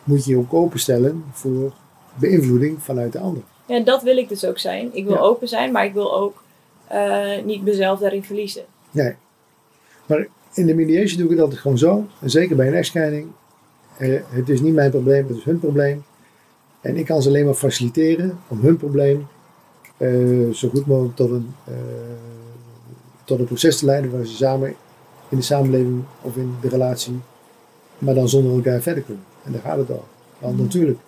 moet 0.04 0.24
je 0.24 0.30
je 0.30 0.36
ook 0.38 0.54
openstellen 0.54 1.24
voor 1.32 1.72
beïnvloeding 2.14 2.82
vanuit 2.82 3.12
de 3.12 3.18
ander. 3.18 3.42
Ja, 3.66 3.80
dat 3.80 4.02
wil 4.02 4.16
ik 4.16 4.28
dus 4.28 4.44
ook 4.44 4.58
zijn. 4.58 4.88
Ik 4.92 5.04
wil 5.04 5.14
Ja. 5.14 5.20
open 5.20 5.48
zijn, 5.48 5.72
maar 5.72 5.84
ik 5.84 5.92
wil 5.92 6.16
ook 6.16 6.42
eh, 6.86 7.42
niet 7.44 7.62
mezelf 7.64 7.98
daarin 8.00 8.24
verliezen. 8.24 8.62
Nee. 8.90 9.14
Maar 10.06 10.26
in 10.54 10.66
de 10.66 10.74
mediation 10.74 11.16
doe 11.16 11.24
ik 11.26 11.30
het 11.32 11.40
altijd 11.40 11.60
gewoon 11.60 11.78
zo. 11.78 12.06
En 12.20 12.30
zeker 12.30 12.56
bij 12.56 12.66
een 12.66 12.74
echtscheiding. 12.74 13.26
Eh, 13.96 14.20
het 14.28 14.48
is 14.48 14.60
niet 14.60 14.74
mijn 14.74 14.90
probleem, 14.90 15.26
het 15.26 15.36
is 15.36 15.44
hun 15.44 15.58
probleem. 15.58 16.04
En 16.80 16.96
ik 16.96 17.06
kan 17.06 17.22
ze 17.22 17.28
alleen 17.28 17.44
maar 17.44 17.54
faciliteren 17.54 18.38
om 18.48 18.60
hun 18.60 18.76
probleem 18.76 19.26
eh, 19.96 20.50
zo 20.52 20.68
goed 20.68 20.86
mogelijk 20.86 21.16
tot 21.16 21.30
een, 21.30 21.54
eh, 21.64 21.74
tot 23.24 23.38
een 23.38 23.44
proces 23.44 23.78
te 23.78 23.84
leiden 23.84 24.10
waar 24.10 24.26
ze 24.26 24.34
samen 24.34 24.74
in 25.28 25.36
de 25.36 25.42
samenleving 25.42 26.02
of 26.22 26.36
in 26.36 26.54
de 26.60 26.68
relatie, 26.68 27.20
maar 27.98 28.14
dan 28.14 28.28
zonder 28.28 28.52
elkaar 28.52 28.80
verder 28.80 29.02
kunnen. 29.02 29.24
En 29.44 29.52
daar 29.52 29.60
gaat 29.60 29.76
het 29.76 29.90
al. 29.90 30.04
Want 30.38 30.58
natuurlijk, 30.58 30.98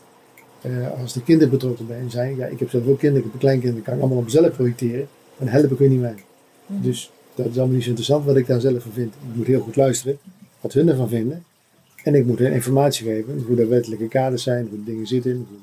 eh, 0.60 1.00
als 1.00 1.12
de 1.12 1.22
kinderen 1.22 1.50
betrokken 1.52 1.86
bij 1.86 2.04
zijn, 2.08 2.36
ja, 2.36 2.46
ik 2.46 2.58
heb 2.58 2.70
zelf 2.70 2.86
ook 2.86 2.98
kinderen, 2.98 3.24
ik 3.24 3.32
heb 3.32 3.40
kleinkinderen, 3.40 3.84
kan 3.84 3.94
ik 3.94 4.00
allemaal 4.00 4.18
op 4.18 4.24
mezelf 4.24 4.52
projecteren, 4.52 5.08
maar 5.36 5.48
dan 5.48 5.60
help 5.60 5.72
ik 5.72 5.78
hun 5.78 5.90
niet 5.90 6.00
mee. 6.00 6.24
Dus 6.66 7.10
dat 7.34 7.46
is 7.46 7.56
allemaal 7.56 7.74
niet 7.74 7.82
zo 7.82 7.88
interessant 7.88 8.24
wat 8.24 8.36
ik 8.36 8.46
daar 8.46 8.60
zelf 8.60 8.82
van 8.82 8.92
vind. 8.92 9.14
Ik 9.14 9.36
moet 9.36 9.46
heel 9.46 9.60
goed 9.60 9.76
luisteren 9.76 10.18
wat 10.60 10.72
hun 10.72 10.88
ervan 10.88 11.08
vinden. 11.08 11.44
En 12.04 12.14
ik 12.14 12.26
moet 12.26 12.38
hen 12.38 12.52
informatie 12.52 13.06
geven 13.06 13.44
hoe 13.46 13.56
de 13.56 13.66
wettelijke 13.66 14.08
kaders 14.08 14.42
zijn, 14.42 14.66
hoe 14.68 14.78
de 14.78 14.84
dingen 14.84 15.06
zitten, 15.06 15.46
hoe, 15.48 15.58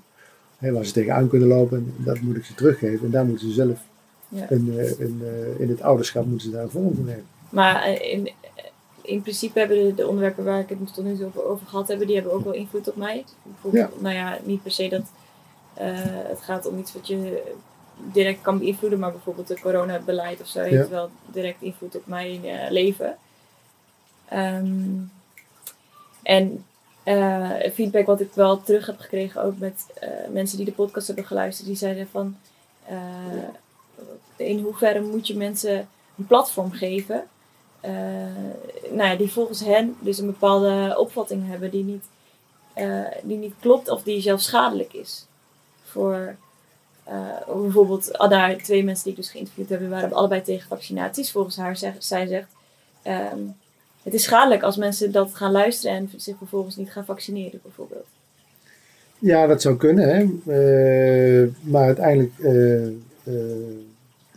hè, 0.57 0.71
waar 0.71 0.85
ze 0.85 0.91
tegenaan 0.91 1.27
kunnen 1.29 1.47
lopen. 1.47 1.93
Dat 1.97 2.19
moet 2.19 2.35
ik 2.35 2.45
ze 2.45 2.53
teruggeven. 2.53 3.05
En 3.05 3.11
daar 3.11 3.25
moeten 3.25 3.47
ze 3.47 3.53
zelf, 3.53 3.79
Ja. 4.27 4.45
een, 4.49 4.73
eh, 4.77 4.99
een, 4.99 5.21
eh, 5.23 5.59
in 5.59 5.69
het 5.69 5.81
ouderschap, 5.81 6.25
moeten 6.25 6.47
ze 6.47 6.53
daar 6.53 6.63
een 6.63 6.69
vorm 6.69 6.95
van 6.95 7.05
nemen. 7.05 7.25
Maar 7.49 7.83
eh, 7.83 8.11
in, 8.13 8.29
in 9.01 9.21
principe 9.21 9.59
hebben 9.59 9.77
de, 9.85 9.93
de 9.95 10.07
onderwerpen 10.07 10.43
waar 10.43 10.59
ik 10.59 10.69
het 10.69 10.93
tot 10.93 11.03
nu 11.05 11.15
toe 11.17 11.25
over, 11.25 11.43
over 11.45 11.67
gehad 11.67 11.87
heb, 11.87 12.05
die 12.05 12.15
hebben 12.15 12.33
ook 12.33 12.43
wel 12.43 12.53
invloed 12.53 12.89
op 12.89 12.95
mij. 12.95 13.25
Bijvoorbeeld, 13.43 14.01
Nou 14.01 14.15
ja, 14.15 14.39
niet 14.43 14.63
per 14.63 14.71
se 14.71 14.87
dat 14.89 15.03
het 16.27 16.39
gaat 16.41 16.67
om 16.67 16.79
iets 16.79 16.93
wat 16.93 17.07
je 17.07 17.41
direct 18.13 18.41
kan 18.41 18.59
beïnvloeden, 18.59 18.99
maar 18.99 19.11
bijvoorbeeld 19.11 19.49
het 19.49 19.59
coronabeleid 19.59 20.41
of 20.41 20.47
zo 20.47 20.59
heeft 20.59 20.71
Ja. 20.83 20.89
wel 20.89 21.09
direct 21.31 21.61
invloed 21.61 21.95
op 21.95 22.07
mijn 22.07 22.39
leven. 22.69 23.17
Ehm, 24.27 24.65
en 26.31 26.65
eh, 27.03 27.71
feedback 27.73 28.05
wat 28.05 28.21
ik 28.21 28.33
wel 28.33 28.61
terug 28.61 28.85
heb 28.85 28.99
gekregen, 28.99 29.43
ook 29.43 29.57
met 29.57 29.85
eh, 29.93 30.09
mensen 30.29 30.57
die 30.57 30.65
de 30.65 30.71
podcast 30.71 31.07
hebben 31.07 31.25
geluisterd, 31.25 31.67
die 31.67 31.77
zeiden 31.77 32.07
van 32.07 32.37
eh, 32.85 32.95
in 34.35 34.59
hoeverre 34.59 35.01
moet 35.01 35.27
je 35.27 35.35
mensen 35.35 35.89
een 36.17 36.27
platform 36.27 36.71
geven, 36.71 37.27
nou 38.89 39.09
ja, 39.09 39.15
die 39.15 39.31
volgens 39.31 39.59
hen 39.59 39.97
dus 39.99 40.17
een 40.17 40.25
bepaalde 40.25 40.95
opvatting 40.97 41.47
hebben 41.47 41.71
die 41.71 41.83
niet, 41.83 42.05
die 43.23 43.37
niet 43.37 43.53
klopt 43.59 43.89
of 43.89 44.03
die 44.03 44.21
zelfs 44.21 44.45
schadelijk 44.45 44.93
is. 44.93 45.25
Voor 45.83 46.35
bijvoorbeeld, 47.47 48.17
ah, 48.17 48.29
daar 48.29 48.57
twee 48.57 48.83
mensen 48.83 49.03
die 49.03 49.13
ik 49.13 49.19
dus 49.19 49.31
geïnterviewd 49.31 49.69
heb, 49.69 49.89
waren 49.89 50.13
allebei 50.13 50.41
tegen 50.41 50.67
vaccinaties. 50.67 51.31
Volgens 51.31 51.57
haar 51.57 51.77
zegt, 51.77 52.03
zij 52.03 52.27
zegt, 52.27 52.51
ehm, 53.01 53.39
het 54.03 54.13
is 54.13 54.23
schadelijk 54.23 54.63
als 54.63 54.77
mensen 54.77 55.11
dat 55.11 55.35
gaan 55.35 55.51
luisteren 55.51 55.97
en 55.97 56.09
zich 56.15 56.37
vervolgens 56.37 56.75
niet 56.75 56.91
gaan 56.91 57.05
vaccineren, 57.05 57.59
bijvoorbeeld. 57.63 58.05
Ja, 59.19 59.47
dat 59.47 59.61
zou 59.61 59.77
kunnen, 59.77 60.09
hè. 60.09 60.21
Eh, 61.43 61.49
maar 61.61 61.85
uiteindelijk, 61.85 62.39
eh, 62.39 62.87
eh, 62.87 62.93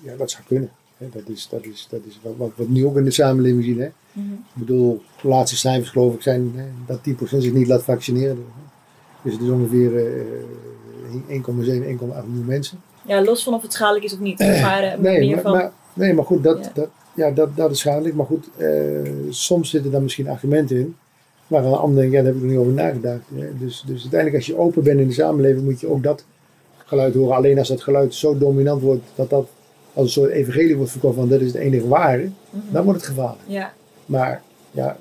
ja, 0.03 0.16
dat 0.16 0.31
zou 0.31 0.42
kunnen. 0.46 0.70
Hè. 0.96 1.07
Dat 1.12 1.29
is, 1.29 1.48
dat 1.50 1.64
is, 1.64 1.87
dat 1.90 2.00
is 2.09 2.20
wat, 2.22 2.35
wat 2.37 2.50
we 2.57 2.64
nu 2.68 2.87
ook 2.87 2.96
in 2.96 3.05
de 3.05 3.11
samenleving 3.11 3.64
zien, 3.64 3.81
hè. 3.81 3.88
Mhm. 4.12 4.33
Ik 4.33 4.55
bedoel, 4.55 5.03
de 5.22 5.29
laatste 5.29 5.57
cijfers 5.57 5.90
geloof 5.90 6.14
ik 6.14 6.22
zijn 6.22 6.53
hè, 6.55 6.64
dat 6.87 7.03
10% 7.03 7.42
zich 7.42 7.53
niet 7.53 7.66
laat 7.66 7.85
vaccineren. 7.85 8.44
Dus 9.22 9.33
het 9.33 9.42
is 9.42 9.48
ongeveer 9.48 9.96
eh 9.96 10.22
1,7, 11.29 11.85
1,8 11.85 12.27
miljoen 12.27 12.44
mensen. 12.46 12.81
Ja, 13.03 13.22
los 13.22 13.42
van 13.42 13.55
of 13.55 13.62
het 13.62 13.72
schadelijk 13.72 14.05
is 14.05 14.12
of 14.12 14.18
niet. 14.18 14.38
Maar 14.62 14.96
Nee, 15.00 15.18
meer 15.18 15.35
maar, 15.35 15.42
van, 15.42 15.53
maar, 15.53 15.72
nee, 15.92 16.14
maar 16.14 16.24
goed, 16.24 16.42
dat, 16.42 16.59
Ja. 16.64 16.70
dat, 16.74 16.88
ja, 17.14 17.31
dat, 17.31 17.57
dat 17.57 17.70
is 17.70 17.79
schadelijk. 17.79 18.14
Maar 18.14 18.27
goed, 18.27 18.48
eh, 18.57 18.68
soms 19.29 19.70
zitten 19.70 19.90
daar 19.90 20.03
misschien 20.03 20.29
argumenten 20.29 20.77
in. 20.77 20.96
Waar 21.46 21.64
een 21.64 21.72
ander 21.72 22.00
denkt, 22.00 22.12
ja, 22.12 22.22
daar 22.22 22.33
heb 22.33 22.37
ik 22.37 22.42
nog 22.42 22.50
niet 22.50 22.61
over 22.61 22.72
nagedacht. 22.72 23.22
Hè. 23.35 23.59
Dus, 23.59 23.85
dus 23.87 24.00
uiteindelijk 24.00 24.35
als 24.35 24.46
je 24.46 24.59
open 24.59 24.83
bent 24.83 25.00
in 25.00 25.09
de 25.09 25.14
samenleving 25.14 25.64
moet 25.64 25.81
je 25.81 25.88
ook 25.88 26.03
dat 26.03 26.24
geluid 26.85 27.14
horen. 27.14 27.37
Alleen 27.37 27.59
als 27.59 27.68
dat 27.68 27.83
geluid 27.83 28.14
zo 28.14 28.38
dominant 28.38 28.83
wordt 28.83 29.05
dat 29.14 29.31
dat 29.31 29.48
als 29.92 30.05
een 30.05 30.12
soort 30.12 30.31
evangelie 30.31 30.77
wordt 30.77 30.90
verkocht 30.90 31.14
van 31.14 31.29
dat 31.29 31.40
is 31.40 31.46
het 31.46 31.57
enige 31.62 31.88
ware. 31.88 32.31
Mhm. 32.50 32.72
Dan 32.72 32.85
wordt 32.85 33.00
het 33.00 33.09
gevaarlijk. 33.09 33.42
ja, 33.46 33.72
Maar 34.07 34.42
ja, 34.70 34.96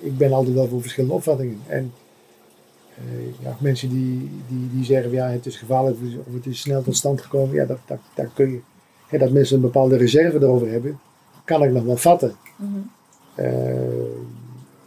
ik 0.00 0.16
ben 0.18 0.32
altijd 0.32 0.54
wel 0.54 0.68
voor 0.68 0.80
verschillende 0.80 1.14
opvattingen. 1.14 1.60
En 1.66 1.92
eh, 2.94 3.44
ja, 3.44 3.56
mensen 3.60 3.88
die, 3.88 4.30
die, 4.48 4.68
die 4.72 4.84
zeggen, 4.84 5.10
ja, 5.10 5.26
het 5.28 5.46
is 5.46 5.56
gevaarlijk 5.56 5.96
of 6.26 6.34
het 6.34 6.46
is 6.46 6.60
snel 6.60 6.82
tot 6.82 6.96
stand 6.96 7.20
gekomen. 7.20 7.54
Ja, 7.54 7.64
dat, 7.64 7.78
dat, 7.86 7.98
dat 8.14 8.26
kun 8.34 8.50
je. 8.50 8.60
Hè, 9.06 9.18
dat 9.18 9.30
mensen 9.30 9.56
een 9.56 9.62
bepaalde 9.62 9.96
reserve 9.96 10.36
erover 10.36 10.70
hebben, 10.70 10.98
kan 11.44 11.62
ik 11.62 11.72
nog 11.72 11.84
wel 11.84 11.96
vatten. 11.96 12.34
mhm. 12.56 12.68
Eh, 13.34 13.72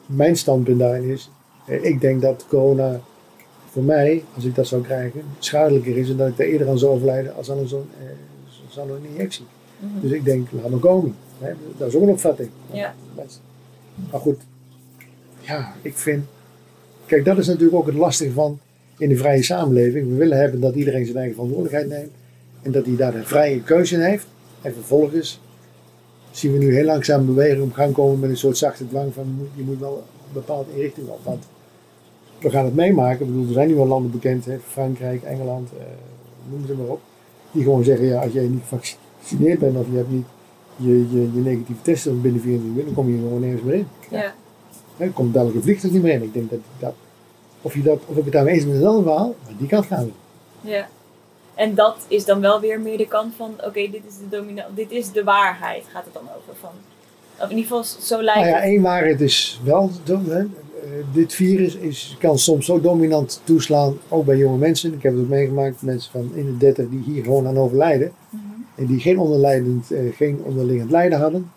mijn 0.06 0.38
standpunt 0.38 0.80
daarin 0.80 1.10
is, 1.10 1.30
eh, 1.68 1.84
ik 1.84 2.02
denk 2.02 2.22
dat 2.22 2.46
corona 2.48 3.00
voor 3.70 3.84
mij, 3.84 4.24
als 4.36 4.46
ik 4.46 4.56
dat 4.56 4.68
zou 4.68 4.82
krijgen, 4.82 5.22
schadelijker 5.40 5.98
is 5.98 6.10
en 6.10 6.18
dat 6.18 6.28
ik 6.28 6.40
er 6.40 6.46
eerder 6.46 6.70
aan 6.70 6.80
zou 6.80 6.92
overlijden 6.92 7.36
als 7.36 7.52
aan 7.52 7.68
zo'n 7.68 7.90
eh, 8.00 8.08
zo'n 8.70 9.06
injectie. 9.12 9.46
Mhm. 9.80 10.02
Dus 10.02 10.12
ik 10.12 10.26
denk, 10.26 10.48
laat 10.52 10.70
maar 10.70 10.80
komen. 10.80 11.16
Hè, 11.40 11.52
dat 11.78 11.88
is 11.88 11.96
ook 11.96 12.02
een 12.02 12.10
opvatting. 12.10 12.50
Ja. 12.72 12.94
Maar 14.12 14.20
goed, 14.20 14.38
ja, 15.40 15.74
ik 15.82 15.98
vind. 15.98 16.26
Kijk, 17.06 17.26
dat 17.26 17.38
is 17.38 17.48
natuurlijk 17.48 17.76
ook 17.76 17.86
het 17.86 17.96
lastige 17.96 18.32
van 18.32 18.60
in 18.98 19.10
de 19.10 19.18
vrije 19.18 19.44
samenleving. 19.44 20.10
We 20.10 20.16
willen 20.16 20.38
hebben 20.38 20.60
dat 20.60 20.76
iedereen 20.76 21.06
zijn 21.06 21.18
eigen 21.18 21.34
verantwoordelijkheid 21.34 21.90
neemt. 21.90 22.12
En 22.62 22.72
dat 22.72 22.86
hij 22.86 22.96
daar 22.96 23.16
een 23.16 23.26
vrije 23.26 23.62
keuze 23.62 23.96
in 23.96 24.02
heeft. 24.02 24.26
En 24.62 24.74
vervolgens 24.74 25.40
zien 26.38 26.52
we 26.52 26.58
nu 26.58 26.74
heel 26.74 26.86
langzaam 26.86 27.26
beweging 27.26 27.64
op 27.64 27.74
gang 27.74 27.94
komen 27.94 28.20
met 28.20 28.30
een 28.30 28.38
soort 28.38 28.58
zachte 28.58 28.88
dwang 28.88 29.14
van 29.14 29.48
je 29.56 29.64
moet 29.64 29.80
wel 29.80 30.04
een 30.28 30.34
bepaalde 30.34 30.70
richting 30.76 31.08
op. 31.08 31.20
Want 31.24 31.44
we 32.40 32.50
gaan 32.50 32.66
het 32.66 32.76
meemaken. 32.76 33.26
Ik 33.26 33.32
bedoel, 33.32 33.48
er 33.48 33.54
zijn 33.54 33.68
nu 33.68 33.76
wel 33.76 33.88
landen 33.88 34.12
bekend, 34.12 34.46
hè, 34.46 34.58
Frankrijk, 34.60 35.24
Engeland, 35.24 35.70
eh, 35.80 35.86
noem 36.50 36.66
ze 36.66 36.74
maar 36.74 36.88
op. 36.88 37.02
Die 37.52 37.64
gewoon 37.64 37.84
zeggen, 37.84 38.06
ja, 38.06 38.22
als 38.22 38.34
jij 38.34 38.48
niet 38.48 38.62
gevaccineerd 38.68 39.60
bent 39.60 39.78
of 39.78 39.86
je 39.92 39.98
hebt 39.98 40.12
niet 40.12 40.26
je, 40.76 41.12
je, 41.12 41.30
je 41.34 41.40
negatieve 41.40 41.82
testen 41.82 42.22
binnen 42.22 42.42
24 42.42 42.78
uur, 42.78 42.86
dan 42.86 42.94
kom 42.94 43.10
je 43.10 43.18
gewoon 43.18 43.40
nergens 43.40 43.62
meer 43.62 43.74
in. 43.74 43.88
ja. 44.10 44.34
Hè, 44.98 45.10
komt 45.10 45.34
dadelijk 45.34 45.58
een 45.58 45.64
vliegtuig 45.64 45.94
niet 45.94 46.02
meer 46.02 46.14
in. 46.14 46.24
Ik 46.24 46.34
denk 46.34 46.50
dat, 46.50 46.60
dat 46.80 46.94
of, 47.62 47.74
je 47.74 47.82
dat, 47.82 48.00
of 48.06 48.18
ik 48.18 48.24
het 48.24 48.34
daarmee 48.34 48.54
eens 48.54 48.64
ben 48.64 48.74
met 48.74 48.82
een 48.82 48.88
ander 48.88 49.04
verhaal, 49.04 49.36
maar 49.44 49.54
die 49.58 49.68
kant 49.68 49.86
gaan 49.86 50.06
we. 50.06 50.70
Ja. 50.70 50.88
En 51.56 51.76
dat 51.76 52.06
is 52.08 52.26
dan 52.26 52.42
wel 52.42 52.60
weer 52.60 52.80
meer 52.80 52.98
de 52.98 53.08
kant 53.08 53.34
van, 53.36 53.54
oké, 53.58 53.90
dit 53.92 54.02
is 54.08 54.18
de 54.18 54.30
domina 54.30 54.68
dit 54.76 54.92
is 54.92 55.12
de 55.12 55.24
waarheid, 55.24 55.84
gaat 55.92 56.06
het 56.06 56.14
dan 56.14 56.28
over 56.38 56.56
van. 56.60 56.70
Of 57.40 57.50
in 57.50 57.58
ieder 57.58 57.64
geval, 57.64 57.84
zo 57.84 58.22
lijkt 58.22 58.40
Nou 58.40 58.52
ja, 58.52 58.56
het. 58.56 58.64
één 58.64 58.82
waarheid 58.82 59.22
is 59.22 59.60
wel, 59.64 59.92
hè, 60.06 60.40
eh, 60.40 60.46
dit 61.14 61.34
virus 61.34 61.76
is, 61.76 62.16
kan 62.20 62.40
soms 62.40 62.66
zo 62.66 62.82
dominant 62.82 63.42
toeslaan, 63.44 63.98
ook 64.10 64.26
bij 64.26 64.38
jonge 64.38 64.58
mensen. 64.58 64.94
Ik 64.94 65.04
heb 65.04 65.14
het 65.14 65.22
ook 65.22 65.30
meegemaakt, 65.30 65.82
mensen 65.82 66.12
van 66.12 66.32
in 66.34 66.46
de 66.46 66.58
30 66.58 66.90
die 66.90 67.04
hier 67.06 67.24
gewoon 67.24 67.48
aan 67.48 67.58
overlijden. 67.58 68.12
Mhm. 68.30 68.44
En 68.76 68.86
die 68.86 69.00
geen, 69.00 69.20
onderlijdend, 69.20 69.92
eh, 69.92 70.16
geen 70.16 70.42
onderliggend 70.44 70.92
lijden 70.92 71.20
hadden. 71.20 71.52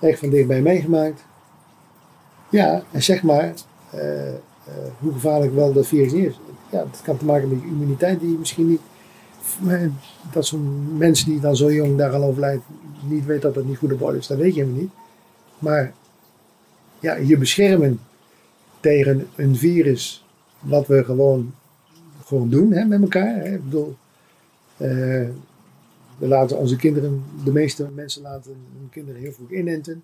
Echt 0.00 0.18
van 0.18 0.30
dichtbij 0.30 0.60
meegemaakt. 0.60 1.24
Ja, 2.48 2.82
en 2.90 3.02
zeg 3.02 3.22
maar, 3.22 3.54
eh, 3.90 4.00
hoe 4.98 5.12
gevaarlijk 5.12 5.54
wel 5.54 5.72
dat 5.72 5.86
virus 5.86 6.12
is. 6.12 6.38
Ja, 6.70 6.86
het 6.90 7.02
kan 7.02 7.16
te 7.16 7.24
maken 7.24 7.48
met 7.48 7.60
je 7.60 7.66
immuniteit 7.66 8.20
die 8.20 8.30
je 8.30 8.38
misschien 8.38 8.68
niet... 8.68 8.80
Dat 10.32 10.46
zo'n 10.46 10.96
mens 10.96 11.24
die 11.24 11.40
dan 11.40 11.56
zo 11.56 11.72
jong 11.72 11.98
daar 11.98 12.12
al 12.12 12.22
overlijdt, 12.22 12.62
niet 13.08 13.24
weet 13.24 13.42
dat 13.42 13.54
dat 13.54 13.64
niet 13.64 13.76
goed 13.76 13.92
op 13.92 14.02
orde 14.02 14.18
is. 14.18 14.26
Dat 14.26 14.38
weet 14.38 14.54
je 14.54 14.60
helemaal 14.60 14.80
niet. 14.80 14.92
Maar 15.58 15.92
ja, 17.00 17.14
je 17.14 17.38
beschermen 17.38 18.00
tegen 18.80 19.26
een 19.36 19.56
virus, 19.56 20.24
wat 20.60 20.86
we 20.86 21.04
gewoon, 21.04 21.54
gewoon 22.24 22.50
doen 22.50 22.72
hè, 22.72 22.84
met 22.84 23.00
elkaar. 23.00 23.36
Hè. 23.36 23.54
Ik 23.54 23.64
bedoel, 23.64 23.96
eh, 24.76 25.28
we 26.18 26.26
laten 26.28 26.58
onze 26.58 26.76
kinderen, 26.76 27.24
de 27.44 27.52
meeste 27.52 27.88
mensen 27.94 28.22
laten 28.22 28.52
hun 28.78 28.88
kinderen 28.90 29.20
heel 29.20 29.32
vroeg 29.32 29.50
inenten. 29.50 30.02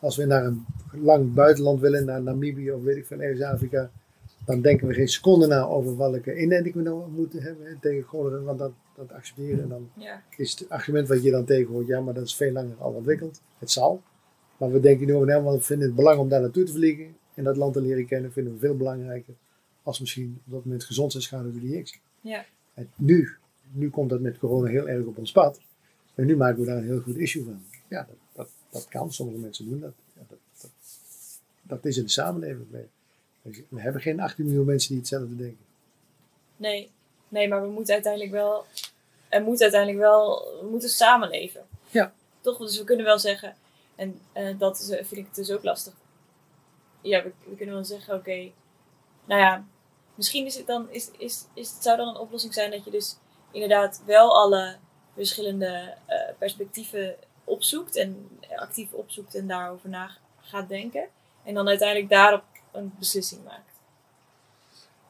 Als 0.00 0.16
we 0.16 0.24
naar 0.24 0.44
een 0.44 0.66
lang 0.90 1.34
buitenland 1.34 1.80
willen, 1.80 2.04
naar 2.04 2.22
Namibië 2.22 2.72
of 2.72 2.82
weet 2.82 2.96
ik 2.96 3.06
veel, 3.06 3.20
ergens 3.20 3.42
Afrika, 3.42 3.90
dan 4.44 4.60
denken 4.60 4.86
we 4.86 4.94
geen 4.94 5.08
seconde 5.08 5.46
na 5.46 5.62
over 5.62 5.96
welke 5.96 6.40
inenting 6.40 6.74
we 6.74 6.82
nou 6.82 7.10
moeten 7.10 7.42
hebben 7.42 7.66
hè, 7.66 7.76
tegen 7.80 8.02
cholera, 8.08 8.40
want 8.42 8.58
dat, 8.58 8.72
dat 8.96 9.12
accepteren. 9.12 9.62
En 9.62 9.68
dan 9.68 9.90
Ja. 9.94 10.22
is 10.36 10.58
het 10.58 10.68
argument 10.68 11.08
wat 11.08 11.22
je 11.22 11.30
dan 11.30 11.44
tegen 11.44 11.72
hoort, 11.72 11.86
ja, 11.86 12.00
maar 12.00 12.14
dat 12.14 12.24
is 12.24 12.36
veel 12.36 12.52
langer 12.52 12.76
al 12.78 12.92
ontwikkeld. 12.92 13.40
Het 13.58 13.70
zal. 13.70 14.02
Maar 14.56 14.70
we 14.72 14.80
denken 14.80 15.06
nu 15.06 15.14
over 15.14 15.26
na, 15.26 15.42
want 15.42 15.58
we 15.58 15.64
vinden 15.64 15.86
het 15.86 15.96
belang 15.96 16.18
om 16.18 16.28
daar 16.28 16.40
naartoe 16.40 16.64
te 16.64 16.72
vliegen 16.72 17.16
en 17.34 17.44
dat 17.44 17.56
land 17.56 17.72
te 17.72 17.80
leren 17.80 18.06
kennen, 18.06 18.32
vinden 18.32 18.52
we 18.52 18.58
veel 18.58 18.76
belangrijker 18.76 19.34
als 19.82 20.00
misschien 20.00 20.40
op 20.46 20.52
dat 20.52 20.64
moment 20.64 20.84
gezondheidsschade 20.84 21.50
door 21.52 21.60
die 21.60 21.70
injectie. 21.70 22.00
Ja. 22.20 22.44
En 22.74 22.90
nu, 22.96 23.28
nu 23.72 23.90
komt 23.90 24.10
dat 24.10 24.20
met 24.20 24.38
corona 24.38 24.68
heel 24.68 24.88
erg 24.88 25.04
op 25.04 25.18
ons 25.18 25.32
pad. 25.32 25.60
En 26.14 26.26
nu 26.26 26.36
maken 26.36 26.60
we 26.60 26.66
daar 26.66 26.76
een 26.76 26.84
heel 26.84 27.00
goed 27.00 27.16
issue 27.16 27.44
van. 27.44 27.62
Ja, 27.88 28.06
dat, 28.08 28.16
dat, 28.32 28.48
dat 28.70 28.88
kan. 28.88 29.12
Sommige 29.12 29.38
mensen 29.38 29.68
doen 29.68 29.80
dat. 29.80 29.92
Ja, 30.14 30.22
dat, 30.28 30.38
dat. 30.60 30.70
Dat 31.62 31.84
is 31.84 31.96
in 31.96 32.02
de 32.02 32.08
samenleving. 32.10 32.66
We, 32.70 32.84
we 33.42 33.80
hebben 33.80 34.02
geen 34.02 34.20
18 34.20 34.44
miljoen 34.44 34.66
mensen 34.66 34.88
die 34.88 34.98
hetzelfde 34.98 35.36
denken. 35.36 35.64
Nee. 36.56 36.90
nee, 37.28 37.48
maar 37.48 37.62
we 37.62 37.68
moeten 37.68 37.94
uiteindelijk 37.94 38.32
wel, 38.32 38.66
er 39.28 39.42
moet 39.42 39.62
uiteindelijk 39.62 40.00
wel, 40.00 40.48
we 40.60 40.66
moeten 40.70 40.88
samenleven. 40.88 41.66
Ja. 41.90 42.12
Toch, 42.40 42.58
dus 42.58 42.78
we 42.78 42.84
kunnen 42.84 43.04
wel 43.04 43.18
zeggen, 43.18 43.56
en 43.94 44.20
eh, 44.32 44.58
dat 44.58 44.80
is, 44.80 44.88
eh, 44.88 45.04
vind 45.04 45.26
ik 45.26 45.34
dus 45.34 45.50
ook 45.50 45.62
lastig. 45.62 45.92
Ja, 47.00 47.22
we, 47.22 47.32
we 47.44 47.56
kunnen 47.56 47.74
wel 47.74 47.84
zeggen, 47.84 48.14
oké, 48.14 48.50
nou 49.24 49.40
ja, 49.40 49.64
misschien 50.14 50.46
is 50.46 50.56
het 50.56 50.66
dan, 50.66 50.90
is, 50.90 51.10
is, 51.18 51.44
is, 51.54 51.76
zou 51.80 51.96
dan 51.96 52.08
een 52.08 52.20
oplossing 52.20 52.54
zijn 52.54 52.70
dat 52.70 52.84
je 52.84 52.90
dus 52.90 53.16
inderdaad 53.50 54.02
wel 54.06 54.36
alle 54.36 54.76
verschillende 55.14 55.94
eh, 56.06 56.18
perspectieven 56.38 57.16
opzoekt 57.44 57.96
en 57.96 58.28
actief 58.56 58.92
opzoekt 58.92 59.34
en 59.34 59.46
daarover 59.46 59.88
na 59.88 60.10
gaat 60.40 60.68
denken. 60.68 61.08
En 61.44 61.54
dan 61.54 61.68
uiteindelijk 61.68 62.10
daarop 62.10 62.44
een 62.72 62.92
beslissing 62.98 63.44
maakt. 63.44 63.70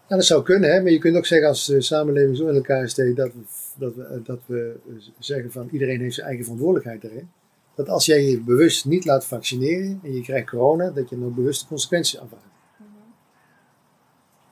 Dat 0.09 0.25
zou 0.25 0.43
kunnen, 0.43 0.71
hè? 0.71 0.83
maar 0.83 0.91
je 0.91 0.99
kunt 0.99 1.17
ook 1.17 1.27
zeggen 1.27 1.49
als 1.49 1.67
de 1.67 1.81
samenleving 1.81 2.37
zo 2.37 2.49
in 2.49 2.55
elkaar 2.55 2.89
steekt 2.89 3.17
dat 3.17 3.33
we, 3.33 3.41
dat, 3.79 3.95
we, 3.95 4.21
dat 4.25 4.41
we 4.47 4.77
zeggen 5.19 5.53
van 5.53 5.69
iedereen 5.73 6.01
heeft 6.01 6.15
zijn 6.15 6.27
eigen 6.27 6.45
verantwoordelijkheid 6.45 7.05
erin. 7.05 7.31
Dat 7.75 7.89
als 7.89 8.07
jij 8.07 8.23
je 8.25 8.41
bewust 8.41 8.85
niet 8.85 9.05
laat 9.05 9.27
vaccineren 9.27 10.01
en 10.03 10.15
je 10.15 10.23
krijgt 10.23 10.51
corona, 10.51 10.91
dat 10.91 11.09
je 11.09 11.19
dan 11.19 11.35
bewust 11.35 11.61
de 11.61 11.67
consequenties 11.67 12.19
afwaagt. 12.19 12.45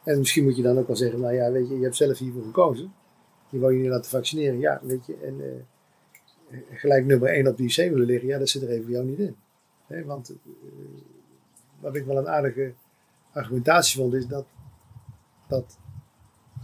En 0.04 0.18
misschien 0.18 0.44
moet 0.44 0.56
je 0.56 0.62
dan 0.62 0.78
ook 0.78 0.86
wel 0.86 0.96
zeggen, 0.96 1.20
nou 1.20 1.34
ja, 1.34 1.52
weet 1.52 1.68
je, 1.68 1.76
je 1.76 1.82
hebt 1.82 1.96
zelf 1.96 2.18
hiervoor 2.18 2.42
gekozen. 2.42 2.92
Je 3.50 3.58
wou 3.58 3.72
je 3.72 3.80
niet 3.80 3.90
laten 3.90 4.10
vaccineren, 4.10 4.58
ja, 4.58 4.80
weet 4.82 5.06
je. 5.06 5.16
En 5.22 5.40
eh, 5.40 6.58
gelijk 6.72 7.06
nummer 7.06 7.28
1 7.28 7.46
op 7.46 7.56
die 7.56 7.68
IC 7.68 7.90
willen 7.90 8.06
liggen, 8.06 8.28
ja, 8.28 8.38
dat 8.38 8.48
zit 8.48 8.62
er 8.62 8.68
even 8.68 8.90
jou 8.90 9.04
niet 9.04 9.18
in. 9.18 9.36
Want 10.06 10.30
eh, 10.30 10.36
wat 11.80 11.96
ik 11.96 12.04
wel 12.04 12.16
een 12.16 12.28
aardige 12.28 12.72
argumentatie 13.38 14.00
vond, 14.00 14.14
is 14.14 14.26
dat, 14.26 14.46
dat, 15.46 15.78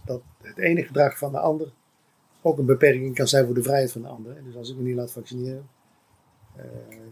dat 0.05 0.23
het 0.43 0.59
ene 0.59 0.85
gedrag 0.85 1.19
van 1.19 1.33
de 1.33 1.39
ander 1.39 1.73
ook 2.43 2.59
een 2.59 2.67
beperking 2.67 3.15
kan 3.15 3.29
zijn 3.29 3.45
voor 3.45 3.55
de 3.55 3.63
vrijheid 3.63 3.93
van 3.93 4.03
de 4.03 4.09
ander. 4.09 4.45
Dus 4.45 4.57
als 4.57 4.71
ik 4.71 4.77
me 4.77 4.83
niet 4.83 4.97
laat 4.97 5.13
vaccineren, 5.13 5.69
eh, 6.57 6.65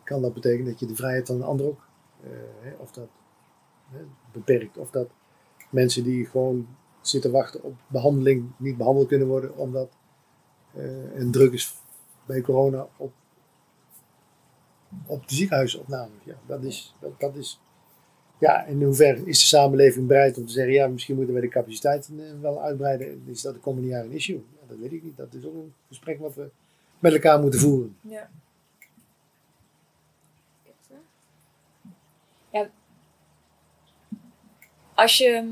kan 0.05 0.23
dat 0.23 0.35
betekenen 0.35 0.67
dat 0.67 0.81
je 0.81 0.87
de 0.87 0.95
vrijheid 0.95 1.27
van 1.27 1.37
een 1.37 1.43
ander 1.43 1.67
ook, 1.67 1.87
eh, 2.23 2.81
of 2.81 2.91
dat 2.91 3.09
beperkt, 4.33 4.79
of 4.79 4.91
dat 4.91 5.09
mensen 5.71 6.05
die 6.05 6.27
gewoon 6.27 6.67
zitten 7.01 7.31
wachten 7.31 7.63
op 7.63 7.75
behandeling, 7.87 8.51
niet 8.57 8.77
behandeld 8.77 9.09
kunnen 9.09 9.29
worden 9.29 9.57
omdat 9.57 9.97
uh, 10.77 11.15
een 11.15 11.31
druk 11.31 11.53
is 11.53 11.77
bij 12.27 12.41
corona 12.41 12.87
op, 12.97 13.13
op 15.07 15.29
de 15.29 15.35
ziekenhuisopname. 15.35 16.11
Ja, 16.25 16.35
dat 16.47 16.63
is, 16.63 16.95
dat, 17.01 17.21
dat 17.21 17.37
is 17.37 17.61
ja, 18.39 18.65
in 18.65 18.83
hoeverre 18.83 19.23
is 19.25 19.39
de 19.41 19.47
samenleving 19.47 20.07
bereid 20.07 20.39
om 20.39 20.47
te 20.47 20.53
zeggen, 20.53 20.73
ja, 20.73 20.87
misschien 20.87 21.17
moeten 21.17 21.35
we 21.35 21.41
de 21.41 21.49
capaciteiten 21.49 22.21
eh, 22.21 22.41
wel 22.41 22.63
uitbreiden. 22.63 23.23
Is 23.27 23.43
dat 23.43 23.55
de 23.55 23.61
komende 23.61 23.89
jaren 23.89 24.07
een 24.11 24.17
issue? 24.17 24.45
Ja, 24.61 24.67
dat 24.69 24.77
weet 24.79 24.93
ik 24.93 25.03
niet. 25.03 25.17
Dat 25.17 25.35
is 25.35 25.45
ook 25.47 25.55
een 25.55 25.75
gesprek 25.89 26.19
wat 26.19 26.35
we 26.35 26.51
met 26.99 27.13
elkaar 27.13 27.41
moeten 27.41 27.61
voeren. 27.61 27.97
Ja. 28.01 28.31
Ja. 32.53 32.71
Als 34.95 35.19
je, 35.19 35.45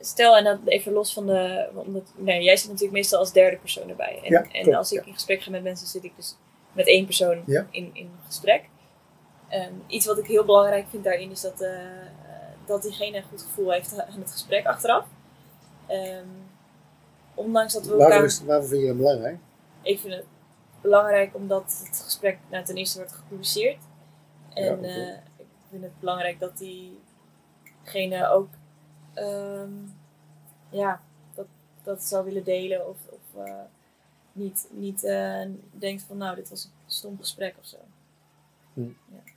stel 0.00 0.36
en 0.36 0.44
dan 0.44 0.60
even 0.64 0.92
los 0.92 1.12
van 1.12 1.26
de, 1.26 1.68
omdat, 1.74 2.12
nee, 2.16 2.42
jij 2.42 2.56
zit 2.56 2.66
natuurlijk 2.66 2.92
meestal 2.94 3.18
als 3.18 3.32
derde 3.32 3.56
persoon 3.56 3.88
erbij. 3.88 4.20
En, 4.22 4.30
Ja, 4.32 4.50
en 4.52 4.74
als 4.74 4.92
ik 4.92 5.00
ja. 5.00 5.06
in 5.06 5.12
gesprek 5.14 5.42
ga 5.42 5.50
met 5.50 5.62
mensen, 5.62 5.86
zit 5.86 6.04
ik 6.04 6.12
dus 6.16 6.36
met 6.72 6.86
één 6.86 7.04
persoon 7.04 7.42
Ja. 7.46 7.66
in, 7.70 7.90
in 7.92 8.10
gesprek. 8.26 8.64
Ehm, 9.54 9.72
iets 9.86 10.06
wat 10.06 10.18
ik 10.18 10.26
heel 10.26 10.44
belangrijk 10.44 10.86
vind 10.88 11.04
daarin 11.04 11.30
is 11.30 11.40
dat, 11.40 11.60
eh, 11.60 12.06
dat 12.66 12.82
diegene 12.82 13.16
een 13.16 13.22
goed 13.22 13.42
gevoel 13.42 13.72
heeft 13.72 13.98
aan 13.98 14.20
het 14.20 14.30
gesprek 14.30 14.66
achteraf. 14.66 15.06
Ehm, 15.86 16.26
ondanks 17.34 17.72
dat 17.72 17.86
we 17.86 17.92
elkaar... 17.92 18.08
Waarvoor, 18.08 18.26
is, 18.26 18.40
waarvoor 18.40 18.68
vind 18.68 18.80
je 18.80 18.86
dat 18.86 18.96
belangrijk? 18.96 19.38
Ik 19.82 20.00
vind 20.00 20.14
het 20.14 20.24
belangrijk 20.80 21.34
omdat 21.34 21.82
het 21.88 22.00
gesprek 22.04 22.38
nou, 22.50 22.64
ten 22.64 22.76
eerste 22.76 22.98
wordt 22.98 23.12
gepubliceerd. 23.12 23.82
En 24.54 24.82
Ja, 24.82 24.88
eh, 24.88 25.16
ik 25.36 25.46
vind 25.70 25.82
het 25.82 26.00
belangrijk 26.00 26.40
dat 26.40 26.58
diegene 26.58 28.28
ook 28.28 28.48
ehm, 29.14 29.72
ja, 30.70 31.00
dat, 31.34 31.46
dat 31.82 32.02
zou 32.02 32.24
willen 32.24 32.44
delen 32.44 32.88
of, 32.88 32.96
of 33.08 33.44
eh, 33.44 33.54
niet, 34.32 34.68
niet 34.70 35.00
denkt 35.70 36.02
van 36.02 36.16
nou 36.16 36.36
dit 36.36 36.48
was 36.48 36.64
een 36.64 36.70
stom 36.86 37.18
gesprek 37.18 37.54
of 37.58 37.66
zo. 37.66 37.78
Hm. 38.72 38.80
Ja. 38.82 39.32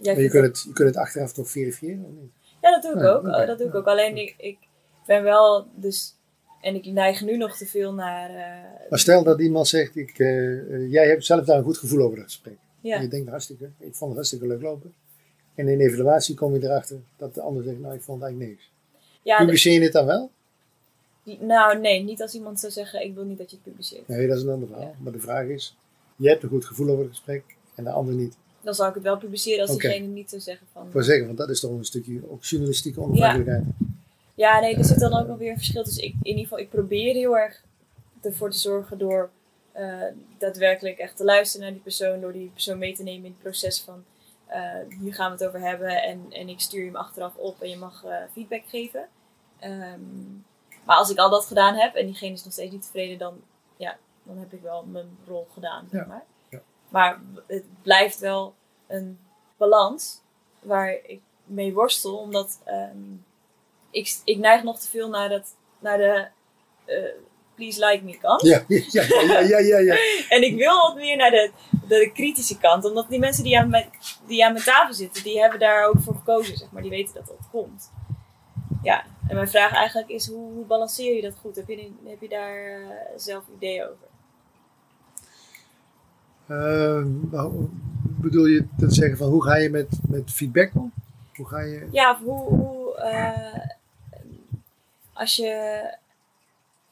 Jij 0.00 0.14
Maar 0.14 0.22
je 0.22 0.28
kunt, 0.30 0.44
het, 0.44 0.62
je 0.66 0.72
kunt 0.72 0.88
het 0.88 0.96
achteraf 0.96 1.32
toch 1.32 1.48
verifiëren 1.50 2.04
of 2.04 2.10
niet? 2.20 2.30
ja, 2.62 2.70
dat 2.70 2.82
doe 2.82 2.92
ik 2.92 2.98
Ja, 3.00 3.12
ook. 3.12 3.46
dat 3.46 3.58
doe 3.58 3.66
ik 3.66 3.74
ook. 3.74 3.86
Alleen 3.86 4.16
ik, 4.16 4.34
ik 4.38 4.58
ben 5.06 5.22
wel 5.22 5.66
dus. 5.74 6.14
En 6.60 6.74
ik 6.74 6.84
neig 6.86 7.22
nu 7.22 7.36
nog 7.36 7.56
te 7.56 7.66
veel 7.66 7.92
naar. 7.94 8.30
eh, 8.30 8.90
Maar 8.90 8.98
stel 8.98 9.22
dat 9.24 9.40
iemand 9.40 9.68
zegt, 9.68 9.96
ik, 9.96 10.18
eh, 10.18 10.74
eh, 10.74 10.90
jij 10.92 11.06
hebt 11.08 11.24
zelf 11.24 11.44
daar 11.44 11.58
een 11.58 11.64
goed 11.64 11.78
gevoel 11.78 12.02
over 12.02 12.16
dat 12.16 12.24
gesprek. 12.24 12.56
ja. 12.80 12.96
En 12.96 13.02
je 13.02 13.08
denkt, 13.08 13.28
hartstikke, 13.30 13.64
ik 13.64 13.94
vond 13.94 14.00
het 14.10 14.14
hartstikke 14.14 14.46
leuk 14.46 14.62
lopen. 14.62 14.94
En 15.54 15.68
in 15.68 15.80
evaluatie 15.80 16.34
kom 16.34 16.54
je 16.54 16.62
erachter 16.64 16.96
dat 17.16 17.34
de 17.34 17.40
ander 17.40 17.62
zegt, 17.64 17.78
nou 17.78 17.94
ik 17.94 18.02
vond 18.02 18.20
het 18.20 18.28
eigenlijk 18.28 18.52
niks. 18.58 18.70
ja, 19.22 19.38
Publiceer 19.38 19.72
je 19.72 19.80
het 19.80 19.92
dan 19.92 20.06
wel? 20.06 20.30
nou 21.40 21.78
nee, 21.80 22.02
niet 22.02 22.22
als 22.22 22.34
iemand 22.34 22.60
zou 22.60 22.72
zeggen: 22.72 23.02
ik 23.04 23.14
wil 23.14 23.24
niet 23.24 23.38
dat 23.38 23.50
je 23.50 23.56
het 23.56 23.64
publiceert. 23.64 24.08
Nee, 24.08 24.26
dat 24.28 24.36
is 24.36 24.42
een 24.42 24.50
ander 24.50 24.68
verhaal. 24.68 24.86
Ja. 24.86 24.94
Maar 24.98 25.12
de 25.12 25.20
vraag 25.20 25.46
is, 25.46 25.76
je 26.16 26.28
hebt 26.28 26.42
een 26.42 26.48
goed 26.48 26.64
gevoel 26.64 26.88
over 26.88 27.04
het 27.04 27.08
gesprek 27.14 27.42
en 27.74 27.84
de 27.84 27.90
ander 27.90 28.14
niet. 28.14 28.36
Dan 28.64 28.74
zou 28.74 28.88
ik 28.88 28.94
het 28.94 29.04
wel 29.04 29.18
publiceren 29.18 29.60
als 29.60 29.78
diegene 29.78 30.06
niet 30.06 30.30
zou 30.30 30.42
zeggen 30.42 30.66
van. 30.72 30.86
Ik 30.86 30.92
wil 30.92 31.02
zeggen, 31.02 31.26
want 31.26 31.38
dat 31.38 31.48
is 31.48 31.60
toch 31.60 31.70
een 31.70 31.84
stukje 31.84 32.30
ook 32.30 32.44
journalistieke 32.44 33.00
onafhankelijkheid. 33.00 33.64
Ja, 34.34 34.60
nee, 34.60 34.76
er 34.76 34.84
zit 34.84 34.98
dan 34.98 35.18
ook 35.20 35.26
nog 35.26 35.38
weer 35.38 35.50
een 35.50 35.56
verschil. 35.56 35.84
Dus 35.84 35.96
ik, 35.96 36.14
in 36.14 36.18
ieder 36.22 36.42
geval, 36.42 36.58
ik 36.58 36.70
probeer 36.70 37.14
heel 37.14 37.38
erg 37.38 37.62
ervoor 38.20 38.50
te 38.50 38.58
zorgen 38.58 38.98
door 38.98 39.30
eh, 39.72 40.02
daadwerkelijk 40.38 40.98
echt 40.98 41.16
te 41.16 41.24
luisteren 41.24 41.64
naar 41.64 41.74
die 41.74 41.82
persoon, 41.82 42.20
door 42.20 42.32
die 42.32 42.50
persoon 42.52 42.78
mee 42.78 42.94
te 42.94 43.02
nemen 43.02 43.24
in 43.24 43.30
het 43.30 43.40
proces 43.40 43.80
van 43.80 44.04
eh, 44.46 44.98
hier 45.00 45.14
gaan 45.14 45.32
we 45.32 45.36
het 45.36 45.46
over 45.46 45.68
hebben 45.68 46.02
en, 46.02 46.26
en 46.30 46.48
ik 46.48 46.60
stuur 46.60 46.80
je 46.80 46.86
hem 46.86 46.96
achteraf 46.96 47.36
op 47.36 47.62
en 47.62 47.68
je 47.68 47.76
mag 47.76 48.04
eh, 48.04 48.16
feedback 48.32 48.62
geven. 48.66 49.08
Ehm, 49.58 50.00
maar 50.84 50.96
als 50.96 51.10
ik 51.10 51.18
al 51.18 51.30
dat 51.30 51.46
gedaan 51.46 51.74
heb 51.74 51.94
en 51.94 52.06
diegene 52.06 52.32
is 52.32 52.44
nog 52.44 52.52
steeds 52.52 52.72
niet 52.72 52.82
tevreden, 52.82 53.18
dan, 53.18 53.40
ja, 53.76 53.96
dan 54.22 54.38
heb 54.38 54.52
ik 54.52 54.62
wel 54.62 54.84
mijn 54.84 55.18
rol 55.26 55.46
gedaan. 55.52 55.88
Zeg 55.90 56.06
maar. 56.06 56.16
ja. 56.16 56.33
Maar 56.88 57.20
het 57.46 57.64
blijft 57.82 58.18
wel 58.18 58.54
een 58.86 59.18
balans 59.56 60.20
waar 60.60 60.98
ik 61.06 61.20
mee 61.44 61.72
worstel, 61.72 62.16
omdat 62.16 62.60
ehm, 62.64 63.14
ik, 63.90 64.20
ik 64.24 64.38
neig 64.38 64.62
nog 64.62 64.78
te 64.78 64.88
veel 64.88 65.08
naar, 65.08 65.28
dat, 65.28 65.56
naar 65.78 65.98
de 65.98 66.26
eh, 66.84 67.14
please 67.54 67.86
like 67.86 68.04
me 68.04 68.18
kant. 68.18 68.42
Ja, 68.42 68.64
ja, 68.68 69.02
ja, 69.38 69.58
ja, 69.58 69.78
ja. 69.78 69.96
En 70.36 70.42
ik 70.42 70.56
wil 70.56 70.76
wat 70.76 70.94
meer 70.96 71.16
naar 71.16 71.30
de, 71.30 71.50
de 71.88 72.10
kritische 72.14 72.58
kant. 72.58 72.84
Omdat 72.84 73.08
die 73.08 73.18
mensen 73.18 73.44
die 73.44 73.58
aan, 73.58 73.68
mijn, 73.68 73.90
die 74.26 74.44
aan 74.44 74.52
mijn 74.52 74.64
tafel 74.64 74.94
zitten, 74.94 75.22
die 75.22 75.40
hebben 75.40 75.58
daar 75.58 75.88
ook 75.88 76.00
voor 76.00 76.14
gekozen. 76.14 76.56
Zeg 76.56 76.70
maar. 76.70 76.82
Die 76.82 76.90
weten 76.90 77.14
dat 77.14 77.26
dat 77.26 77.48
komt. 77.50 77.92
Ja, 78.82 79.04
en 79.28 79.34
mijn 79.34 79.48
vraag 79.48 79.72
eigenlijk 79.72 80.08
is, 80.08 80.26
hoe, 80.26 80.52
hoe 80.52 80.64
balanceer 80.64 81.14
je 81.14 81.22
dat 81.22 81.36
goed? 81.40 81.56
Heb 81.56 81.68
je, 81.68 81.92
heb 82.04 82.20
je 82.20 82.28
daar 82.28 82.82
eh, 82.82 82.88
zelf 83.16 83.44
ideeën 83.56 83.82
over? 83.82 84.06
Nou, 86.46 87.68
bedoel 88.20 88.46
je 88.46 88.66
te 88.78 88.90
zeggen 88.90 89.16
van 89.16 89.28
hoe 89.28 89.44
ga 89.44 89.56
je 89.56 89.70
met, 89.70 89.98
met 90.08 90.30
feedback 90.30 90.70
om? 90.74 90.92
Hoe 91.36 91.46
ga 91.46 91.60
je... 91.60 91.88
Ja, 91.90 92.18
hoe, 92.22 92.48
hoe 92.48 92.96
eh, 92.96 93.60
als 95.12 95.36
je, 95.36 95.82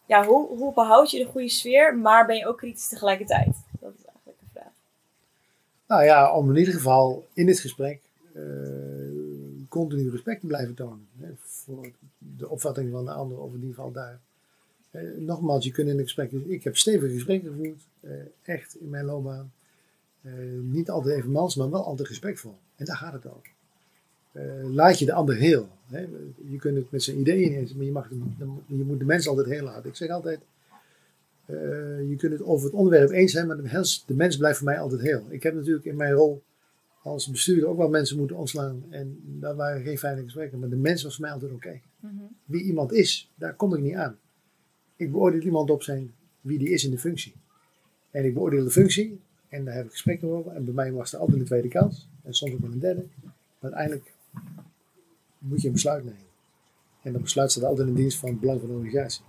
ja, 0.07 0.25
hoe, 0.27 0.57
hoe 0.57 0.75
behoud 0.75 1.11
je 1.11 1.25
de 1.25 1.31
goede 1.31 1.49
sfeer, 1.49 1.97
maar 1.97 2.27
ben 2.27 2.37
je 2.37 2.47
ook 2.47 2.59
kritisch 2.59 2.89
tegelijkertijd? 2.89 3.57
Dat 3.81 3.93
is 3.99 4.05
eigenlijk 4.05 4.39
de 4.41 4.47
vraag. 4.53 4.73
Nou 5.87 6.05
ja, 6.05 6.35
om 6.35 6.51
in 6.51 6.57
ieder 6.57 6.75
geval 6.75 7.27
in 7.33 7.47
dit 7.47 7.61
gesprek 7.61 8.01
eh, 8.35 8.43
continu 9.69 10.11
respect 10.11 10.41
te 10.41 10.47
blijven 10.47 10.75
tonen. 10.75 11.09
Hè, 11.21 11.29
voor 11.37 11.91
de 12.19 12.49
opvatting 12.49 12.91
van 12.91 13.05
de 13.05 13.13
ander, 13.13 13.39
of 13.39 13.49
in 13.49 13.61
ieder 13.61 13.75
geval 13.75 13.93
daar. 13.93 14.19
Eh, 14.93 15.03
nogmaals, 15.19 15.65
je 15.65 15.71
kunt 15.71 15.89
in 15.89 15.99
een 15.99 16.03
gesprek. 16.03 16.33
Ik 16.33 16.65
heb 16.65 16.77
stevige 16.77 17.13
gesprekken 17.13 17.51
gevoerd, 17.51 17.83
eh, 18.01 18.11
echt 18.43 18.77
in 18.81 18.91
mijn 18.91 19.05
loopbaan. 19.05 19.53
Eh, 20.23 20.33
niet 20.63 20.91
altijd 20.91 21.17
even 21.17 21.31
mans, 21.31 21.57
maar 21.57 21.71
wel 21.71 21.85
altijd 21.85 22.09
respectvol. 22.09 22.57
En 22.77 22.85
daar 22.85 22.97
gaat 22.97 23.13
het 23.13 23.27
over. 23.27 23.51
Laat 24.73 24.99
je 24.99 25.05
de 25.05 25.13
ander 25.13 25.37
heel. 25.37 25.69
Hè. 25.87 26.01
Je 26.51 26.57
kunt 26.59 26.77
het 26.77 26.91
met 26.91 27.03
zijn 27.03 27.19
ideeën 27.19 27.53
eens, 27.53 27.75
maar 27.75 27.85
je, 27.85 27.93
mag 27.93 28.09
je 28.67 28.75
moet 28.75 28.99
de 28.99 29.05
mens 29.05 29.29
altijd 29.29 29.47
heel 29.47 29.65
laten. 29.65 29.89
Ik 29.89 29.97
zeg 29.97 30.11
altijd, 30.11 30.41
je 32.09 32.15
kunt 32.19 32.33
het 32.33 32.43
over 32.43 32.67
het 32.67 32.75
onderwerp 32.75 33.11
eens 33.11 33.33
zijn, 33.33 33.47
maar 33.47 33.57
de 33.57 33.63
mens, 33.73 34.05
de 34.07 34.15
mens 34.15 34.37
blijft 34.37 34.59
voor 34.59 34.67
mij 34.67 34.79
altijd 34.79 35.01
heel. 35.01 35.27
Ik 35.29 35.43
heb 35.43 35.55
natuurlijk 35.55 35.85
in 35.85 35.97
mijn 35.97 36.13
rol 36.13 36.43
als 37.03 37.31
bestuurder 37.31 37.69
ook 37.69 37.77
wel 37.77 37.89
mensen 37.89 38.17
moeten 38.17 38.37
ontslaan. 38.37 38.85
En 38.91 39.21
dat 39.25 39.57
waren 39.57 39.83
geen 39.83 39.99
fijne 39.99 40.23
gesprekken, 40.23 40.59
maar 40.59 40.69
de 40.69 40.77
mens 40.77 41.03
was 41.03 41.15
voor 41.15 41.25
mij 41.25 41.33
altijd 41.33 41.53
oké. 41.53 41.81
Wie 42.45 42.63
iemand 42.63 42.93
is, 42.93 43.31
daar 43.35 43.55
kom 43.55 43.75
ik 43.75 43.81
niet 43.81 43.95
aan. 43.95 44.19
Ik 45.03 45.13
beoordeel 45.13 45.41
iemand 45.41 45.71
op 45.71 45.83
zijn 45.83 46.13
wie 46.41 46.59
die 46.59 46.71
is 46.71 46.85
in 46.85 46.91
de 46.91 46.99
functie. 46.99 47.33
En 48.11 48.25
ik 48.25 48.35
beoordeel 48.35 48.65
de 48.65 48.71
functie 48.71 49.21
en 49.49 49.65
daar 49.65 49.75
heb 49.75 49.85
ik 49.85 49.91
gesprekken 49.91 50.29
over. 50.29 50.53
En 50.53 50.65
bij 50.65 50.75
mij 50.75 50.93
was 50.93 51.13
er 51.13 51.19
altijd 51.19 51.39
een 51.41 51.47
tweede 51.47 51.69
kans 51.69 52.09
en 52.23 52.35
soms 52.35 52.53
ook 52.53 52.61
wel 52.61 52.73
een 52.73 52.79
derde. 52.79 53.05
Maar 53.23 53.73
uiteindelijk 53.73 54.13
moet 55.39 55.61
je 55.61 55.67
een 55.67 55.73
besluit 55.73 56.05
nemen. 56.05 56.31
En 57.03 57.13
dat 57.13 57.23
besluit 57.23 57.51
staat 57.51 57.65
altijd 57.65 57.89
in 57.89 57.95
dienst 57.95 58.19
van 58.19 58.29
het 58.29 58.41
belang 58.41 58.61
van 58.61 58.69
de 58.69 58.75
organisatie. 58.75 59.25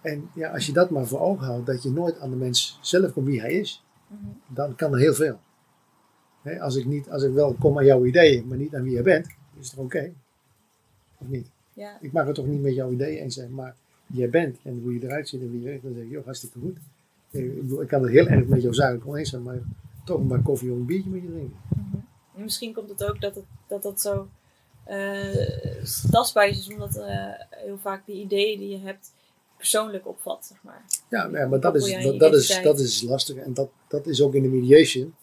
En 0.00 0.28
ja, 0.34 0.50
als 0.50 0.66
je 0.66 0.72
dat 0.72 0.90
maar 0.90 1.06
voor 1.06 1.20
ogen 1.20 1.46
houdt, 1.46 1.66
dat 1.66 1.82
je 1.82 1.90
nooit 1.90 2.18
aan 2.18 2.30
de 2.30 2.36
mens 2.36 2.78
zelf 2.82 3.12
komt 3.12 3.26
wie 3.26 3.40
hij 3.40 3.52
is, 3.52 3.84
dan 4.46 4.74
kan 4.74 4.92
er 4.92 4.98
heel 4.98 5.14
veel. 5.14 5.40
Als, 6.60 6.76
ik 6.76 6.84
niet, 6.84 7.10
als 7.10 7.22
ik 7.22 7.32
wel 7.32 7.54
kom 7.54 7.78
aan 7.78 7.84
jouw 7.84 8.04
ideeën, 8.04 8.46
maar 8.46 8.58
niet 8.58 8.74
aan 8.74 8.82
wie 8.82 8.92
jij 8.92 9.02
bent, 9.02 9.26
is 9.26 9.66
het 9.66 9.76
toch 9.76 9.84
oké? 9.84 10.12
Of 11.18 11.26
niet? 11.26 11.50
Ja, 11.72 11.98
Ik 12.00 12.12
mag 12.12 12.26
het 12.26 12.34
toch 12.34 12.46
niet 12.46 12.62
met 12.62 12.74
jouw 12.74 12.90
ideeën 12.90 13.22
eens 13.22 13.34
zijn, 13.34 13.54
maar 13.54 13.76
jij 14.06 14.30
bent 14.30 14.58
en 14.62 14.80
hoe 14.82 14.94
je 14.94 15.04
eruit 15.04 15.28
ziet 15.28 15.40
en 15.40 15.50
wie 15.50 15.60
je 15.60 15.66
werkt, 15.66 15.82
dan 15.82 15.94
zeg 15.94 16.02
ik, 16.02 16.10
joh, 16.10 16.24
hartstikke 16.24 16.58
goed. 16.58 16.76
Ik, 17.30 17.60
bedoel, 17.60 17.82
ik 17.82 17.88
kan 17.88 18.02
het 18.02 18.10
heel 18.10 18.26
erg 18.26 18.46
met 18.46 18.62
jouw 18.62 18.72
zakelijk 18.72 19.06
oneens 19.06 19.30
zijn, 19.30 19.42
maar 19.42 19.58
toch 20.04 20.24
maar 20.24 20.42
koffie 20.42 20.70
of 20.70 20.76
een 20.76 20.86
biertje 20.86 21.10
met 21.10 21.22
je 21.22 21.28
drinken. 21.28 21.56
En 22.36 22.42
misschien 22.42 22.72
komt 22.72 22.88
het 22.88 23.04
ook 23.04 23.20
dat 23.20 23.34
het, 23.34 23.44
dat, 23.68 23.82
dat 23.82 24.00
zo 24.00 24.28
eh, 24.84 25.46
tastbaar 26.10 26.48
is, 26.48 26.68
omdat 26.68 26.96
eh, 26.96 27.28
heel 27.50 27.78
vaak 27.78 28.06
die 28.06 28.22
ideeën 28.22 28.58
die 28.58 28.68
je 28.68 28.78
hebt 28.78 29.12
persoonlijk 29.56 30.08
opvat, 30.08 30.46
zeg 30.46 30.62
maar. 30.62 30.84
Ja, 31.10 31.28
ja 31.32 31.46
maar 31.46 31.60
dat 31.60 31.74
is, 31.74 31.86
je 31.86 32.02
dat, 32.02 32.12
je 32.12 32.18
dat, 32.18 32.34
is, 32.34 32.60
dat 32.62 32.78
is 32.78 33.02
lastig 33.02 33.36
en 33.36 33.54
dat, 33.54 33.68
dat 33.88 34.06
is 34.06 34.22
ook 34.22 34.34
in 34.34 34.42
de 34.42 34.48
mediation, 34.48 35.14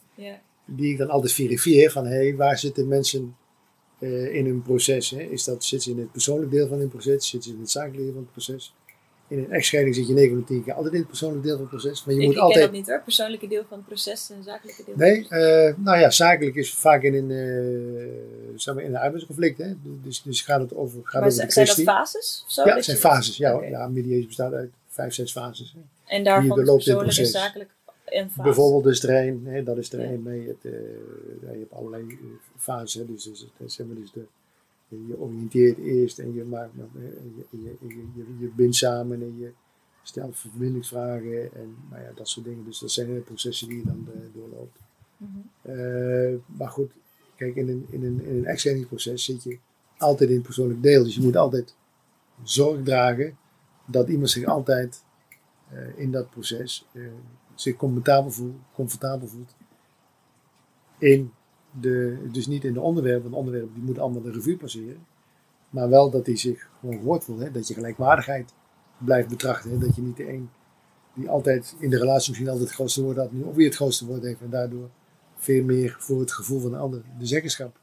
die 0.66 0.92
ik 0.92 0.98
dan 0.98 1.10
altijd 1.10 1.32
verifieer 1.32 1.92
van, 1.92 2.06
hé, 2.06 2.16
hey, 2.16 2.36
waar 2.36 2.58
zitten 2.58 2.88
mensen 2.88 3.36
eh, 4.02 4.36
in 4.36 4.45
hun 4.45 4.62
proces? 4.62 5.10
Hè? 5.10 5.20
Is 5.22 5.43
dat, 5.43 5.64
zit 5.64 5.84
ze 5.84 5.89
in 5.91 5.99
het 5.99 6.12
persoonlijk 6.12 6.52
deel 6.52 6.68
van 6.68 6.78
hun 6.78 6.89
proces? 6.89 7.30
Zit 7.30 7.43
ze 7.43 7.49
in 7.49 7.60
het 7.60 7.70
zakelijk 7.70 7.97
deel 7.97 8.14
van 8.14 8.22
het 8.22 8.32
proces? 8.32 8.74
In 9.28 9.38
een 9.38 9.52
echtscheiding 9.52 9.95
zit 9.95 10.08
je 10.08 10.14
9 10.14 10.30
van 10.30 10.39
de 10.39 10.45
10 10.45 10.64
keer 10.64 10.74
altijd 10.74 10.93
in 10.93 10.99
het 10.99 11.08
persoonlijk 11.08 11.43
deel 11.43 11.52
van 11.52 11.62
het 11.62 11.70
proces. 11.70 12.06
Maar 12.06 12.16
je 12.16 12.22
ik, 12.22 12.26
moet 12.26 12.36
ik 12.36 12.41
altijd... 12.41 12.60
ken 12.60 12.70
dat 12.70 12.80
niet 12.80 12.89
hoor, 12.89 13.02
persoonlijke 13.04 13.47
deel 13.47 13.64
van 13.70 13.78
het 13.78 13.88
proces 13.88 14.30
en 14.30 14.43
zakelijke 14.43 14.84
deel 14.86 14.95
Nee, 14.97 15.28
eh, 15.28 15.76
nou 15.78 15.99
ja, 15.99 16.10
zakelijk 16.10 16.56
is 16.56 16.74
vaak 16.74 17.02
in 17.04 17.14
een, 17.14 17.32
eh, 17.32 18.60
zeg 18.60 18.76
maar 18.76 18.84
in 18.84 18.89
een 18.89 19.02
arbeidsconflict. 19.02 19.58
Hè? 19.58 19.74
Dus, 19.84 20.22
dus 20.22 20.41
gaat 20.41 20.62
het 20.62 20.76
over, 20.76 20.99
gaat 21.04 21.14
maar 21.14 21.22
over 21.22 21.34
zijn 21.34 21.47
de 21.47 21.54
zijn 21.54 21.66
dat 21.66 21.76
kwestie. 21.76 21.95
fases? 21.95 22.43
Zo, 22.47 22.66
ja, 22.66 22.76
dat 22.76 22.84
zijn 22.84 22.97
fases. 22.97 23.38
Ja, 23.38 23.88
mediation 23.88 24.28
bestaat 24.28 24.54
uit 24.54 24.72
vijf, 24.88 25.14
zes 25.14 25.32
fases. 25.32 25.74
Hè? 25.76 25.80
En 26.16 26.24
daarvan 26.24 26.58
het 26.60 26.66
persoonlijk 26.66 27.18
en 27.18 27.26
zakelijk 27.26 27.70
en 28.12 28.30
fase. 28.30 28.41
Bijvoorbeeld 28.41 28.84
dus 28.84 29.03
er 29.03 29.28
een, 29.28 29.45
hè, 29.45 29.64
dat 29.64 29.78
is 29.78 29.93
er 29.93 30.01
Ja. 30.01 30.12
een 30.12 30.24
mee. 30.24 30.47
Het, 30.47 30.66
eh, 30.66 30.72
ja, 31.41 31.51
je 31.51 31.59
hebt 31.59 31.74
allerlei 31.74 32.07
eh, 32.07 32.18
fases. 32.57 32.93
Hè? 32.93 33.05
Dus, 33.05 33.24
dus, 33.24 33.47
zeg 33.66 33.88
maar, 33.88 33.95
dus 33.95 34.12
de, 34.12 34.26
je, 34.88 35.20
oriënteert 35.20 35.78
eerst 35.78 36.20
en 36.20 36.34
je, 36.34 36.43
maakt, 36.43 36.72
je, 36.93 37.39
je, 37.49 37.76
je, 38.16 38.36
je, 38.39 38.51
bindt 38.55 38.76
samen 38.76 39.22
en 39.22 39.38
je 39.39 39.51
stelt 40.03 40.38
verbindingsvragen 40.38 41.53
en 41.53 41.76
nou 41.89 42.03
ja, 42.03 42.12
dat 42.16 42.30
soort 42.30 42.45
dingen. 42.45 42.66
Dus 42.66 42.80
dat 42.80 42.91
zijn 42.91 43.07
hele 43.07 43.20
processen 43.20 43.68
die 43.68 43.78
je 43.78 43.84
dan 43.84 44.07
uh, 44.16 44.22
doorloopt. 44.34 44.80
Uh, 45.62 46.39
maar 46.57 46.70
goed, 46.70 46.91
kijk, 47.36 47.55
in 47.55 47.70
een, 47.70 47.86
in 47.89 48.05
een, 48.05 48.26
in 48.26 48.38
een 48.38 48.45
echtscheidingsproces 48.45 49.24
zit 49.24 49.43
je 49.43 49.57
altijd 49.97 50.30
in 50.30 50.36
het 50.36 50.45
persoonlijk 50.45 50.84
deel. 50.84 51.03
Dus 51.03 51.16
je 51.16 51.22
moet 51.22 51.36
altijd 51.36 51.76
zorg 52.43 52.84
dragen 52.84 53.38
dat 53.86 54.09
iemand 54.09 54.30
zich 54.30 54.45
altijd 54.45 55.03
uh, 55.74 55.99
in 55.99 56.12
dat 56.12 56.30
proces 56.30 56.88
zich 57.62 57.76
comfortabel 57.76 58.32
voelt, 58.32 58.55
comfortabel 58.74 59.28
voelt 59.28 59.55
in 60.97 61.32
de, 61.80 62.28
dus 62.32 62.47
niet 62.47 62.64
in 62.64 62.74
de 62.74 62.82
onderwerpen, 62.82 63.24
want 63.24 63.36
onderwerpen 63.36 63.74
die 63.74 63.84
moeten 63.84 64.03
allemaal 64.03 64.22
de 64.22 64.32
revue 64.32 64.57
passeren. 64.57 65.05
Maar 65.70 65.89
wel 65.89 66.09
dat 66.09 66.26
hij 66.26 66.38
zich 66.38 66.70
gewoon 66.80 66.97
gehoord 66.97 67.24
voelt. 67.24 67.39
Hè? 67.39 67.51
Dat 67.51 67.68
je 67.68 67.74
gelijkwaardigheid 67.74 68.53
blijft 68.97 69.30
betrachten. 69.30 69.72
Hè? 69.72 69.78
Dat 69.78 69.95
je 69.95 70.01
niet 70.01 70.18
de 70.18 70.30
een 70.30 70.49
die 71.14 71.30
altijd 71.30 71.76
in 71.80 71.89
de 71.89 71.97
relatie 71.97 72.30
misschien 72.30 72.49
altijd 72.49 72.68
het 72.68 72.78
grootste 72.78 73.01
woord 73.03 73.18
had, 73.18 73.32
nu 73.32 73.41
of 73.41 73.55
wie 73.55 73.66
het 73.66 73.76
grootste 73.76 74.05
woord 74.05 74.24
heeft 74.24 74.41
en 74.41 74.49
daardoor 74.49 74.89
veel 75.36 75.64
meer 75.64 75.95
voor 75.99 76.20
het 76.20 76.32
gevoel 76.32 76.59
van 76.59 76.72
de 76.72 76.78
ander 76.78 77.01
de 77.20 77.26
zeggenschap 77.26 77.80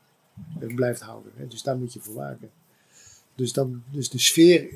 blijft 0.74 1.01
houden. 1.01 1.33
Hè? 1.35 1.47
Dus 1.47 1.62
daar 1.62 1.76
moet 1.76 1.93
je 1.93 2.01
voor 2.01 2.14
waken. 2.14 2.51
Dus, 3.35 3.53
dan, 3.53 3.83
dus 3.91 4.11
de, 4.11 4.18
sfeer, 4.18 4.68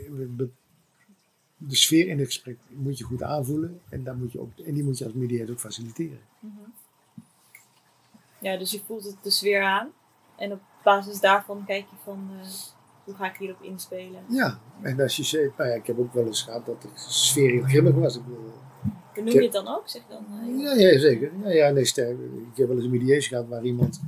de 1.69 1.77
sfeer 1.77 2.09
in 2.09 2.19
het 2.19 2.27
gesprek 2.27 2.59
moet 2.69 2.99
je 2.99 3.05
goed 3.05 3.23
aanvoelen 3.23 3.81
en, 3.89 4.05
daar 4.05 4.17
moet 4.17 4.33
je 4.33 4.41
ook, 4.41 4.59
en 4.59 4.75
die 4.75 4.85
moet 4.85 4.99
je 4.99 5.05
als 5.05 5.13
mediator 5.13 5.51
ook 5.51 5.61
faciliteren. 5.61 6.21
Mm 6.39 6.55
-hmm. 6.57 6.73
Ja, 8.39 8.57
dus 8.57 8.71
je 8.71 8.81
voelt 8.87 9.05
het 9.05 9.17
de 9.23 9.31
sfeer 9.31 9.63
aan 9.63 9.93
en 10.37 10.53
op 10.53 10.61
basis 10.85 11.21
daarvan 11.21 11.65
kijk 11.67 11.85
je 11.91 11.97
van 12.05 12.31
uh, 12.37 12.47
hoe 13.05 13.15
ga 13.15 13.31
ik 13.31 13.37
hierop 13.37 13.63
inspelen. 13.63 14.21
Ja, 14.29 14.61
en 14.81 15.01
als 15.01 15.17
je 15.17 15.23
zegt, 15.23 15.57
nou 15.57 15.71
ja, 15.71 15.77
ik 15.77 15.87
heb 15.87 15.99
ook 15.99 16.13
wel 16.13 16.27
eens 16.27 16.43
gehad 16.43 16.67
dat 16.67 16.83
de 16.83 16.89
sfeer 16.95 17.51
heel 17.51 17.63
grimmig 17.63 17.95
was. 17.95 18.17
Ik 18.17 18.25
bedoel, 18.25 18.53
Benoem 19.15 19.33
je 19.33 19.43
het 19.43 19.53
dan 19.53 19.69
ook? 19.69 19.89
Zeg 19.89 20.03
dan, 20.09 20.25
uh, 20.31 20.63
ja, 20.63 20.75
ja, 20.75 20.99
zeker. 20.99 21.33
Ja, 21.43 21.51
ja, 21.51 21.71
nee, 21.71 21.85
sterk. 21.85 22.19
Ik 22.51 22.57
heb 22.57 22.67
wel 22.67 22.77
eens 22.77 22.85
een 22.85 22.91
mediation 22.91 23.23
gehad 23.23 23.49
waar 23.49 23.65
iemand 23.65 24.01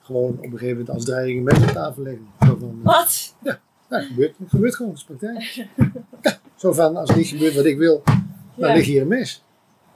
gewoon 0.00 0.38
op 0.38 0.44
een 0.44 0.50
gegeven 0.50 0.68
moment 0.68 0.90
als 0.90 1.04
dreiging 1.04 1.44
met 1.44 1.62
op 1.62 1.68
tafel 1.68 2.02
legde. 2.02 2.22
Van, 2.38 2.80
Wat? 2.82 3.34
Ja, 3.42 3.60
ja 3.88 3.96
het, 3.96 4.06
gebeurt, 4.06 4.36
gebeurt 4.46 4.74
gewoon, 4.74 4.90
het 4.90 5.00
is 5.00 5.04
praktijk. 5.04 5.42
ja, 6.22 6.38
zo 6.60 6.72
van, 6.72 6.96
als 6.96 7.08
het 7.08 7.18
niet 7.18 7.26
gebeurt 7.26 7.54
wat 7.54 7.64
ik 7.64 7.78
wil, 7.78 8.02
dan 8.54 8.68
ja. 8.68 8.74
ligt 8.74 8.86
hier 8.86 9.02
een 9.02 9.08
mes. 9.08 9.44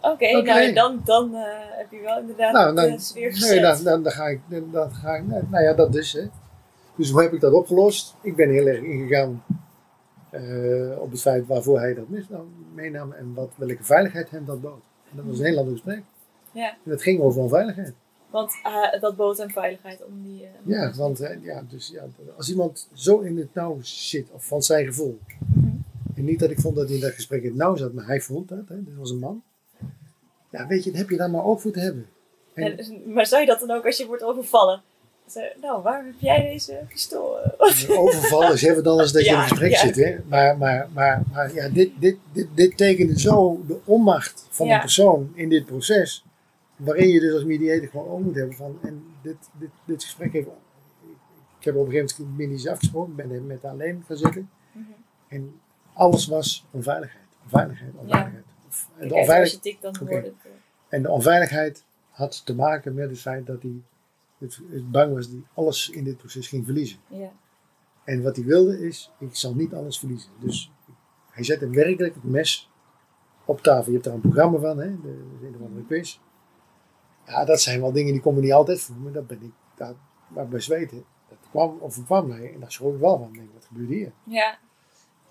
Oké, 0.01 0.13
okay, 0.13 0.35
okay. 0.35 0.55
nou 0.55 0.73
dan, 0.73 1.01
dan 1.05 1.31
uh, 1.35 1.43
heb 1.71 1.91
je 1.91 2.01
wel 2.01 2.21
inderdaad 2.21 2.53
nou, 2.53 2.75
dan, 2.75 2.91
de 2.91 2.99
sfeer 2.99 3.33
gezet. 3.33 3.51
Nee, 3.51 3.61
dan, 3.61 3.85
dan, 3.85 4.03
dan, 4.03 4.13
ga 4.13 4.27
ik, 4.27 4.41
dan, 4.49 4.71
dan 4.73 4.93
ga 4.93 5.15
ik, 5.15 5.27
nou 5.27 5.65
ja, 5.65 5.75
dat 5.75 5.95
is 5.95 6.13
hè. 6.13 6.27
Dus 6.97 7.11
hoe 7.11 7.23
heb 7.23 7.33
ik 7.33 7.41
dat 7.41 7.53
opgelost? 7.53 8.15
Ik 8.23 8.37
ben 8.37 8.51
heel 8.51 8.67
erg 8.67 8.81
ingegaan 8.81 9.45
uh, 10.33 11.01
op 11.01 11.11
het 11.11 11.21
feit 11.21 11.47
waarvoor 11.47 11.79
hij 11.79 11.95
dat 11.95 12.09
mis, 12.09 12.29
nou, 12.29 12.43
meenam 12.75 13.13
en 13.13 13.35
wat, 13.35 13.51
welke 13.57 13.85
veiligheid 13.85 14.31
hem 14.31 14.45
dat 14.45 14.61
bood. 14.61 14.83
En 15.11 15.17
dat 15.17 15.25
was 15.25 15.39
een 15.39 15.45
heel 15.45 15.59
ander 15.59 15.73
gesprek. 15.73 16.03
Ja. 16.53 16.71
En 16.71 16.91
dat 16.91 17.03
ging 17.03 17.21
over 17.21 17.41
onveiligheid. 17.41 17.93
Want 18.31 18.53
uh, 18.67 19.01
dat 19.01 19.17
bood 19.17 19.39
hem 19.39 19.51
veiligheid 19.51 20.05
om 20.05 20.23
die... 20.23 20.49
Ja, 20.65 20.93
want 20.97 21.19
ja, 21.43 21.63
dus, 21.69 21.89
ja, 21.89 22.05
als 22.37 22.51
iemand 22.51 22.89
zo 22.93 23.19
in 23.19 23.37
het 23.37 23.55
nauw 23.55 23.79
zit, 23.81 24.31
of 24.33 24.45
van 24.45 24.63
zijn 24.63 24.87
gevoel. 24.87 25.19
En 26.15 26.25
niet 26.25 26.39
dat 26.39 26.51
ik 26.51 26.61
vond 26.61 26.77
dat 26.77 26.87
hij 26.87 26.95
in 26.95 27.01
dat 27.01 27.13
gesprek 27.13 27.43
in 27.43 27.49
het 27.49 27.57
nauw 27.57 27.77
zat, 27.77 27.93
maar 27.93 28.07
hij 28.07 28.21
vond 28.21 28.49
dat, 28.49 28.69
hè, 28.69 28.85
dit 28.85 28.97
was 28.97 29.11
een 29.11 29.19
man. 29.19 29.43
Ja, 30.51 30.67
weet 30.67 30.85
je, 30.85 30.91
dat 30.91 30.99
heb 30.99 31.11
je 31.11 31.17
daar 31.17 31.31
maar 31.31 31.45
ook 31.45 31.61
voor 31.61 31.73
te 31.73 31.81
hebben. 31.81 32.07
En, 32.55 32.79
en, 32.79 33.13
maar 33.13 33.27
zou 33.27 33.41
je 33.41 33.47
dat 33.47 33.61
dan 33.61 33.71
ook 33.71 33.87
als 33.87 33.97
je 33.97 34.07
wordt 34.07 34.23
overvallen? 34.23 34.83
nou, 35.61 35.83
waar 35.83 36.05
heb 36.05 36.15
jij 36.19 36.43
deze 36.43 36.81
pistool? 36.89 37.39
Overvallen 37.89 38.53
is 38.53 38.63
even 38.63 38.83
dan 38.83 38.99
als 38.99 39.13
dat 39.13 39.25
je 39.25 39.31
ja, 39.31 39.37
in 39.37 39.43
een 39.43 39.49
gesprek 39.49 39.71
ja. 39.71 39.79
zit. 39.79 39.97
Hè? 39.97 40.17
Maar, 40.29 40.59
maar, 40.59 40.89
maar, 40.93 41.23
maar 41.33 41.55
ja, 41.55 41.69
dit, 41.69 41.91
dit, 41.99 42.17
dit, 42.33 42.47
dit 42.55 42.77
tekent 42.77 43.21
zo 43.21 43.65
de 43.67 43.79
onmacht 43.85 44.47
van 44.51 44.67
ja. 44.67 44.75
een 44.75 44.81
persoon 44.81 45.33
in 45.35 45.49
dit 45.49 45.65
proces. 45.65 46.25
Waarin 46.77 47.09
je 47.09 47.21
dus 47.21 47.35
als 47.35 47.45
mediator 47.45 47.89
gewoon 47.89 48.09
ook 48.09 48.21
moet 48.21 48.35
hebben 48.35 48.57
van. 48.57 48.79
En 48.83 49.05
dit, 49.23 49.37
dit, 49.59 49.71
dit 49.85 50.05
gesprek 50.05 50.33
heeft. 50.33 50.47
Ik 51.59 51.65
heb 51.65 51.77
op 51.77 51.87
een 51.87 51.93
gegeven 51.93 52.27
moment 52.39 52.69
afgesproken. 52.69 53.11
Ik 53.11 53.29
ben 53.29 53.47
met 53.47 53.63
haar 53.63 53.73
alleen 53.73 54.05
gaan 54.07 54.17
zitten. 54.17 54.51
Mm 54.73 54.87
-hmm. 54.87 54.95
En 55.29 55.61
alles 55.95 56.27
was 56.27 56.67
onveiligheid. 56.71 57.25
Onveiligheid, 57.43 57.93
onveiligheid. 57.95 58.45
En 58.99 59.09
de, 59.09 59.15
onveilig... 59.15 59.61
dan 59.81 59.95
okay. 60.03 60.33
en 60.89 61.03
de 61.03 61.11
onveiligheid 61.11 61.85
had 62.11 62.47
te 62.47 62.55
maken 62.55 62.95
met 62.95 63.11
het 63.11 63.21
feit 63.21 63.47
dat 63.47 63.63
hij 63.63 63.83
het, 64.39 64.61
het 64.71 64.91
bang 64.91 65.15
was 65.15 65.25
dat 65.25 65.33
hij 65.33 65.45
alles 65.55 65.89
in 65.89 66.05
dit 66.05 66.17
proces 66.17 66.49
ging 66.49 66.65
verliezen. 66.65 66.99
Ja. 67.09 67.33
En 68.05 68.23
wat 68.23 68.37
hij 68.37 68.45
wilde 68.45 68.87
is, 68.87 69.13
ik 69.19 69.37
zal 69.37 69.55
niet 69.55 69.75
alles 69.75 69.99
verliezen. 69.99 70.31
Dus 70.41 70.71
hij 71.31 71.45
zette 71.45 71.71
werkelijk 71.71 72.15
het 72.15 72.25
mes 72.25 72.71
op 73.45 73.61
tafel. 73.61 73.87
Je 73.87 73.93
hebt 73.93 74.05
daar 74.05 74.15
een 74.15 74.21
programma 74.21 74.59
van, 74.59 74.79
hè? 74.79 75.01
de, 75.01 75.25
een 75.43 75.55
of 75.55 75.67
andere 75.67 75.87
quiz. 75.87 76.19
Ja, 77.27 77.45
dat 77.45 77.61
zijn 77.61 77.81
wel 77.81 77.93
dingen 77.93 78.13
die 78.13 78.23
komen 78.23 78.43
niet 78.43 78.53
altijd 78.53 78.81
voor, 78.81 78.97
maar 78.97 79.13
dat 79.13 79.27
ben 79.27 79.43
ik, 79.43 79.53
dat, 79.75 79.97
maar 80.29 80.49
bij 80.49 80.65
weten. 80.67 81.05
Dat 81.29 81.39
kwam 81.51 81.79
of 81.81 82.05
kwam 82.05 82.27
mij 82.27 82.53
en 82.55 82.61
daar 82.61 82.73
schrok 82.73 82.95
ik 82.95 83.01
wel 83.01 83.19
van. 83.19 83.33
Denk, 83.33 83.53
wat 83.53 83.65
gebeurt 83.65 83.89
hier? 83.89 84.13
Ja. 84.25 84.59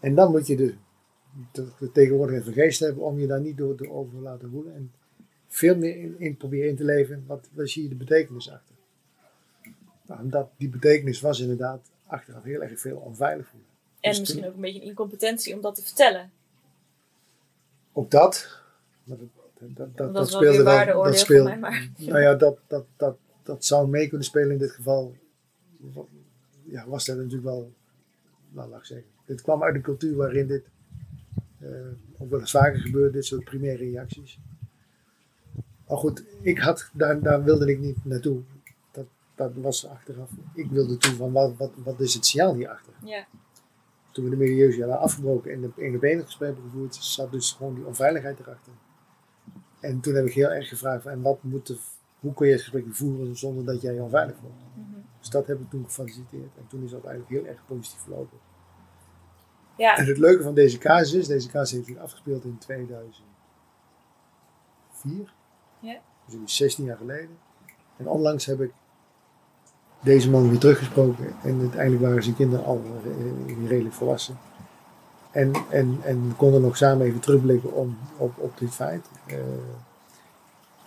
En 0.03 0.15
dan 0.15 0.31
moet 0.31 0.47
je 0.47 0.55
de, 0.55 0.73
de, 1.51 1.67
de 1.79 1.91
tegenwoordigheid 1.91 2.45
van 2.45 2.53
geest 2.53 2.79
hebben 2.79 3.03
om 3.03 3.19
je 3.19 3.27
daar 3.27 3.41
niet 3.41 3.57
door, 3.57 3.77
door 3.77 3.89
over 3.89 4.13
te 4.13 4.21
laten 4.21 4.49
voelen. 4.49 4.75
En 4.75 4.91
veel 5.47 5.77
meer 5.77 5.97
in, 5.97 6.15
in 6.19 6.37
proberen 6.37 6.69
in 6.69 6.75
te 6.75 6.83
leven, 6.83 7.23
wat, 7.27 7.49
zie 7.55 7.83
je 7.83 7.89
de 7.89 7.95
betekenis 7.95 8.51
achter? 8.51 8.75
Nou, 10.05 10.29
dat, 10.29 10.49
die 10.57 10.69
betekenis 10.69 11.21
was 11.21 11.39
inderdaad 11.39 11.91
achteraf 12.05 12.43
heel 12.43 12.61
erg 12.61 12.79
veel 12.79 12.97
onveilig 12.97 13.47
voelen. 13.47 13.69
En 13.99 14.09
dus 14.09 14.19
misschien 14.19 14.41
toen, 14.41 14.49
ook 14.49 14.55
een 14.55 14.61
beetje 14.61 14.81
een 14.81 14.87
incompetentie 14.87 15.55
om 15.55 15.61
dat 15.61 15.75
te 15.75 15.83
vertellen. 15.83 16.31
Ook 17.93 18.11
dat. 18.11 18.61
Maar 19.03 19.17
dat, 19.57 19.97
dat, 19.97 20.13
dat, 20.13 20.29
speelde 20.29 20.63
wel. 20.63 21.03
Dat 21.03 21.19
speelde, 21.19 21.49
mij, 21.49 21.59
maar. 21.59 21.89
Nou 21.97 22.21
ja, 22.21 22.35
dat, 22.35 22.57
dat, 22.67 22.85
dat, 22.97 23.17
dat 23.43 23.65
zou 23.65 23.87
mee 23.87 24.07
kunnen 24.07 24.25
spelen 24.25 24.51
in 24.51 24.57
dit 24.57 24.71
geval. 24.71 25.15
Ja, 26.63 26.87
was 26.87 27.05
dat 27.05 27.15
natuurlijk 27.15 27.43
wel, 27.43 27.73
nou 28.49 28.69
laat 28.69 28.79
ik 28.79 28.85
zeggen. 28.85 29.12
Dit 29.25 29.41
kwam 29.41 29.63
uit 29.63 29.75
een 29.75 29.81
cultuur 29.81 30.15
waarin 30.15 30.47
dit 30.47 30.63
uh, 31.61 31.69
ook 32.17 32.29
wel 32.29 32.39
eens 32.39 32.51
vaker 32.51 32.79
gebeurt, 32.79 33.13
dit 33.13 33.25
soort 33.25 33.43
primaire 33.43 33.83
reacties. 33.83 34.39
Maar 35.87 35.97
goed, 35.97 36.23
ik 36.41 36.59
had, 36.59 36.89
daar, 36.93 37.21
daar 37.21 37.43
wilde 37.43 37.71
ik 37.71 37.79
niet 37.79 38.05
naartoe 38.05 38.43
dat 39.35 39.53
was 39.53 39.87
achteraf. 39.87 40.29
Ik 40.53 40.69
wilde 40.69 40.97
toen 40.97 41.15
van 41.15 41.31
wat, 41.31 41.57
wat, 41.57 41.71
wat 41.75 41.99
is 41.99 42.13
het 42.13 42.25
signaal 42.25 42.53
hierachter? 42.53 42.93
Ja. 43.03 43.25
Toen 44.11 44.23
we 44.23 44.29
de 44.29 44.35
medieuze 44.35 44.79
hadden 44.79 44.99
afgebroken 44.99 45.51
en 45.51 45.61
de 45.61 45.71
een 45.77 45.95
op 45.95 46.03
één 46.03 46.21
gesprek 46.21 46.53
hebben 46.53 46.71
gevoerd, 46.71 46.95
zat 46.95 47.31
dus 47.31 47.51
gewoon 47.51 47.75
die 47.75 47.85
onveiligheid 47.85 48.39
erachter. 48.39 48.73
En 49.79 49.99
toen 49.99 50.13
heb 50.13 50.25
ik 50.25 50.33
heel 50.33 50.51
erg 50.51 50.67
gevraagd: 50.67 51.05
en 51.05 51.21
wat 51.21 51.43
moet 51.43 51.67
de, 51.67 51.77
hoe 52.19 52.33
kun 52.33 52.47
je 52.47 52.51
het 52.51 52.61
gesprek 52.61 52.85
voeren 52.89 53.37
zonder 53.37 53.65
dat 53.65 53.81
jij 53.81 53.93
je 53.93 54.01
onveilig 54.01 54.35
voelt? 54.35 54.53
Mm 54.75 54.83
-hmm. 54.83 55.03
Dus 55.19 55.29
dat 55.29 55.47
heb 55.47 55.59
ik 55.59 55.69
toen 55.69 55.83
gefaciliteerd. 55.83 56.57
En 56.57 56.67
toen 56.67 56.83
is 56.83 56.91
dat 56.91 57.05
eigenlijk 57.05 57.41
heel 57.41 57.51
erg 57.51 57.65
positief 57.65 57.99
verlopen. 57.99 58.37
Ja. 59.75 59.97
En 59.97 60.05
het 60.05 60.17
leuke 60.17 60.43
van 60.43 60.53
deze 60.53 60.77
casus 60.77 61.13
is: 61.13 61.27
deze 61.27 61.49
casus 61.49 61.71
heeft 61.71 61.85
zich 61.85 61.97
afgespeeld 61.97 62.43
in 62.43 62.57
2004. 62.57 63.23
Ja. 65.79 65.99
Dus 66.25 66.55
16 66.55 66.85
jaar 66.85 66.97
geleden. 66.97 67.37
En 67.97 68.07
onlangs 68.07 68.45
heb 68.45 68.61
ik 68.61 68.71
deze 70.03 70.29
man 70.29 70.49
weer 70.49 70.59
teruggesproken. 70.59 71.33
En 71.43 71.59
uiteindelijk 71.59 72.01
waren 72.01 72.23
zijn 72.23 72.35
kinderen 72.35 72.65
al 72.65 72.81
uh, 73.05 73.67
redelijk 73.67 73.95
volwassen. 73.95 74.37
En, 75.31 75.53
en, 75.69 75.99
en 76.03 76.27
we 76.27 76.33
konden 76.35 76.61
nog 76.61 76.77
samen 76.77 77.05
even 77.05 77.19
terugblikken 77.19 77.73
om, 77.73 77.97
op, 78.17 78.37
op 78.37 78.57
dit 78.57 78.71
feit. 78.71 79.05
Uh, 79.27 79.37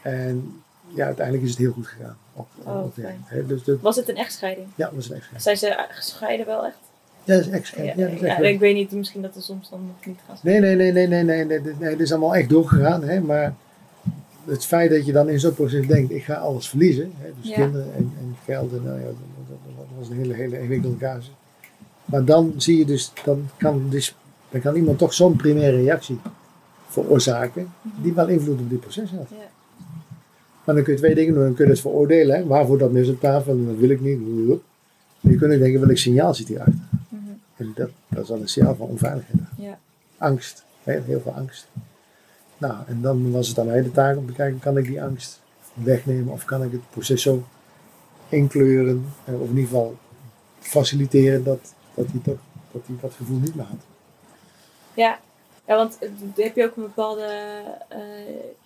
en 0.02 0.62
ja, 0.86 1.04
uiteindelijk 1.06 1.44
is 1.44 1.50
het 1.50 1.58
heel 1.58 1.72
goed 1.72 1.86
gegaan. 1.86 2.18
Op, 2.32 2.48
oh, 2.64 2.84
op 2.84 2.96
he, 2.96 3.46
dus 3.46 3.64
de, 3.64 3.78
was 3.80 3.96
het 3.96 4.08
een 4.08 4.16
echtscheiding? 4.16 4.68
Ja, 4.74 4.86
het 4.86 4.94
was 4.94 5.08
een 5.08 5.16
echtscheiding. 5.16 5.42
Zijn 5.42 5.56
ze 5.56 5.86
gescheiden 5.88 6.46
wel 6.46 6.64
echt? 6.64 6.78
Ja, 7.26 7.36
dat 7.36 7.46
is. 7.46 7.70
Ja, 7.76 7.82
ja, 7.82 7.94
dat 7.94 8.12
is 8.12 8.20
echt 8.20 8.38
ja, 8.38 8.48
ik 8.48 8.58
weet 8.58 8.74
niet, 8.74 8.92
misschien 8.92 9.22
dat 9.22 9.36
er 9.36 9.42
soms 9.42 9.70
dan 9.70 9.80
nog 9.86 10.06
niet 10.06 10.18
gaat. 10.26 10.42
Nee, 10.42 10.60
nee, 10.60 10.74
nee, 10.74 10.92
nee, 10.92 11.06
nee, 11.06 11.24
nee, 11.24 11.44
nee, 11.44 11.60
nee, 11.78 11.96
is 11.96 12.12
allemaal 12.12 12.34
echt 12.34 12.48
doorgegaan. 12.48 13.02
Hè, 13.02 13.20
maar 13.20 13.54
het 14.44 14.64
feit 14.64 14.90
dat 14.90 15.06
je 15.06 15.12
dan 15.12 15.28
in 15.28 15.40
zo'n 15.40 15.54
proces 15.54 15.86
denkt, 15.86 16.12
ik 16.12 16.24
ga 16.24 16.34
alles 16.34 16.68
verliezen. 16.68 17.12
Hè, 17.16 17.28
dus 17.40 17.52
kinderen 17.52 17.94
en, 17.94 18.12
en 18.20 18.36
geld, 18.44 18.72
en, 18.72 18.82
nou 18.84 18.98
ja, 18.98 19.06
dat, 19.06 19.86
was 19.98 20.08
een 20.08 20.16
hele, 20.16 20.34
hele 20.34 20.58
ingewikkelde 20.58 20.96
casus. 20.96 21.32
Maar 22.04 22.24
dan 22.24 22.54
zie 22.56 22.78
je 22.78 22.84
dus, 22.84 23.12
dan 23.24 23.48
kan, 23.56 23.86
dus, 23.90 24.16
dan 24.50 24.60
kan 24.60 24.76
iemand 24.76 24.98
toch 24.98 25.14
zo'n 25.14 25.36
primaire 25.36 25.76
reactie 25.76 26.18
veroorzaken, 26.88 27.72
die 28.02 28.12
wel 28.12 28.28
invloed 28.28 28.60
op 28.60 28.70
dit 28.70 28.80
proces 28.80 29.10
had. 29.10 29.28
Ja. 29.30 29.36
Maar 30.64 30.74
dan 30.74 30.84
kun 30.84 30.92
je 30.92 30.98
twee 30.98 31.14
dingen 31.14 31.34
doen. 31.34 31.42
Dan 31.42 31.54
kun 31.54 31.64
je 31.64 31.70
het 31.70 31.80
veroordelen, 31.80 32.36
hè, 32.36 32.46
waarvoor 32.46 32.78
dat 32.78 32.92
mis 32.92 33.08
op 33.08 33.20
tafel, 33.20 33.64
dat 33.66 33.76
wil 33.76 33.90
ik 33.90 34.00
niet. 34.00 34.18
Je 35.20 35.36
kunt 35.36 35.52
ook 35.52 35.58
denken, 35.58 35.80
welk 35.80 35.96
signaal 35.96 36.34
zit 36.34 36.48
hierachter? 36.48 36.74
En 37.56 37.72
dat, 37.74 37.90
dat 38.08 38.22
is 38.22 38.28
dan 38.28 38.40
een 38.40 38.48
signaal 38.48 38.76
van 38.76 38.86
onveiligheid. 38.86 39.38
Ja. 39.56 39.78
Angst, 40.18 40.64
heel, 40.82 41.02
heel 41.02 41.20
veel 41.20 41.32
angst. 41.32 41.66
Nou, 42.58 42.74
en 42.86 43.00
dan 43.00 43.30
was 43.32 43.48
het 43.48 43.58
aan 43.58 43.66
mij 43.66 43.82
de 43.82 43.90
taak 43.92 44.16
om 44.16 44.26
te 44.26 44.32
kijken, 44.32 44.58
kan 44.58 44.78
ik 44.78 44.84
die 44.86 45.02
angst 45.02 45.40
wegnemen 45.74 46.32
of 46.32 46.44
kan 46.44 46.62
ik 46.62 46.72
het 46.72 46.90
proces 46.90 47.22
zo 47.22 47.44
inkleuren, 48.28 49.12
eh, 49.24 49.34
of 49.34 49.40
in 49.40 49.48
ieder 49.48 49.64
geval 49.64 49.96
faciliteren 50.58 51.44
dat, 51.44 51.74
dat, 51.94 52.06
hij, 52.06 52.20
dat, 52.24 52.36
dat 52.72 52.82
hij 52.86 52.96
dat 53.00 53.12
gevoel 53.14 53.38
niet 53.38 53.54
laat. 53.54 53.84
Ja, 54.94 55.18
ja 55.66 55.76
want 55.76 55.98
heb 56.34 56.56
je 56.56 56.64
ook 56.64 56.76
een 56.76 56.82
bepaalde 56.82 57.26
eh, 57.88 57.98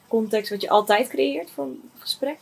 context 0.09 0.51
wat 0.51 0.61
je 0.61 0.69
altijd 0.69 1.09
creëert 1.09 1.51
voor 1.51 1.65
een 1.65 1.81
gesprek? 1.99 2.39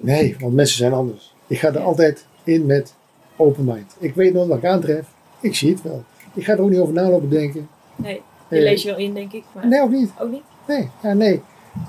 Nee, 0.00 0.36
want 0.40 0.54
mensen 0.54 0.76
zijn 0.76 0.92
anders. 0.92 1.34
Ik 1.46 1.58
ga 1.58 1.68
er 1.68 1.74
Ja. 1.74 1.80
altijd 1.80 2.26
in 2.44 2.66
met 2.66 2.94
open 3.36 3.64
mind. 3.64 3.96
Ik 3.98 4.14
weet 4.14 4.32
nooit 4.32 4.48
wat 4.48 4.58
ik 4.58 4.64
aantref. 4.64 5.06
Ik 5.40 5.54
zie 5.54 5.70
het 5.70 5.82
wel. 5.82 6.04
Ik 6.34 6.44
ga 6.44 6.52
er 6.52 6.60
ook 6.60 6.70
niet 6.70 6.78
over 6.78 6.94
nalopen 6.94 7.28
denken. 7.28 7.68
Nee, 7.96 8.22
je 8.48 8.60
lees 8.60 8.82
je 8.82 8.88
wel 8.88 8.98
in, 8.98 9.14
denk 9.14 9.32
ik. 9.32 9.44
Maar 9.54 9.66
Nee, 9.68 9.80
ook 9.82 9.90
niet. 9.90 10.10
ook 10.20 10.30
niet? 10.30 10.42
Nee, 10.68 10.88
ja, 11.02 11.12
nee. 11.12 11.40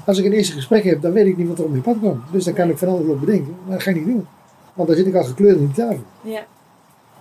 Als 0.06 0.18
ik 0.18 0.26
een 0.26 0.32
eerste 0.34 0.54
gesprek 0.54 0.84
heb, 0.84 1.02
dan 1.02 1.12
weet 1.12 1.26
ik 1.26 1.38
niet 1.38 1.48
wat 1.48 1.58
er 1.58 1.64
op 1.64 1.70
mijn 1.70 1.82
pad 1.82 1.98
komt. 2.02 2.22
Dus 2.32 2.44
dan 2.44 2.54
kan 2.54 2.70
ik 2.70 2.78
van 2.78 2.88
alles 2.88 3.08
op 3.08 3.20
bedenken. 3.20 3.56
Maar 3.66 3.74
dat 3.74 3.84
ga 3.84 3.90
ik 3.90 3.96
niet 3.96 4.06
doen. 4.06 4.26
Want 4.74 4.88
dan 4.88 4.98
zit 4.98 5.08
ik 5.08 5.16
al 5.16 5.24
gekleurd 5.24 5.58
aan 5.58 5.66
die 5.66 5.76
tafel. 5.76 6.04
Ja. 6.22 6.40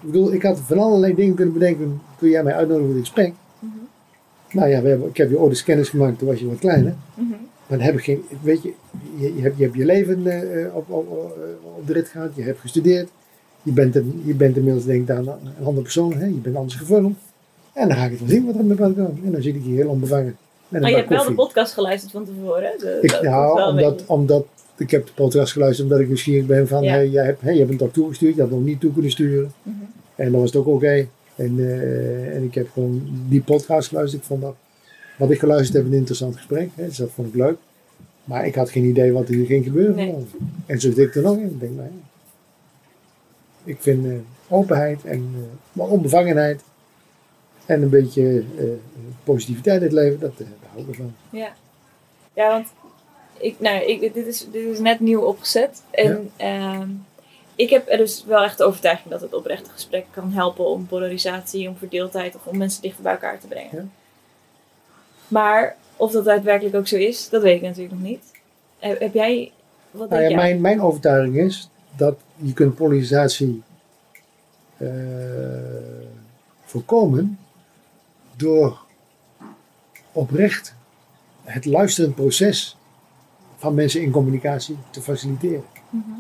Ik 0.01 0.07
bedoel, 0.07 0.33
ik 0.33 0.43
had 0.43 0.61
van 0.61 0.79
allerlei 0.79 1.15
dingen 1.15 1.35
kunnen 1.35 1.55
bedenken 1.55 2.01
toen 2.19 2.29
jij 2.29 2.43
mij 2.43 2.55
uitnodigde 2.55 2.87
voor 2.87 2.95
dit 2.97 3.05
gesprek. 3.07 3.33
Mhm. 3.59 3.73
Nou 4.51 4.69
ja, 4.69 4.83
we 4.83 4.89
hebben, 4.89 5.09
ik 5.09 5.17
heb 5.17 5.31
je 5.31 5.39
ooit 5.39 5.51
eens 5.51 5.65
kennis 5.65 5.89
gemaakt, 5.89 6.19
toen 6.19 6.29
was 6.29 6.41
je 6.41 6.47
wat 6.49 6.59
kleiner. 6.59 6.95
Mhm. 7.15 7.29
Maar 7.31 7.79
dan 7.79 7.81
heb 7.81 7.95
ik 7.95 8.05
geen, 8.05 8.25
weet 8.43 8.63
je, 8.63 8.73
je, 9.17 9.35
je 9.37 9.43
hebt, 9.43 9.57
je 9.57 9.63
hebt 9.63 9.77
je 9.77 9.85
leven 9.85 10.27
eh, 10.27 10.75
op, 10.77 10.91
op, 10.91 11.09
op, 11.11 11.37
op 11.79 11.87
de 11.87 11.93
rit 11.93 12.09
gehad, 12.09 12.35
je 12.35 12.43
hebt 12.43 12.61
gestudeerd. 12.61 13.09
Je 13.63 13.73
bent, 13.73 13.97
een, 13.97 14.23
je 14.25 14.35
bent 14.35 14.57
inmiddels 14.57 14.85
denk 14.85 15.01
ik 15.01 15.07
dan 15.07 15.19
een 15.29 15.65
andere 15.65 15.83
persoon, 15.83 16.13
hè? 16.13 16.25
je 16.27 16.33
bent 16.33 16.57
anders 16.57 16.75
gevormd. 16.75 17.19
En 17.73 17.89
dan 17.89 17.97
ga 17.97 18.05
ik 18.05 18.11
het 18.11 18.21
wel 18.21 18.29
zien 18.29 18.47
wat 18.47 18.55
er 18.55 18.65
mijn 18.65 18.79
pad 18.79 18.95
komt. 18.95 19.25
En 19.25 19.33
dan 19.33 19.43
zit 19.43 19.55
ik 19.55 19.63
hier 19.63 19.77
heel 19.77 19.89
onbevangen. 19.89 20.37
Met 20.69 20.81
Maar 20.81 20.91
je 20.91 20.97
hebt 20.97 21.09
wel 21.09 21.25
de 21.25 21.35
podcast 21.35 21.73
geluisterd 21.73 22.13
van 22.13 22.25
tevoren. 22.25 22.63
hè? 22.63 22.71
De- 22.79 22.99
Ik, 23.03 23.23
nou, 23.23 23.63
omdat, 23.71 24.03
omdat 24.07 24.47
ik 24.77 24.91
heb 24.91 25.07
de 25.07 25.13
podcast 25.15 25.53
geluisterd 25.53 25.87
omdat 25.89 26.01
ik 26.03 26.07
nieuwsgierig 26.07 26.47
ben 26.47 26.69
van, 26.69 26.83
Ja. 26.83 26.93
hey, 26.93 27.09
jij 27.09 27.25
hebt, 27.25 27.41
hey, 27.41 27.53
je 27.53 27.59
hebt 27.59 27.71
een 27.71 27.77
toch 27.77 27.93
toegestuurd, 27.93 28.35
je 28.35 28.41
had 28.41 28.51
nog 28.51 28.63
niet 28.65 28.81
toe 28.81 28.93
kunnen 28.93 29.11
sturen. 29.11 29.53
Mhm. 29.63 29.77
En 30.15 30.31
dan 30.33 30.41
was 30.41 30.51
het 30.53 30.61
ook 30.61 30.67
oké. 30.67 31.07
En, 31.37 31.55
eh, 31.59 32.35
en 32.37 32.43
ik 32.43 32.55
heb 32.55 32.69
gewoon 32.73 33.03
die 33.29 33.41
podcast 33.43 33.89
geluisterd. 33.89 34.23
Ik 34.23 34.29
vond 34.29 34.41
dat, 34.43 34.55
wat 35.19 35.31
ik 35.31 35.39
geluisterd 35.39 35.77
heb, 35.77 35.87
een 35.93 35.99
interessant 35.99 36.37
gesprek. 36.37 36.69
Hè, 36.75 36.87
dus 36.87 36.97
dat 36.97 37.11
vond 37.15 37.29
ik 37.29 37.35
leuk. 37.35 37.57
Maar 38.25 38.47
ik 38.47 38.55
had 38.55 38.71
geen 38.71 38.85
idee 38.85 39.13
wat 39.13 39.29
er 39.29 39.35
hier 39.35 39.47
ging 39.47 39.65
gebeuren. 39.65 39.95
Nee. 39.95 40.15
En 40.67 40.81
zo 40.81 40.89
zit 40.89 40.99
ik 40.99 41.15
er 41.15 41.23
nog 41.23 41.37
in. 41.37 41.45
Ik 41.45 41.61
denk, 41.61 41.73
nou 41.77 41.87
ja. 41.89 42.09
Ik 43.71 43.81
vind 43.81 44.07
eh, 44.07 44.13
openheid 44.49 45.05
en 45.05 45.35
eh, 45.35 45.41
maar 45.73 45.87
onbevangenheid 45.87 46.63
en 47.67 47.83
een 47.83 47.91
beetje 47.91 48.45
eh, 48.59 48.65
positiviteit 49.25 49.77
in 49.77 49.83
het 49.83 49.93
leven, 49.93 50.21
dat, 50.21 50.39
daar 50.39 50.47
hou 50.71 50.83
ik 50.83 50.89
ervan. 50.89 51.15
Ja, 51.31 51.53
ja 52.35 52.49
want 52.49 52.69
ik, 53.39 53.61
nou, 53.61 53.85
ik, 53.85 54.15
dit, 54.15 54.27
is, 54.27 54.47
dit 54.53 54.65
is 54.65 54.79
net 54.79 55.01
nieuw 55.01 55.21
opgezet. 55.21 55.83
En 55.91 56.31
ehm, 56.37 56.89
ik 57.55 57.71
heb 57.71 57.89
er 57.89 57.97
dus 57.97 58.25
wel 58.25 58.43
echt 58.43 58.59
de 58.59 58.65
overtuiging 58.65 59.11
dat 59.11 59.21
het 59.21 59.35
oprechte 59.35 59.71
gesprek 59.71 60.07
kan 60.11 60.33
helpen 60.33 60.67
om 60.67 60.87
polarisatie, 60.87 61.69
om 61.69 61.77
verdeeldheid 61.77 62.35
of 62.35 62.47
om 62.47 62.57
mensen 62.57 62.83
dichter 62.83 63.03
bij 63.03 63.13
elkaar 63.13 63.41
te 63.41 63.47
brengen. 63.47 63.71
Ja. 63.73 63.85
Maar 65.29 65.77
of 65.97 66.13
dat 66.13 66.25
daadwerkelijk 66.25 66.75
ook 66.75 66.89
zo 66.89 66.97
is, 66.97 67.29
dat 67.29 67.43
weet 67.43 67.57
ik 67.57 67.63
natuurlijk 67.63 67.95
nog 67.95 68.03
niet. 68.03 68.25
Heb, 68.79 69.15
jij, 69.15 69.53
wat 69.91 70.09
Nou 70.09 70.21
denk 70.21 70.33
ja, 70.33 70.37
jij? 70.39 70.47
mijn, 70.47 70.61
mijn 70.61 70.83
overtuiging 70.83 71.37
is 71.37 71.70
dat 71.97 72.19
je 72.37 72.53
kunt 72.53 72.75
polarisatie 72.75 73.63
eh, 74.77 74.89
voorkomen 76.65 77.39
door 78.37 78.79
oprecht 80.13 80.75
het 81.45 81.65
luisterend 81.65 82.15
proces 82.15 82.77
van 83.57 83.75
mensen 83.75 84.03
in 84.03 84.11
communicatie 84.11 84.79
te 84.91 85.03
faciliteren. 85.03 85.65
Mhm. 85.91 86.11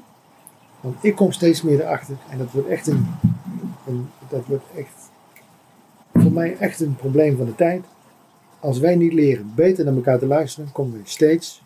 Want 0.80 1.04
ik 1.04 1.14
kom 1.14 1.32
steeds 1.32 1.62
meer 1.62 1.80
erachter 1.80 2.16
en 2.30 2.38
dat 2.38 2.50
wordt 2.50 2.68
echt 2.68 2.86
een, 2.86 3.06
een 3.86 4.10
dat 4.28 4.46
wordt 4.46 4.64
echt 4.76 5.10
voor 6.12 6.32
mij 6.32 6.56
echt 6.56 6.80
een 6.80 6.96
probleem 6.96 7.36
van 7.36 7.46
de 7.46 7.54
tijd. 7.54 7.84
Als 8.60 8.78
wij 8.78 8.96
niet 8.96 9.12
leren 9.12 9.52
beter 9.54 9.84
naar 9.84 9.94
elkaar 9.94 10.18
te 10.18 10.26
luisteren, 10.26 10.72
komen 10.72 10.92
we 10.92 11.00
steeds 11.04 11.62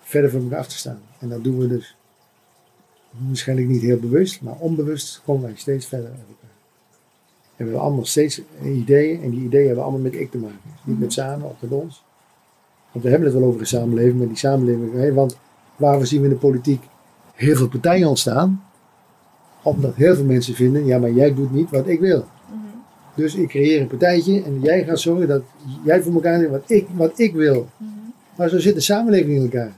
verder 0.00 0.30
van 0.30 0.42
elkaar 0.42 0.58
af 0.58 0.66
te 0.66 0.76
staan. 0.76 1.00
En 1.18 1.28
dat 1.28 1.44
doen 1.44 1.58
we 1.58 1.68
dus 1.68 1.95
waarschijnlijk 3.26 3.68
niet 3.68 3.82
heel 3.82 3.98
bewust, 3.98 4.42
maar 4.42 4.54
onbewust 4.58 5.22
komen 5.24 5.42
wij 5.42 5.52
steeds 5.56 5.86
verder 5.86 6.08
uit 6.10 6.18
elkaar. 6.18 6.50
En 7.56 7.64
we 7.64 7.70
hebben 7.70 7.80
allemaal 7.80 8.04
steeds 8.04 8.42
ideeën 8.64 9.22
en 9.22 9.30
die 9.30 9.40
ideeën 9.40 9.66
hebben 9.66 9.84
allemaal 9.84 10.02
met 10.02 10.14
ik 10.14 10.30
te 10.30 10.38
maken. 10.38 10.58
Niet 10.84 10.98
met 10.98 11.12
samen 11.12 11.48
of 11.48 11.56
met 11.60 11.70
ons. 11.70 12.04
Want 12.92 13.04
we 13.04 13.10
hebben 13.10 13.28
het 13.28 13.38
wel 13.38 13.48
over 13.48 13.60
een 13.60 13.66
samenleving, 13.66 14.18
maar 14.18 14.26
die 14.26 14.36
samenleving, 14.36 14.92
hè, 14.92 15.12
want 15.12 15.38
waar 15.76 16.06
zien 16.06 16.20
we 16.20 16.26
in 16.26 16.32
de 16.32 16.38
politiek 16.38 16.82
heel 17.34 17.56
veel 17.56 17.68
partijen 17.68 18.08
ontstaan? 18.08 18.64
Omdat 19.62 19.94
heel 19.94 20.14
veel 20.14 20.24
mensen 20.24 20.54
vinden, 20.54 20.86
ja 20.86 20.98
maar 20.98 21.12
jij 21.12 21.34
doet 21.34 21.52
niet 21.52 21.70
wat 21.70 21.88
ik 21.88 22.00
wil. 22.00 22.24
Dus 23.14 23.34
ik 23.34 23.48
creëer 23.48 23.80
een 23.80 23.86
partijtje 23.86 24.42
en 24.42 24.60
jij 24.60 24.84
gaat 24.84 25.00
zorgen 25.00 25.28
dat 25.28 25.42
jij 25.84 26.02
voor 26.02 26.12
elkaar 26.12 26.40
doet 26.40 26.50
wat 26.50 26.70
ik, 26.70 26.86
wat 26.94 27.18
ik 27.18 27.34
wil. 27.34 27.68
Mhm. 27.76 27.90
Maar 28.36 28.48
zo 28.48 28.58
zit 28.58 28.74
de 28.74 28.80
samenleving 28.80 29.36
in 29.36 29.42
elkaar. 29.42 29.76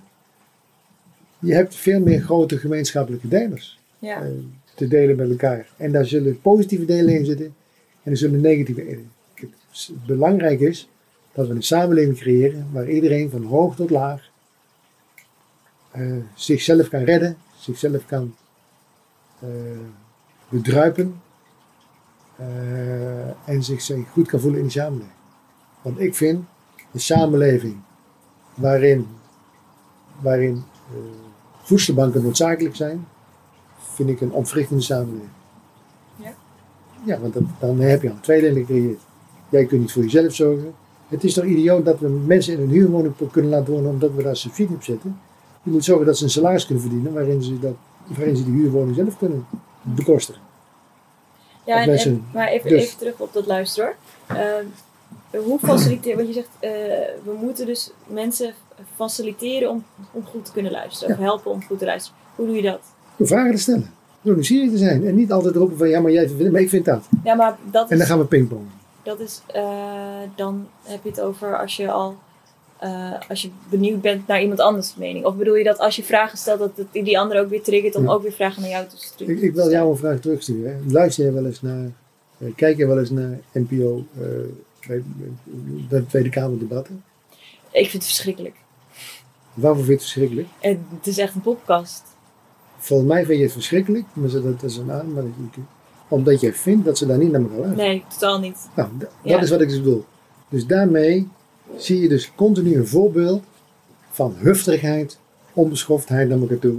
Je 1.39 1.55
hebt 1.55 1.75
veel 1.75 2.01
meer 2.01 2.21
grote 2.21 2.59
gemeenschappelijke 2.59 3.29
delers 3.29 3.79
Ja. 3.99 4.23
eh, 4.23 4.29
te 4.75 4.89
delen 4.89 5.17
met 5.17 5.31
elkaar. 5.31 5.69
En 5.77 5.93
daar 5.93 6.05
zullen 6.07 6.41
positieve 6.41 6.85
delen 6.85 7.15
in 7.15 7.25
zitten 7.25 7.55
en 8.03 8.11
er 8.11 8.17
zullen 8.17 8.41
negatieve 8.41 8.81
delen 8.85 8.99
in. 8.99 9.11
Het 9.35 9.49
s- 9.71 9.93
belangrijk 10.07 10.61
is 10.61 10.89
dat 11.33 11.49
we 11.49 11.55
een 11.55 11.63
samenleving 11.63 12.17
creëren 12.17 12.67
waar 12.73 12.89
iedereen 12.91 13.31
van 13.31 13.43
hoog 13.45 13.77
tot 13.77 13.91
laag 13.91 14.31
eh, 15.91 16.17
zichzelf 16.35 16.89
kan 16.89 17.03
redden, 17.03 17.37
zichzelf 17.59 18.07
kan 18.07 18.35
eh, 19.41 19.49
bedruipen 20.49 21.21
en 23.45 23.63
zich 23.63 23.81
zich 23.81 24.09
goed 24.09 24.29
kan 24.29 24.41
voelen 24.41 24.59
in 24.61 24.67
die 24.67 24.75
samenleving. 24.75 25.13
Want 25.83 26.01
ik 26.01 26.15
vind 26.15 26.45
een 26.93 27.01
samenleving 27.01 27.77
waarin, 28.55 29.07
waarin 30.21 30.65
voedselbanken 31.69 32.23
noodzakelijk 32.23 32.77
zijn, 32.77 33.07
vind 33.95 34.09
ik 34.09 34.21
een 34.21 34.33
ontwrichtende 34.33 34.83
samenleving. 34.83 35.31
Ja. 36.17 36.35
Ja, 37.05 37.19
want 37.21 37.35
dat- 37.35 37.43
dan 37.59 37.79
heb 37.81 38.03
je 38.03 38.11
al 38.11 38.17
twee 38.21 38.41
delen 38.41 38.57
gecreëerd. 38.65 39.01
Jij 39.49 39.65
kunt 39.65 39.81
niet 39.81 39.93
voor 39.93 40.03
jezelf 40.03 40.35
zorgen. 40.35 40.75
Het 41.09 41.25
is 41.25 41.35
toch 41.35 41.45
idioot 41.45 41.85
dat 41.85 41.99
we 41.99 42.09
mensen 42.09 42.53
in 42.55 42.61
een 42.61 42.69
huurwoning 42.69 43.15
kunnen 43.33 43.51
laten 43.51 43.73
wonen 43.73 43.91
omdat 43.91 44.13
we 44.15 44.23
daar 44.23 44.37
subsidie 44.37 44.75
op 44.77 44.83
zetten. 44.83 45.21
Je 45.63 45.71
moet 45.71 45.85
zorgen 45.85 46.07
dat 46.07 46.19
ze 46.19 46.25
een 46.25 46.31
salaris 46.31 46.67
kunnen 46.67 46.83
verdienen 46.85 47.13
waarin 47.13 47.43
ze, 47.43 47.59
dat, 47.59 47.75
waarin 48.07 48.37
ze 48.37 48.45
die 48.45 48.53
huurwoning 48.55 48.97
zelf 48.97 49.19
kunnen 49.19 49.47
bekostigen. 49.83 50.43
Ja, 51.65 51.87
en, 51.87 52.25
maar 52.35 52.49
even, 52.49 52.69
dus- 52.71 52.83
even 52.83 52.99
terug 52.99 53.19
op 53.19 53.33
dat 53.33 53.47
luisteren 53.47 53.95
hoor. 54.27 54.37
Ehm, 54.37 54.65
hoe 55.45 55.59
faciliteer, 55.59 56.17
want 56.17 56.29
je 56.29 56.35
zegt, 56.35 56.49
eh, 56.61 56.71
we 57.25 57.33
moeten 57.41 57.67
dus 57.67 57.91
mensen 58.07 58.55
faciliteren 58.97 59.71
om, 59.71 59.85
om 60.13 60.25
goed 60.25 60.45
te 60.45 60.53
kunnen 60.53 60.73
luisteren. 60.73 61.15
Of 61.17 61.21
helpen 61.23 61.51
om 61.51 61.63
goed 61.63 61.79
te 61.79 61.85
luisteren. 61.85 62.19
Hoe 62.35 62.47
doe 62.47 62.57
je 62.57 62.63
dat? 62.63 62.81
Door 63.17 63.27
vragen 63.27 63.51
te 63.55 63.61
stellen. 63.61 63.91
Door 64.23 64.35
nieuwsgierig 64.35 64.71
te 64.71 64.77
zijn. 64.79 65.07
En 65.07 65.15
niet 65.15 65.33
altijd 65.33 65.55
roepen 65.57 65.77
van 65.79 65.89
ja, 65.89 66.01
maar 66.01 66.13
jij 66.13 66.29
vindt, 66.29 66.53
maar 66.53 66.61
ik 66.61 66.69
vind 66.69 66.85
dat. 66.85 67.09
Ja, 67.25 67.35
maar 67.35 67.57
dat 67.71 67.91
En 67.91 67.99
dan 67.99 68.07
gaan 68.07 68.19
we 68.19 68.25
pingpongen. 68.25 68.71
dat 69.03 69.21
is 69.21 69.43
eh, 69.47 69.65
dan 70.37 70.69
heb 70.83 71.03
je 71.03 71.09
het 71.09 71.21
over 71.21 71.59
als 71.59 71.77
je 71.77 71.91
al, 71.91 72.17
eh, 72.79 73.13
als 73.29 73.43
je 73.43 73.51
benieuwd 73.71 74.01
bent 74.01 74.27
naar 74.27 74.41
iemand 74.43 74.61
anders 74.61 74.95
mening. 74.97 75.25
Of 75.25 75.35
bedoel 75.37 75.55
je 75.57 75.65
dat 75.65 75.79
als 75.79 75.97
je 75.97 76.03
vragen 76.05 76.39
stelt, 76.39 76.59
dat 76.59 76.71
het 76.77 76.87
die 76.93 77.19
ander 77.19 77.41
ook 77.41 77.49
weer 77.49 77.63
triggert 77.63 77.95
om 77.97 78.05
Ja. 78.05 78.11
ook 78.13 78.23
weer 78.23 78.33
vragen 78.33 78.61
naar 78.63 78.71
jou 78.71 78.87
te 78.87 78.97
sturen? 78.97 79.37
Ik, 79.37 79.43
ik 79.43 79.55
wil 79.55 79.71
jou 79.71 79.91
een 79.91 79.97
vraag 79.97 80.19
terugsturen. 80.21 80.73
hè. 80.85 80.93
Luister 80.93 81.25
je 81.25 81.33
wel 81.33 81.47
eens 81.47 81.63
naar, 81.63 81.85
eh, 82.39 82.49
kijk 82.57 82.77
je 82.77 82.87
wel 82.87 82.99
eens 82.99 83.11
naar 83.11 83.39
NPO, 83.53 84.05
de 85.89 86.07
Tweede 86.09 86.29
Kamerdebatten? 86.29 87.03
Ik 87.71 87.91
vind 87.91 87.93
het 87.93 88.05
verschrikkelijk. 88.05 88.57
Waarvoor 89.61 89.85
vind 89.85 89.87
je 89.87 89.93
het 89.93 90.03
verschrikkelijk? 90.03 90.49
En 90.61 90.87
het 90.97 91.07
is 91.07 91.19
echt 91.19 91.35
een 91.35 91.41
podcast. 91.41 92.03
Volgens 92.79 93.09
mij 93.09 93.25
vind 93.25 93.37
je 93.39 93.45
het 93.45 93.53
verschrikkelijk, 93.53 94.05
maar 94.13 94.31
dat 94.31 94.63
is 94.63 94.77
een. 94.77 94.91
Omdat 96.09 96.41
jij 96.41 96.53
vindt 96.53 96.85
dat 96.85 96.99
ze 96.99 97.07
daar 97.07 97.19
niet 97.19 97.31
naar 97.31 97.41
elkaar 97.41 97.57
luisteren. 97.59 97.87
Nee, 97.89 98.05
totaal 98.09 98.39
niet. 98.41 98.69
Nou, 98.77 98.89
Ja. 99.23 99.33
dat 99.35 99.43
is 99.43 99.51
wat 99.51 99.61
ik 99.61 99.69
dus 99.69 99.79
bedoel. 99.79 100.05
Dus 100.49 100.67
daarmee 100.67 101.29
zie 101.77 102.01
je 102.01 102.09
dus 102.09 102.33
continu 102.35 102.77
een 102.77 102.87
voorbeeld 102.87 103.43
van 104.11 104.35
hufterigheid, 104.39 105.19
onbeschoftheid 105.53 106.29
naar 106.29 106.39
elkaar 106.39 106.59
toe, 106.59 106.77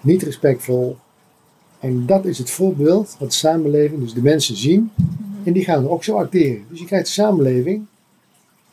niet 0.00 0.22
respectvol. 0.22 0.96
En 1.80 2.06
dat 2.06 2.24
is 2.24 2.38
het 2.38 2.50
voorbeeld 2.50 3.16
wat 3.18 3.28
de 3.30 3.34
samenleving, 3.36 4.00
dus 4.00 4.14
de 4.14 4.22
mensen 4.22 4.56
zien, 4.56 4.90
en 5.44 5.52
die 5.52 5.64
gaan 5.64 5.88
ook 5.88 6.04
zo 6.04 6.16
acteren. 6.16 6.64
Dus 6.70 6.78
je 6.78 6.84
krijgt 6.84 7.06
de 7.06 7.12
samenleving, 7.12 7.86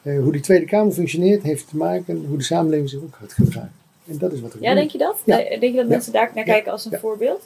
eh, 0.05 0.19
hoe 0.21 0.31
die 0.31 0.41
Tweede 0.41 0.65
Kamer 0.65 0.91
functioneert, 0.93 1.43
heeft 1.43 1.69
te 1.69 1.77
maken 1.77 2.17
met 2.17 2.27
hoe 2.27 2.37
de 2.37 2.43
samenleving 2.43 2.89
zich 2.89 2.99
ook 3.01 3.15
gaat 3.15 3.33
gedragen. 3.33 3.71
En 4.07 4.17
dat 4.17 4.31
is 4.33 4.41
wat 4.41 4.53
er 4.53 4.61
Ja, 4.61 4.73
denk 4.73 4.89
je 4.91 4.97
dat? 4.97 5.15
Ja. 5.23 5.39
Eh, 5.43 5.59
Denk 5.59 5.61
je 5.73 5.77
dat 5.77 5.83
Ja. 5.87 5.91
mensen 5.91 6.11
daar 6.13 6.31
naar 6.35 6.45
Ja. 6.45 6.51
kijken 6.53 6.71
als 6.71 6.85
een 6.85 6.91
Ja. 6.91 6.99
voorbeeld? 6.99 7.41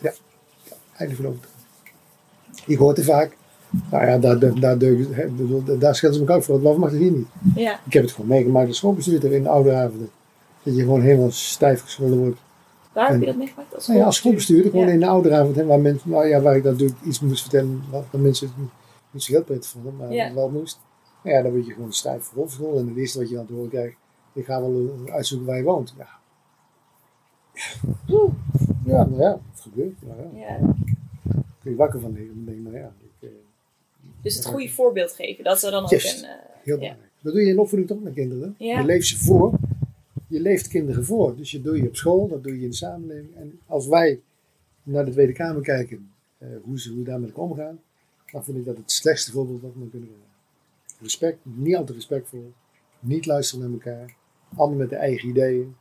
Eigenlijk 0.98 1.16
geloof 1.16 1.34
ik 1.36 1.42
dat. 2.68 2.78
Hoor 2.78 2.94
het 2.94 3.06
vaak. 3.06 3.38
Nou 3.92 4.06
ja, 4.06 4.18
daar, 4.18 4.40
daar, 4.40 4.60
daar, 4.60 4.78
daar 5.80 5.96
schelden 5.96 6.14
ze 6.14 6.20
elkaar 6.20 6.36
ook 6.38 6.44
voor. 6.44 6.62
Waarom 6.62 6.82
mag 6.82 6.92
het 6.92 7.00
hier 7.00 7.12
niet? 7.12 7.28
Ja. 7.56 7.80
Ik 7.86 7.94
heb 7.94 8.04
het 8.04 8.12
gewoon 8.12 8.30
meegemaakt 8.30 8.68
als 8.68 8.78
schoolbestuurder 8.78 9.32
in 9.34 9.44
de 9.44 9.50
oude 9.50 9.74
avonden. 9.74 10.10
Dat 10.64 10.76
je 10.76 10.82
gewoon 10.82 11.02
helemaal 11.02 11.32
stijf 11.32 11.82
gescholden 11.82 12.18
wordt. 12.18 12.38
Waar 12.94 13.10
heb 13.12 13.20
je 13.20 13.26
dat 13.26 13.36
meegemaakt? 13.36 13.76
Als 13.76 13.88
Nou 13.88 14.00
ja, 14.00 14.06
als 14.06 14.16
schoolbestuurder, 14.16 14.72
gewoon 14.72 14.88
Ja. 14.88 14.94
in 14.94 15.00
de 15.00 15.06
ouderavond, 15.08 15.56
waar, 15.56 15.80
mensen, 15.80 16.10
nou 16.10 16.28
ja, 16.28 16.42
waar 16.42 16.56
ik 16.56 16.64
natuurlijk 16.64 17.00
iets 17.06 17.20
moest 17.20 17.42
vertellen 17.42 17.84
wat 17.92 18.06
mensen 18.12 18.52
niet, 19.12 19.24
zo 19.24 19.32
heel 19.34 19.44
prettig 19.44 19.70
vonden, 19.70 19.96
maar 19.96 20.12
Ja. 20.14 20.34
wel 20.34 20.50
moest. 20.50 20.80
Ja, 21.30 21.42
dan 21.42 21.52
word 21.52 21.66
je 21.66 21.74
gewoon 21.74 21.94
stijf 21.94 22.24
voor 22.24 22.44
op 22.44 22.50
school. 22.50 22.78
En 22.78 22.88
het 22.88 22.98
eerste 22.98 23.20
wat 23.20 23.30
je 23.30 23.36
aan 23.36 23.42
het 23.46 23.52
horen 23.52 23.70
krijgt, 23.70 23.98
ik 24.34 24.46
ga 24.46 24.62
wel 24.62 25.00
uitzoeken 25.12 25.48
waar 25.48 25.58
je 25.58 25.64
woont. 25.64 25.94
Ja, 25.98 26.08
ja 28.86 29.06
nou 29.06 29.20
ja, 29.22 29.40
het 29.52 29.60
gebeurt. 29.62 29.94
Nou 30.02 30.22
ja, 30.22 30.40
Ja. 30.40 30.60
kun 31.62 31.72
je 31.72 31.76
wakker 31.76 32.00
van 32.00 32.12
liggen 32.14 32.30
en 32.30 32.36
dan 32.36 32.46
denk 32.46 32.58
je, 32.58 32.64
nou 32.64 32.76
ja, 32.78 32.94
ik, 33.02 33.30
eh, 33.30 33.36
Dus 34.22 34.36
het 34.36 34.46
goede 34.46 34.70
voorbeeld 34.70 35.12
geven, 35.12 35.44
dat 35.44 35.60
zou 35.60 35.72
dan 35.72 35.84
ook 35.84 35.92
een... 35.92 35.98
eh, 35.98 36.04
heel 36.64 36.74
Ja. 36.76 36.80
belangrijk. 36.80 37.12
Dat 37.22 37.34
doe 37.34 37.42
je 37.42 37.50
in 37.50 37.60
opvoeding 37.60 37.90
toch 37.90 38.02
met 38.02 38.14
kinderen. 38.14 38.56
Ja. 38.58 38.80
Je 38.80 38.86
leeft 38.86 39.08
ze 39.08 39.18
voor. 39.18 39.54
Je 40.28 40.40
leeft 40.40 40.68
kinderen 40.68 41.06
voor. 41.06 41.36
Dus 41.36 41.52
je 41.52 41.62
doe 41.62 41.78
je 41.82 41.88
op 41.88 41.96
school, 41.96 42.28
dat 42.28 42.44
doe 42.44 42.56
je 42.58 42.64
in 42.64 42.70
de 42.70 42.76
samenleving. 42.76 43.36
En 43.36 43.60
als 43.66 43.88
wij 43.88 44.22
naar 44.84 45.06
de 45.06 45.12
Tweede 45.12 45.34
Kamer 45.34 45.62
kijken, 45.62 46.12
eh, 46.38 46.48
hoe 46.64 46.80
ze 46.80 46.92
hoe 46.94 47.04
daar 47.04 47.20
met 47.20 47.30
elkaar 47.30 47.44
omgaan, 47.44 47.80
dan 48.32 48.44
vind 48.44 48.58
ik 48.58 48.66
dat 48.66 48.78
het 48.78 48.92
slechtste 48.92 49.32
voorbeeld 49.32 49.62
wat 49.62 49.72
we 49.76 49.90
kunnen 49.90 50.10
geven. 50.10 50.28
Respect, 51.02 51.38
niet 51.44 51.76
altijd 51.76 51.98
respectvol, 51.98 52.54
niet 53.00 53.26
luisteren 53.26 53.64
naar 53.64 53.74
elkaar, 53.74 54.16
allemaal 54.56 54.78
met 54.78 54.90
de 54.90 54.96
eigen 54.96 55.30
ideeën. 55.30 55.76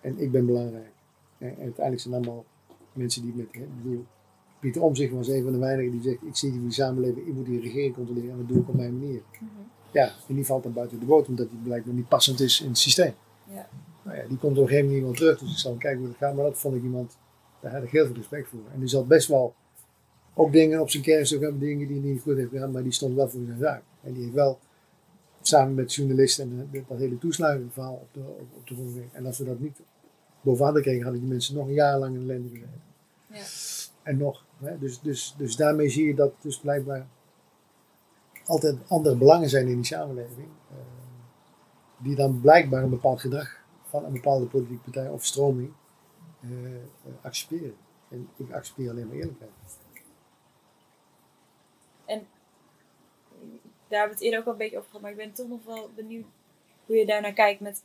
En 0.00 0.18
ik 0.18 0.30
ben 0.30 0.46
belangrijk. 0.46 0.92
En, 1.38 1.48
en 1.48 1.62
uiteindelijk 1.62 2.00
zijn 2.00 2.14
allemaal 2.14 2.44
mensen 2.92 3.22
die 3.22 3.34
met, 3.34 3.46
ik 3.50 3.82
bedoel, 3.82 4.04
Pieter 4.60 4.82
Omzicht 4.82 5.12
was 5.12 5.28
een 5.28 5.42
van 5.42 5.52
de 5.52 5.58
weinigen 5.58 5.92
die 5.92 6.02
zegt, 6.02 6.22
ik 6.22 6.36
zie 6.36 6.52
die 6.52 6.72
samenleving, 6.72 7.26
ik 7.26 7.34
moet 7.34 7.46
die 7.46 7.60
regering 7.60 7.94
controleren 7.94 8.30
en 8.30 8.36
dat 8.36 8.48
doe 8.48 8.58
ik 8.58 8.68
op 8.68 8.74
mijn 8.74 8.98
manier. 8.98 9.22
mhm. 9.32 9.50
Ja, 9.90 10.12
en 10.28 10.34
die 10.34 10.46
valt 10.46 10.62
dan 10.62 10.72
buiten 10.72 11.00
de 11.00 11.06
boot 11.06 11.28
omdat 11.28 11.50
die 11.50 11.58
blijkbaar 11.58 11.94
niet 11.94 12.08
passend 12.08 12.40
is 12.40 12.60
in 12.60 12.68
het 12.68 12.78
systeem. 12.78 13.14
Ja. 13.44 13.68
Nou 14.02 14.16
ja, 14.16 14.26
die 14.28 14.38
komt 14.38 14.58
op 14.58 14.62
een 14.62 14.68
gegeven 14.68 14.94
moment 14.94 15.16
terug, 15.16 15.38
dus 15.38 15.50
ik 15.50 15.58
zal 15.58 15.74
kijken 15.74 15.98
hoe 15.98 16.08
het 16.08 16.16
gaat. 16.16 16.34
Maar 16.34 16.44
dat 16.44 16.58
vond 16.58 16.76
ik 16.76 16.82
iemand, 16.82 17.16
daar 17.60 17.72
had 17.72 17.82
ik 17.82 17.90
heel 17.90 18.06
veel 18.06 18.14
respect 18.14 18.48
voor. 18.48 18.60
En 18.72 18.78
die 18.78 18.88
zat 18.88 19.08
best 19.08 19.28
wel 19.28 19.54
ook 20.34 20.52
dingen 20.52 20.80
op 20.80 20.90
zijn 20.90 21.02
kernstuk 21.02 21.40
hebben, 21.40 21.60
dingen 21.60 21.88
die 21.88 22.00
hij 22.00 22.10
niet 22.10 22.22
goed 22.22 22.36
heeft 22.36 22.48
gedaan, 22.48 22.70
maar 22.70 22.82
die 22.82 22.92
stond 22.92 23.14
wel 23.14 23.28
voor 23.28 23.40
zijn 23.46 23.58
zaak. 23.58 23.82
En 24.04 24.12
die 24.12 24.22
heeft 24.22 24.34
wel 24.34 24.58
samen 25.40 25.74
met 25.74 25.94
journalisten 25.94 26.68
en 26.72 26.84
dat 26.88 26.98
hele 26.98 27.18
toesluitingsverhaal 27.18 27.94
op 27.94 28.08
de, 28.12 28.20
op, 28.20 28.46
op 28.56 28.66
de 28.66 28.74
grond 28.74 28.88
gekregen. 28.88 29.16
En 29.16 29.26
als 29.26 29.38
we 29.38 29.44
dat 29.44 29.58
niet 29.58 29.80
bovenaan 30.40 30.64
hadden 30.64 30.82
gekregen, 30.82 31.02
hadden 31.02 31.20
die 31.22 31.30
mensen 31.30 31.54
nog 31.54 31.66
een 31.66 31.72
jaar 31.72 31.98
lang 31.98 32.14
in 32.14 32.20
ellende 32.22 32.48
gezeten. 32.48 32.82
Ja. 33.26 33.44
En 34.02 34.16
nog. 34.16 34.44
Hè? 34.58 34.78
Dus, 34.78 35.00
dus, 35.00 35.34
dus 35.38 35.56
daarmee 35.56 35.88
zie 35.88 36.06
je 36.06 36.14
dat 36.14 36.32
dus 36.40 36.60
blijkbaar 36.60 37.06
altijd 38.44 38.78
andere 38.88 39.16
belangen 39.16 39.48
zijn 39.48 39.68
in 39.68 39.74
die 39.74 39.84
samenleving. 39.84 40.48
eh, 40.70 40.76
die 41.96 42.14
dan 42.14 42.40
blijkbaar 42.40 42.82
een 42.82 42.90
bepaald 42.90 43.20
gedrag 43.20 43.62
van 43.82 44.04
een 44.04 44.12
bepaalde 44.12 44.46
politieke 44.46 44.82
partij 44.82 45.08
of 45.08 45.24
stroming 45.24 45.72
eh, 46.40 46.48
accepteren. 47.20 47.74
En 48.08 48.28
ik 48.36 48.52
accepteer 48.52 48.90
alleen 48.90 49.06
maar 49.06 49.16
eerlijkheid. 49.16 49.50
Daar 53.94 54.00
hebben 54.00 54.18
we 54.18 54.24
het 54.24 54.32
eerder 54.34 54.38
ook 54.40 54.46
al 54.46 54.52
een 54.52 54.58
beetje 54.58 54.76
over 54.76 54.86
gehad, 54.88 55.02
maar 55.02 55.10
ik 55.10 55.16
ben 55.16 55.32
toch 55.32 55.48
nog 55.48 55.64
wel 55.64 55.90
benieuwd 55.94 56.24
hoe 56.86 56.96
je 56.96 57.06
daarnaar 57.06 57.32
kijkt. 57.32 57.60
Met, 57.60 57.82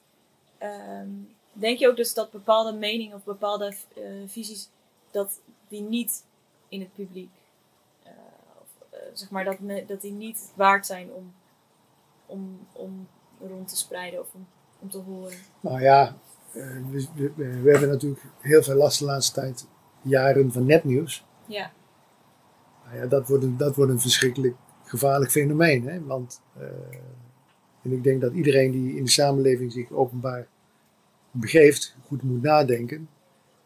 ehm, 0.58 1.08
denk 1.54 1.80
je 1.80 1.88
ook 1.88 1.96
dus 1.96 2.14
dat 2.14 2.32
bepaalde 2.32 2.78
meningen 2.78 3.16
of 3.16 3.24
bepaalde 3.24 3.74
eh, 3.96 4.04
visies, 4.26 4.70
dat 5.12 5.40
die 5.68 5.82
niet 5.82 6.26
in 6.70 6.80
het 6.80 6.94
publiek, 6.94 7.30
eh, 8.04 8.12
of, 8.62 8.68
eh, 8.90 9.00
zeg 9.14 9.30
maar, 9.30 9.44
dat, 9.44 9.60
me- 9.60 9.86
dat 9.86 10.02
die 10.02 10.12
niet 10.12 10.52
waard 10.56 10.86
zijn 10.86 11.12
om, 11.14 11.34
om, 12.26 12.68
om 12.74 13.08
rond 13.40 13.68
te 13.68 13.78
spreiden 13.78 14.20
of 14.20 14.28
om, 14.34 14.48
om 14.80 14.90
te 14.90 14.98
horen? 14.98 15.38
Nou 15.60 15.82
ja, 15.82 16.16
we, 16.52 17.08
we, 17.16 17.32
we 17.62 17.72
hebben 17.72 17.90
natuurlijk 17.90 18.24
heel 18.40 18.64
veel 18.64 18.76
last 18.76 19.00
de 19.00 19.06
laatste 19.06 19.34
tijd, 19.34 19.68
jaren 20.02 20.52
van 20.52 20.66
nepnieuws. 20.66 21.26
Ja, 21.46 21.72
Nou 22.86 22.98
ja, 22.98 23.06
dat 23.06 23.28
wordt 23.28 23.44
een, 23.44 23.58
dat 23.58 23.76
wordt 23.76 23.92
een 23.92 24.00
verschrikkelijk 24.00 24.56
gevaarlijk 24.90 25.32
fenomeen. 25.32 25.88
Hè? 25.88 26.04
Want, 26.04 26.42
eh, 26.58 26.64
en 27.82 27.92
ik 27.92 28.04
denk 28.04 28.22
dat 28.22 28.34
iedereen 28.34 28.72
die 28.72 28.96
in 28.96 29.04
de 29.04 29.10
samenleving 29.10 29.72
zich 29.72 29.92
openbaar 29.92 30.48
begeeft, 31.32 31.96
goed 32.06 32.24
moet 32.24 32.42
nadenken. 32.42 33.10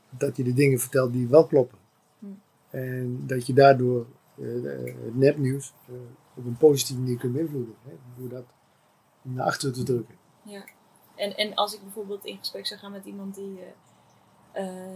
Dat 0.09 0.38
je 0.38 0.43
de 0.43 0.53
dingen 0.53 0.80
vertelt 0.80 1.13
die 1.13 1.28
wel 1.28 1.47
kloppen. 1.47 1.78
Hm. 2.19 2.26
En 2.69 3.28
dat 3.28 3.47
je 3.47 3.53
daardoor 3.53 4.05
eh, 4.38 4.63
het 5.03 5.15
nepnieuws 5.15 5.74
eh, 5.88 5.93
op 6.34 6.45
een 6.45 6.57
positieve 6.57 7.01
manier 7.01 7.17
kunt 7.17 7.34
beïnvloeden. 7.34 7.76
Hè? 7.84 7.93
Door 8.17 8.30
dat 8.30 8.45
naar 9.21 9.45
achteren 9.45 9.74
te 9.74 9.84
drukken. 9.84 10.15
ja. 10.43 10.63
En, 11.15 11.38
en 11.38 11.53
als 11.53 11.74
ik 11.74 11.82
bijvoorbeeld 11.82 12.26
in 12.26 12.38
gesprek 12.38 12.65
zou 12.67 12.80
gaan 12.80 12.91
met 12.91 13.05
iemand 13.05 13.36
die 13.36 13.59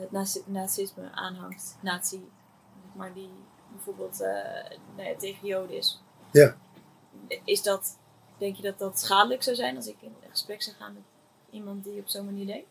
nazi- 0.09 0.43
nazisme 0.45 1.11
aanhangt, 1.11 1.77
nazi, 1.81 2.21
maar 2.95 3.13
die 3.13 3.29
bijvoorbeeld 3.71 4.23
tegen 5.17 5.47
Joden 5.47 5.77
is. 5.77 6.01
Ja. 6.37 6.57
Is 7.43 7.61
dat, 7.61 7.97
denk 8.37 8.55
je 8.55 8.61
dat 8.61 8.79
dat 8.79 8.99
schadelijk 8.99 9.43
zou 9.43 9.55
zijn 9.55 9.75
als 9.75 9.87
ik 9.87 9.95
in 10.01 10.11
gesprek 10.29 10.61
zou 10.61 10.75
gaan 10.75 10.93
met 10.93 11.03
iemand 11.49 11.83
die 11.83 11.99
op 11.99 12.07
zo'n 12.07 12.25
manier 12.25 12.45
denkt? 12.45 12.67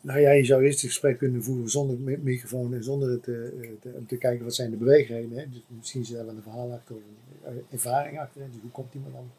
Nou 0.00 0.20
ja, 0.20 0.30
je 0.30 0.44
zou 0.44 0.64
eerst 0.64 0.82
een 0.82 0.88
gesprek 0.88 1.18
kunnen 1.18 1.42
voeren 1.42 1.68
zonder 1.70 1.98
mi- 1.98 2.18
microfoon 2.22 2.74
en 2.74 2.84
zonder 2.84 3.10
het, 3.10 3.28
eh, 3.28 3.34
te, 3.80 4.02
te 4.06 4.16
kijken 4.16 4.44
wat 4.44 4.54
zijn 4.54 4.70
de 4.70 4.76
beweegredenen. 4.76 5.38
Hè? 5.38 5.48
Dus 5.48 5.62
misschien 5.68 6.04
zit 6.04 6.16
daar 6.16 6.26
wel 6.26 6.34
een 6.34 6.42
verhaal 6.42 6.72
achter 6.72 6.94
of 6.94 7.02
een 7.02 7.52
eh, 7.52 7.62
ervaring 7.70 8.20
achter. 8.20 8.40
Hè? 8.40 8.46
Dus 8.50 8.60
hoe 8.60 8.70
komt 8.70 8.94
iemand 8.94 9.12
dan 9.12 9.30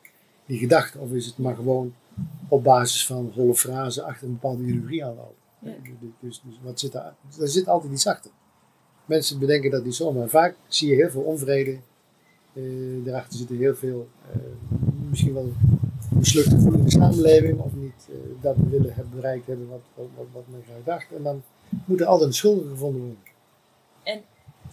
die 0.45 0.57
gedachte? 0.57 0.99
Of 0.99 1.11
is 1.11 1.25
het 1.25 1.37
maar 1.37 1.55
gewoon 1.55 1.95
op 2.47 2.63
basis 2.63 3.05
van 3.05 3.31
holle 3.35 3.55
frasen 3.55 4.03
achter 4.03 4.27
een 4.27 4.33
bepaalde 4.33 4.63
ideologie 4.63 5.05
aanlopen? 5.05 5.35
Ja. 5.59 5.71
Dus, 5.83 6.09
dus, 6.19 6.41
dus 6.45 6.59
wat 6.63 6.79
zit 6.79 6.91
daar? 6.91 7.15
Er 7.39 7.47
zit 7.49 7.67
altijd 7.67 7.93
iets 7.93 8.07
achter. 8.07 8.31
Mensen 9.09 9.39
bedenken 9.39 9.71
dat 9.71 9.83
niet 9.83 9.95
zo, 9.95 10.11
maar 10.11 10.29
vaak 10.29 10.55
zie 10.67 10.89
je 10.89 10.95
heel 10.95 11.09
veel 11.09 11.21
onvrede. 11.21 11.77
Eh 12.53 12.63
daarachter 13.03 13.37
zitten 13.37 13.57
heel 13.57 13.75
veel, 13.75 14.07
eh, 14.31 14.39
misschien 15.09 15.33
wel 15.33 15.53
mislukt 16.09 16.49
gevoel 16.49 16.73
in 16.73 16.83
de 16.83 16.91
samenleving 16.91 17.59
of 17.59 17.73
niet 17.73 18.07
eh, 18.09 18.15
dat 18.41 18.55
we 18.55 18.69
willen 18.69 18.93
hebben 18.93 19.15
bereikt 19.15 19.47
hebben 19.47 19.69
wat, 19.69 19.81
wat, 19.93 20.07
wat, 20.15 20.25
wat 20.33 20.43
men 20.47 20.63
graag 20.63 20.83
dacht. 20.83 21.11
En 21.17 21.23
dan 21.23 21.43
moet 21.85 21.99
er 21.99 22.05
altijd 22.05 22.27
een 22.29 22.35
schuldige 22.35 22.69
gevonden 22.69 23.01
worden. 23.01 23.23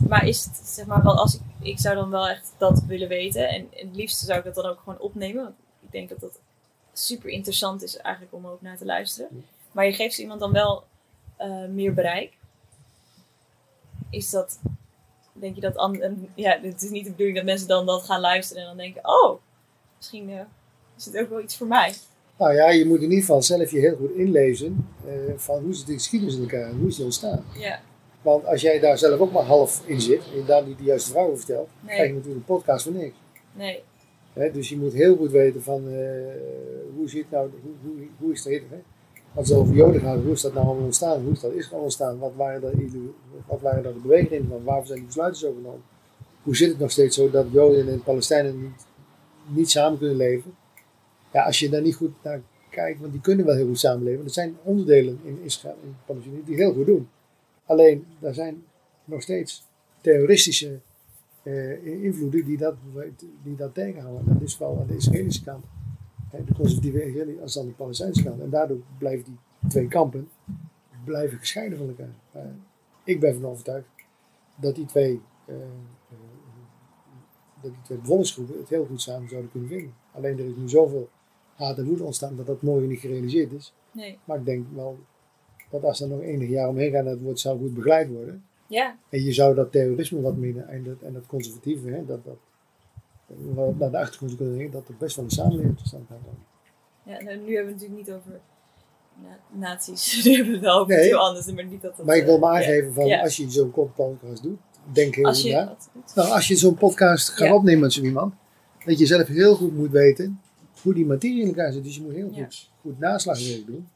Maar 0.09 0.27
is 0.27 0.45
het, 0.45 0.57
zeg 0.57 0.87
maar, 0.87 1.03
wel 1.03 1.19
als 1.19 1.35
ik, 1.35 1.41
ik 1.61 1.79
zou 1.79 1.95
dan 1.95 2.11
wel 2.11 2.29
echt 2.29 2.53
dat 2.59 2.83
willen 2.87 3.09
weten. 3.09 3.49
En 3.49 3.69
het 3.71 3.97
liefst 3.97 4.19
zou 4.19 4.39
ik 4.39 4.45
dat 4.45 4.55
dan 4.55 4.65
ook 4.65 4.79
gewoon 4.79 4.99
opnemen. 4.99 5.43
Want 5.43 5.55
ik 5.81 5.93
denk 5.93 6.09
dat 6.09 6.21
dat 6.21 6.41
super 6.93 7.31
interessant 7.31 7.83
is 7.83 7.97
eigenlijk 7.97 8.35
om 8.35 8.47
ook 8.47 8.63
naar 8.63 8.77
te 8.77 8.85
luisteren. 8.85 9.45
Maar 9.73 9.87
je 9.87 9.93
geeft 9.93 10.19
iemand 10.19 10.41
dan 10.41 10.53
wel 10.53 10.85
meer 11.69 11.95
bereik. 11.95 12.36
Is 14.11 14.31
dat, 14.31 14.59
denk 15.33 15.55
je 15.55 15.61
dat, 15.61 15.77
an- 15.77 16.29
ja, 16.35 16.59
het 16.63 16.83
is 16.83 16.91
niet 16.91 17.05
de 17.05 17.11
bedoeling 17.11 17.37
dat 17.37 17.47
mensen 17.47 17.69
dan 17.69 17.87
dat 17.87 18.03
gaan 18.03 18.21
luisteren 18.21 18.63
en 18.63 18.69
dan 18.69 18.77
denken, 18.77 19.01
oh, 19.09 19.41
misschien 19.97 20.31
eh, 20.31 20.41
is 20.97 21.05
het 21.05 21.17
ook 21.19 21.29
wel 21.29 21.41
iets 21.41 21.57
voor 21.57 21.67
mij. 21.67 21.95
Nou 22.39 22.55
ja, 22.55 22.71
je 22.71 22.87
moet 22.87 22.97
in 22.97 23.03
ieder 23.03 23.19
geval 23.19 23.43
zelf 23.43 23.71
je 23.71 23.79
heel 23.79 23.97
goed 23.97 24.11
inlezen 24.15 24.89
eh, 25.07 25.13
van 25.37 25.63
hoe 25.63 25.75
zit 25.75 25.87
de 25.87 25.93
geschiedenis 25.93 26.35
in 26.35 26.41
elkaar 26.43 26.69
en 26.69 26.79
hoe 26.79 26.89
is 26.89 26.97
die 26.97 27.05
ontstaan. 27.05 27.45
Ja, 27.59 27.81
Want 28.23 28.47
als 28.47 28.61
jij 28.61 28.79
daar 28.81 28.99
zelf 28.99 29.21
ook 29.21 29.33
maar 29.33 29.43
half 29.45 29.83
in 29.87 30.01
zit 30.01 30.23
en 30.35 30.45
daar 30.47 30.67
niet 30.67 30.79
de 30.79 30.85
juiste 30.85 31.19
over 31.19 31.37
vertelt, 31.37 31.69
Nee. 31.81 31.95
krijg 31.95 32.09
je 32.09 32.15
natuurlijk 32.15 32.49
een 32.49 32.55
podcast 32.57 32.83
voor 32.85 32.93
niks. 32.93 33.17
nee, 33.53 33.83
dus 34.53 34.69
je 34.69 34.77
moet 34.77 34.93
heel 34.93 35.17
goed 35.17 35.31
weten 35.31 35.63
van 35.63 35.89
eh, 35.89 35.97
hoe 36.97 37.09
zit 37.09 37.31
nou, 37.31 37.51
hoe, 37.63 37.73
hoe, 37.83 38.07
hoe 38.19 38.33
is 38.33 38.45
het, 38.45 38.63
hè? 38.71 38.83
Als 39.37 39.49
het 39.49 39.59
over 39.59 39.75
Joden 39.75 40.01
gaat, 40.01 40.23
hoe 40.23 40.33
is 40.33 40.41
dat 40.41 40.55
nou 40.55 40.67
allemaal 40.67 40.85
ontstaan? 40.85 41.23
Hoe 41.23 41.33
is 41.33 41.41
dat 41.41 41.53
Israël 41.53 41.83
ontstaan? 41.83 42.19
Wat 42.19 42.33
waren, 42.37 42.81
ieder- 42.81 43.01
wat 43.47 43.61
waren 43.61 43.83
daar 43.83 43.93
de 43.93 43.99
bewegingen 43.99 44.49
van? 44.49 44.65
Waarvoor 44.65 44.87
zijn 44.87 44.99
die 44.99 45.07
besluiten 45.07 45.41
zo 45.41 45.53
genomen? 45.55 45.83
Hoe 46.43 46.57
zit 46.57 46.69
het 46.69 46.79
nog 46.79 46.91
steeds 46.91 47.17
zo 47.17 47.31
dat 47.31 47.47
Joden 47.51 47.89
en 47.89 48.03
Palestijnen 48.03 48.63
niet, 48.63 48.87
niet 49.47 49.71
samen 49.71 49.99
kunnen 49.99 50.17
leven? 50.17 50.55
Ja, 51.33 51.43
als 51.45 51.59
je 51.59 51.69
daar 51.69 51.83
niet 51.83 51.95
goed 51.95 52.13
naar 52.23 52.41
kijkt, 52.71 53.01
want 53.01 53.13
die 53.13 53.21
kunnen 53.21 53.47
wel 53.47 53.55
heel 53.57 53.67
goed 53.67 53.79
samenleven. 53.79 54.25
Er 54.25 54.31
zijn 54.31 54.57
onderdelen 54.63 55.19
in 55.25 55.39
Israël 55.45 55.77
en 55.83 55.97
Palestina 56.07 56.37
die 56.45 56.57
heel 56.57 56.73
goed 56.73 56.87
doen. 56.87 57.09
Alleen, 57.67 58.07
daar 58.19 58.35
zijn 58.35 58.65
nog 59.05 59.23
steeds 59.23 59.65
terroristische 60.01 60.79
eh, 61.43 61.87
invloeden 62.05 62.45
die 62.45 62.57
dat, 62.57 62.75
die 63.43 63.57
dat 63.57 63.75
tegenhouden. 63.75 64.25
Dat 64.33 64.43
is 64.43 64.59
wel 64.59 64.79
aan 64.81 64.87
de 64.87 64.97
Israëlische 64.97 65.45
kant. 65.45 65.65
De 66.45 66.55
conservatieve 66.55 67.05
Israëli 67.05 67.41
als 67.41 67.59
aan 67.59 67.67
de 67.67 67.73
Palestijnse 67.73 68.23
kant. 68.23 68.41
En 68.41 68.51
daardoor 68.51 68.79
blijven 68.99 69.25
die 69.25 69.39
twee 69.69 69.89
kampen 69.89 70.29
blijven 71.05 71.39
gescheiden 71.39 71.79
van 71.79 71.89
elkaar. 71.89 72.15
Ik 73.05 73.21
ben 73.21 73.35
ervan 73.35 73.51
overtuigd 73.51 73.87
dat 74.57 74.75
die 74.75 74.85
twee, 74.85 75.21
eh, 75.45 75.55
dat 77.63 77.71
die 77.73 77.83
twee 77.83 77.99
bevolkingsgroepen 77.99 78.59
het 78.59 78.69
heel 78.69 78.87
goed 78.87 79.01
samen 79.01 79.29
zouden 79.29 79.51
kunnen 79.51 79.69
vinden. 79.69 79.95
Alleen 80.13 80.39
er 80.39 80.45
is 80.45 80.57
nu 80.57 80.69
zoveel 80.69 81.09
haat 81.55 81.79
en 81.79 81.87
woede 81.87 82.05
ontstaan 82.05 82.37
dat 82.37 82.47
dat 82.47 82.63
morgen 82.63 82.89
niet 82.89 83.01
gerealiseerd 83.01 83.53
is. 83.53 83.75
nee. 83.93 84.19
Maar 84.25 84.39
ik 84.39 84.45
denk 84.45 84.67
wel 84.75 84.99
dat 85.71 85.85
als 85.85 86.01
er 86.01 86.09
nog 86.09 86.21
enig 86.21 86.49
jaar 86.49 86.69
omheen 86.69 86.91
gaat, 86.91 87.05
dat 87.05 87.21
wordt, 87.21 87.41
zou 87.41 87.59
goed 87.59 87.75
begeleid 87.75 88.09
worden. 88.09 88.45
Ja, 88.69 88.99
En 89.09 89.23
je 89.23 89.33
zou 89.33 89.55
dat 89.55 89.73
terrorisme 89.73 90.21
wat 90.21 90.37
minder 90.37 90.65
en 90.65 90.85
dat, 90.85 91.01
en 91.01 91.13
dat 91.13 91.27
conservatieve, 91.27 91.89
hè, 91.89 92.05
dat, 92.05 92.25
dat, 92.25 92.39
naar 93.79 93.91
de 93.91 93.99
achtergrond 93.99 94.37
kunnen 94.37 94.55
brengen, 94.55 94.73
dat 94.73 94.89
er 94.89 94.95
best 94.99 95.17
wel 95.17 95.25
een 95.25 95.31
samenleving 95.31 95.77
tot 95.77 95.87
stand 95.87 96.07
kan 96.09 96.17
komen. 96.23 96.39
Ja, 97.03 97.23
nou, 97.23 97.37
nu 97.47 97.55
hebben 97.55 97.75
we 97.75 97.81
het 97.81 97.91
natuurlijk 97.91 97.99
niet 97.99 98.11
over 98.13 98.41
Na- 99.23 99.39
nazi's 99.69 100.11
die 100.23 100.37
hebben 100.37 100.53
het 100.55 100.63
wel 100.63 100.79
over 100.79 100.89
Nee. 100.95 100.99
iets 101.05 101.09
heel 101.09 101.19
anders, 101.27 101.53
maar 101.53 101.65
niet 101.65 101.83
dat 101.83 101.97
dat... 101.97 102.07
Maar 102.07 102.17
ik 102.17 102.25
wil 102.25 102.39
maar 102.39 102.51
eh, 102.53 102.57
aangeven 102.57 102.93
van 102.95 103.07
Ja. 103.07 103.23
als 103.23 103.37
je 103.37 103.51
zo'n 103.51 103.71
podcast 103.71 104.43
doet, 104.43 104.59
denk 104.93 105.15
heel 105.15 105.25
Als 105.25 105.43
je 105.43 105.53
na. 105.53 105.77
Nou, 106.15 106.31
als 106.31 106.49
je 106.49 106.57
zo'n 106.57 106.75
podcast 106.75 107.29
gaat 107.29 107.49
Ja. 107.49 107.55
opnemen 107.55 107.81
met 107.81 107.93
zo 107.93 108.03
iemand, 108.03 108.35
dat 108.85 108.99
je 108.99 109.07
zelf 109.07 109.27
heel 109.27 109.55
goed 109.55 109.77
moet 109.77 109.91
weten 109.91 110.41
hoe 110.83 110.95
die 110.95 111.07
materie 111.07 111.41
in 111.41 111.47
elkaar 111.47 111.73
zit. 111.73 111.85
Dus 111.85 111.97
je 111.97 112.03
moet 112.03 112.13
heel 112.15 112.31
goed, 112.33 112.71
goed 112.81 112.99
naslagwerk 112.99 113.67
doen 113.67 113.89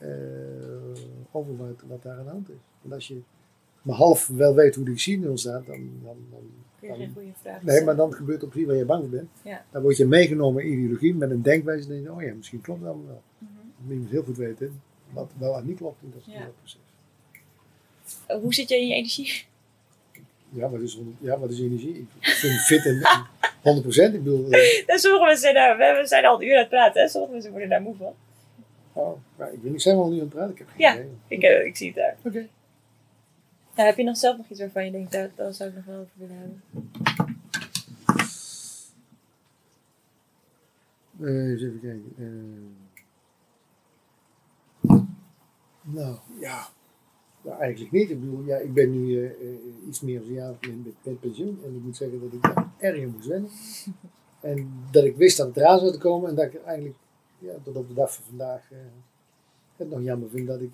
eh, 0.00 0.08
over 1.32 1.56
wat, 1.56 1.82
wat 1.88 2.02
daar 2.02 2.18
aan 2.18 2.24
de 2.24 2.30
hand 2.30 2.48
is. 2.50 2.56
Want 2.82 2.94
als 2.94 3.08
je 3.08 3.20
maar 3.82 3.96
half 3.96 4.26
wel 4.28 4.54
weet 4.54 4.74
hoe 4.74 4.84
de 4.84 4.92
geschiedenis 4.92 5.30
ontstaat, 5.30 5.66
dan, 5.66 5.90
dan, 6.02 6.16
dan, 6.30 6.40
Kun 6.80 6.88
je 6.88 6.94
geen 6.94 7.12
goede 7.14 7.30
vraag 7.42 7.62
nee, 7.62 7.84
maar 7.84 7.96
dan 7.96 8.12
gebeurt 8.14 8.42
er 8.42 8.48
precies 8.48 8.66
waar 8.68 8.76
je 8.76 8.84
bang 8.84 9.00
voor 9.00 9.10
bent. 9.10 9.28
Ja. 9.42 9.64
Dan 9.70 9.82
word 9.82 9.96
je 9.96 10.06
meegenomen 10.06 10.64
in 10.64 10.72
ideologie 10.78 11.14
met 11.14 11.30
een 11.30 11.42
denkwijze 11.42 11.82
en 11.82 11.88
denk 11.88 12.02
je, 12.04 12.12
oh 12.12 12.22
ja, 12.22 12.34
misschien 12.34 12.60
klopt 12.60 12.82
dat 12.82 12.94
wel. 13.06 13.22
Maar 13.38 13.94
je 13.94 14.00
moet 14.00 14.10
heel 14.10 14.22
goed 14.22 14.36
weten 14.36 14.80
wat 15.10 15.30
wel 15.38 15.56
en 15.56 15.66
niet 15.66 15.76
klopt 15.76 16.02
in 16.02 16.12
dat, 16.14 16.34
Ja. 16.34 16.48
proces. 16.58 16.78
Eh, 18.26 18.36
Hoe 18.40 18.54
zit 18.54 18.68
je 18.68 18.76
in 18.80 18.86
je 18.88 18.94
energie? 18.94 19.44
Ja, 20.50 20.70
wat 20.70 20.80
is, 20.80 20.98
ja, 21.18 21.38
wat 21.38 21.50
is 21.50 21.60
energie? 21.60 22.06
Ik 22.20 22.26
vind 22.26 22.60
fit 22.60 22.84
en 22.86 23.00
en 23.62 23.82
100%. 23.82 23.86
Ik 24.14 24.22
bedoel, 24.22 24.50
En 24.86 24.98
sommige 24.98 25.24
mensen 25.24 25.40
zijn, 25.42 25.54
daar, 25.54 25.76
we 26.00 26.06
zijn 26.06 26.24
al 26.24 26.40
een 26.42 26.46
uur 26.46 26.52
aan 26.54 26.58
het 26.60 26.68
praten, 26.68 27.02
hè? 27.02 27.08
sommige 27.08 27.32
mensen 27.32 27.50
worden 27.50 27.68
daar 27.68 27.82
moe 27.82 27.94
van. 27.96 28.14
oh, 28.92 29.18
maar 29.36 29.52
ik 29.52 29.58
weet 29.62 29.72
niet, 29.72 29.82
zijn 29.82 29.96
we 29.96 30.02
al 30.02 30.08
nu 30.10 30.14
aan 30.14 30.20
het 30.20 30.28
praten? 30.28 30.52
Ik 30.52 30.58
heb 30.58 30.68
geen 30.68 30.80
Ja. 30.80 30.92
idee. 30.94 31.08
Ik, 31.28 31.42
eh, 31.42 31.64
ik 31.66 31.76
zie 31.76 31.86
het 31.86 31.96
daar. 31.96 32.16
Oké. 32.24 32.46
Ja, 33.78 33.84
heb 33.84 33.96
je 33.96 34.04
nog 34.04 34.16
zelf 34.16 34.36
nog 34.36 34.48
iets 34.48 34.60
waarvan 34.60 34.84
je 34.84 34.90
denkt, 34.90 35.12
daar, 35.12 35.30
daar 35.34 35.52
zou 35.52 35.68
ik 35.68 35.76
nog 35.76 35.84
wel 35.84 35.98
over 35.98 36.12
willen 36.14 36.36
hebben? 36.36 36.62
Eh, 41.20 41.50
eens 41.50 41.62
even 41.62 41.80
kijken. 41.80 42.12
Eh, 42.18 42.26
nou, 45.82 46.16
ja. 46.40 46.68
Nou, 47.42 47.60
eigenlijk 47.60 47.92
niet. 47.92 48.10
Ik 48.10 48.20
bedoel, 48.20 48.44
ja, 48.44 48.56
ik 48.56 48.74
ben 48.74 48.90
nu 48.90 49.26
eh, 49.26 49.86
iets 49.86 50.00
meer 50.00 50.20
dan 50.20 50.28
een 50.28 50.34
jaar 50.34 50.54
met, 50.60 50.84
met, 50.84 50.94
met 51.02 51.20
pensioen. 51.20 51.60
En 51.64 51.74
ik 51.76 51.82
moet 51.82 51.96
zeggen 51.96 52.20
dat 52.20 52.32
ik 52.32 52.42
daar 52.42 52.70
erg 52.78 52.96
in 52.96 53.08
moest 53.08 53.26
wennen. 53.26 53.50
En 54.40 54.72
dat 54.90 55.04
ik 55.04 55.16
wist 55.16 55.36
dat 55.36 55.46
het 55.46 55.56
eraan 55.56 55.78
zou 55.78 55.92
te 55.92 55.98
komen. 55.98 56.28
En 56.28 56.34
dat 56.34 56.44
ik 56.44 56.62
eigenlijk, 56.62 56.96
ja, 57.38 57.54
tot 57.62 57.76
op 57.76 57.88
de 57.88 57.94
dag 57.94 58.14
van 58.14 58.24
vandaag, 58.24 58.68
het 59.76 59.90
nog 59.90 60.02
jammer 60.02 60.30
vind 60.30 60.46
dat 60.46 60.60
ik... 60.60 60.72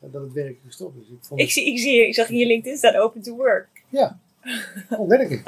dat 0.00 0.22
het 0.22 0.32
werk 0.32 0.56
gestopt 0.66 0.96
is. 1.02 1.08
Ik 1.08 1.18
vond 1.20 1.40
Ik, 1.40 1.50
zie, 1.50 1.66
ik, 1.72 1.78
zie, 1.78 2.06
ik 2.06 2.14
zag 2.14 2.30
in 2.30 2.38
je 2.38 2.46
LinkedIn 2.46 2.78
staan 2.78 2.96
open 2.96 3.22
to 3.22 3.36
work. 3.36 3.68
Ja, 3.88 4.18
gewoon 4.88 5.08
werken. 5.08 5.42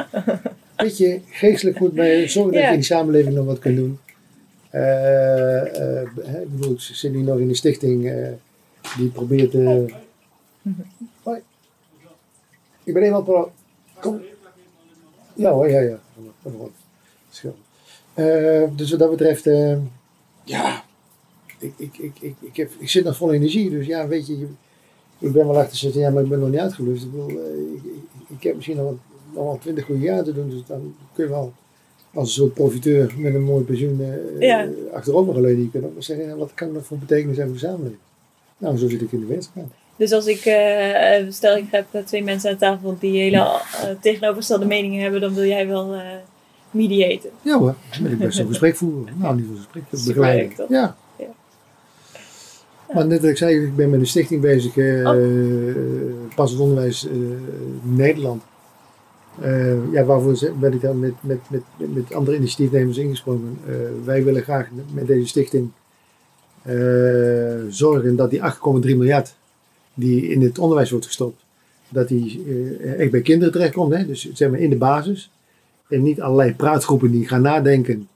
Weet 0.76 0.98
je, 0.98 1.20
geestelijk 1.30 1.76
goed 1.76 1.92
mee 1.94 2.28
zorgen 2.28 2.52
dat 2.52 2.62
je 2.62 2.68
in 2.68 2.78
de 2.78 2.84
samenleving 2.84 3.34
nog 3.34 3.46
wat 3.46 3.58
kunt 3.58 3.76
doen. 3.76 3.98
Eh, 4.70 4.82
hè, 4.82 6.42
ik 6.42 6.50
bedoel, 6.50 6.72
ik 6.72 6.80
zit 6.80 7.12
nu 7.12 7.22
nog 7.22 7.38
in 7.38 7.48
de 7.48 7.54
stichting 7.54 8.08
eh, 8.10 8.28
die 8.96 9.08
probeert. 9.08 9.54
eh 9.54 9.94
Hoi. 11.22 11.40
Ik 12.84 12.94
ben 12.94 13.02
eenmaal 13.02 13.22
pro. 13.22 13.52
Kom. 14.00 14.22
Ja 15.34 15.50
hoor, 15.50 15.70
ja, 15.70 15.80
ja. 15.80 15.98
Kom 16.14 16.24
maar, 16.24 16.32
kom 16.42 16.56
maar. 16.56 17.52
Eh, 18.14 18.68
dus 18.76 18.90
wat 18.90 18.98
dat 18.98 19.10
betreft, 19.10 19.44
ja, 20.44 20.84
ik, 21.58 21.72
ik, 21.76 21.98
ik, 21.98 22.12
ik, 22.20 22.34
ik, 22.40 22.56
heb, 22.56 22.70
ik 22.78 22.88
zit 22.90 23.04
nog 23.04 23.16
vol 23.16 23.32
energie. 23.32 23.70
Dus 23.70 23.86
ja, 23.86 24.08
weet 24.08 24.26
je, 24.26 24.46
ik 25.18 25.32
ben 25.32 25.46
wel 25.46 25.58
achter 25.58 25.76
zitten, 25.76 26.00
ja, 26.00 26.10
maar 26.10 26.22
ik 26.22 26.28
ben 26.28 26.38
nog 26.38 26.50
niet 26.50 26.58
uitgelust. 26.58 27.04
Ik, 27.04 27.10
bedoel, 27.10 27.28
eh, 27.28 27.34
ik, 27.74 27.82
ik, 28.28 28.42
heb 28.42 28.54
misschien 28.54 28.76
nog 28.76 28.84
wel, 28.84 28.98
nog 29.34 29.44
wel 29.44 29.58
20 29.60 29.84
goede 29.84 30.00
jaar 30.00 30.24
te 30.24 30.32
doen, 30.32 30.50
dus 30.50 30.60
dan 30.66 30.94
kun 31.12 31.24
je 31.24 31.30
wel 31.30 31.52
als 32.14 32.28
een 32.28 32.34
soort 32.34 32.54
profiteur 32.54 33.14
met 33.16 33.34
een 33.34 33.42
mooi 33.42 33.64
pensioen 33.64 34.00
eh 34.00 34.40
Ja. 34.40 34.68
achterover 34.92 35.42
wel 35.42 35.92
zeggen, 35.98 36.26
ja, 36.26 36.36
wat 36.36 36.54
kan 36.54 36.72
nog 36.72 36.84
voor 36.84 36.98
betekenis 36.98 37.36
hebben 37.36 37.58
voor 37.58 37.66
de 37.66 37.72
samenleving? 37.72 38.02
Nou, 38.58 38.76
zo 38.76 38.88
zit 38.88 39.02
ik 39.02 39.12
in 39.12 39.20
de 39.20 39.26
wetenschap. 39.26 39.64
Dus 39.96 40.12
als 40.12 40.26
ik, 40.26 40.44
eh, 40.44 41.30
stel 41.30 41.56
ik 41.56 41.64
heb 41.70 41.86
eh, 41.90 42.02
twee 42.02 42.22
mensen 42.24 42.50
aan 42.50 42.56
tafel 42.56 42.96
die 43.00 43.20
hele 43.20 43.60
tegenovergestelde 44.00 44.66
meningen 44.66 45.02
hebben, 45.02 45.20
dan 45.20 45.34
wil 45.34 45.44
jij 45.44 45.66
wel 45.66 45.94
eh 45.94 46.00
mediaten. 46.70 47.30
Ja 47.42 47.58
hoor, 47.58 47.74
dan 47.92 48.02
ben 48.02 48.12
ik 48.12 48.18
best 48.18 48.38
een 48.38 48.46
gesprek 48.54 48.76
voeren. 48.76 49.14
Nou, 49.18 49.36
niet 49.36 49.44
een 49.50 49.56
gesprek, 49.56 49.84
begeleiden. 50.06 50.56
toch? 50.56 50.68
Ja. 50.68 50.96
Maar 52.94 53.06
net 53.06 53.20
wat 53.20 53.30
ik 53.30 53.36
zei, 53.36 53.64
ik 53.64 53.76
ben 53.76 53.90
met 53.90 54.00
een 54.00 54.06
stichting 54.06 54.40
bezig, 54.40 54.76
eh 54.76 55.18
passend 56.34 56.60
onderwijs 56.60 57.08
eh, 57.08 57.16
Nederland. 57.82 58.42
Eh, 59.40 59.92
ja, 59.92 60.04
waarvoor 60.04 60.52
ben 60.60 60.72
ik 60.72 60.80
dan 60.80 60.98
met, 60.98 61.12
met, 61.20 61.38
met, 61.48 61.62
met 61.76 62.14
andere 62.14 62.36
initiatiefnemers 62.36 62.96
ingesprongen. 62.96 63.58
Eh, 63.66 63.74
wij 64.04 64.24
willen 64.24 64.42
graag 64.42 64.68
met 64.92 65.06
deze 65.06 65.26
stichting 65.26 65.70
eh, 66.62 66.74
zorgen 67.68 68.16
dat 68.16 68.30
die 68.30 68.40
8,3 68.40 68.48
miljard 68.80 69.34
die 69.94 70.28
in 70.28 70.42
het 70.42 70.58
onderwijs 70.58 70.90
wordt 70.90 71.06
gestopt, 71.06 71.44
dat 71.88 72.08
die 72.08 72.44
eh, 72.46 73.00
echt 73.00 73.10
bij 73.10 73.20
kinderen 73.20 73.52
terechtkomt. 73.52 73.94
Hè? 73.94 74.06
Dus 74.06 74.32
zeg 74.32 74.50
maar 74.50 74.60
in 74.60 74.70
de 74.70 74.76
basis. 74.76 75.30
En 75.88 76.02
niet 76.02 76.20
allerlei 76.20 76.54
praatgroepen 76.54 77.10
die 77.10 77.28
gaan 77.28 77.42
nadenken 77.42 78.08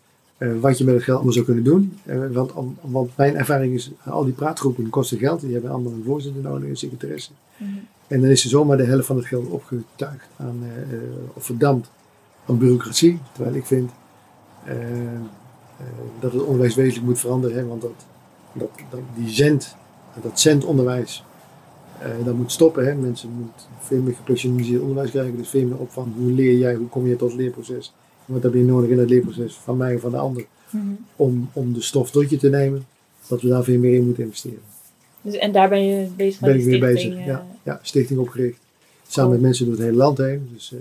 eh, 0.43 0.61
wat 0.61 0.78
je 0.78 0.84
met 0.84 0.95
het 0.95 1.03
geld 1.03 1.16
allemaal 1.16 1.32
zou 1.34 1.45
kunnen 1.45 1.64
doen. 1.64 1.99
Eh, 2.05 2.18
want, 2.32 2.53
om- 2.53 2.76
want 2.80 3.16
mijn 3.16 3.36
ervaring 3.36 3.74
is, 3.74 3.90
al 4.05 4.24
die 4.24 4.32
praatgroepen 4.32 4.88
kosten 4.90 5.18
geld. 5.18 5.40
Die 5.40 5.53
hebben 5.53 5.70
allemaal 5.70 5.93
een 5.93 6.03
voorzitter 6.07 6.43
nodig, 6.43 6.68
een 6.68 6.76
secretaresse. 6.76 7.30
En 8.07 8.20
dan 8.20 8.30
is 8.30 8.45
er 8.45 8.51
zomaar 8.51 8.76
de 8.76 8.84
helft 8.84 9.07
van 9.07 9.16
het 9.16 9.26
geld 9.26 9.49
opgetuigd 9.49 10.26
aan, 10.36 10.59
eh, 10.62 10.82
eh, 10.97 10.99
of 11.34 11.45
verdampt 11.45 11.90
aan 12.47 12.59
bureaucratie. 12.59 13.18
Terwijl 13.32 13.57
ik 13.57 13.66
vind 13.66 13.90
eh, 14.64 14.93
eh, 15.03 15.18
dat 16.20 16.32
het 16.32 16.43
onderwijs 16.43 16.74
wezenlijk 16.74 17.07
moet 17.07 17.18
veranderen. 17.20 17.57
Hè, 17.57 17.66
want 17.66 17.80
dat, 17.82 17.90
dat, 18.53 18.68
dat, 18.90 19.01
die 19.16 19.28
zend, 19.30 19.76
dat 20.22 20.40
zendonderwijs, 20.40 21.24
eh, 21.99 22.09
dat 22.24 22.34
moet 22.34 22.53
stoppen. 22.53 22.86
Hè. 22.86 22.95
Mensen 22.95 23.30
moeten 23.30 23.66
veel 23.80 24.01
meer 24.03 24.14
gepersonaliseerd 24.14 24.80
onderwijs 24.80 25.11
krijgen. 25.11 25.36
Dus 25.36 25.49
veel 25.49 25.66
meer 25.66 25.78
op 25.78 25.90
van 25.90 26.12
hoe 26.18 26.32
leer 26.32 26.59
jij, 26.59 26.74
hoe 26.74 26.88
kom 26.88 27.07
je 27.07 27.16
tot 27.16 27.30
het 27.30 27.40
leerproces. 27.40 27.93
En 28.32 28.40
wat 28.40 28.52
heb 28.52 28.60
je 28.60 28.68
nodig 28.68 28.90
in 28.90 28.98
het 28.98 29.10
leerproces 29.10 29.54
van 29.54 29.76
mij 29.76 29.94
of 29.94 30.00
van 30.00 30.10
de 30.10 30.16
ander. 30.16 30.44
Om, 31.16 31.50
om 31.52 31.72
de 31.72 31.80
stof 31.82 32.10
tot 32.10 32.30
je 32.30 32.36
te 32.36 32.48
nemen. 32.48 32.86
Dat 33.28 33.42
we 33.42 33.48
daar 33.48 33.64
veel 33.64 33.78
meer 33.78 33.94
in 33.94 34.04
moeten 34.06 34.22
investeren. 34.24 34.58
Dus, 35.22 35.34
en 35.34 35.52
daar 35.52 35.68
ben 35.68 35.84
je 35.86 36.06
bezig 36.16 36.40
met 36.40 36.50
ben 36.50 36.58
ik 36.58 36.64
stichting, 36.66 36.92
bezig. 36.94 37.14
eh, 37.14 37.26
Ja, 37.26 37.46
ja, 37.62 37.78
stichting 37.82 38.18
opgericht. 38.20 38.58
Samen 39.06 39.14
Cool. 39.14 39.30
met 39.30 39.40
mensen 39.40 39.64
door 39.66 39.74
het 39.74 39.82
hele 39.84 39.96
land 39.96 40.18
heen. 40.18 40.48
Dus 40.52 40.72
eh, 40.72 40.78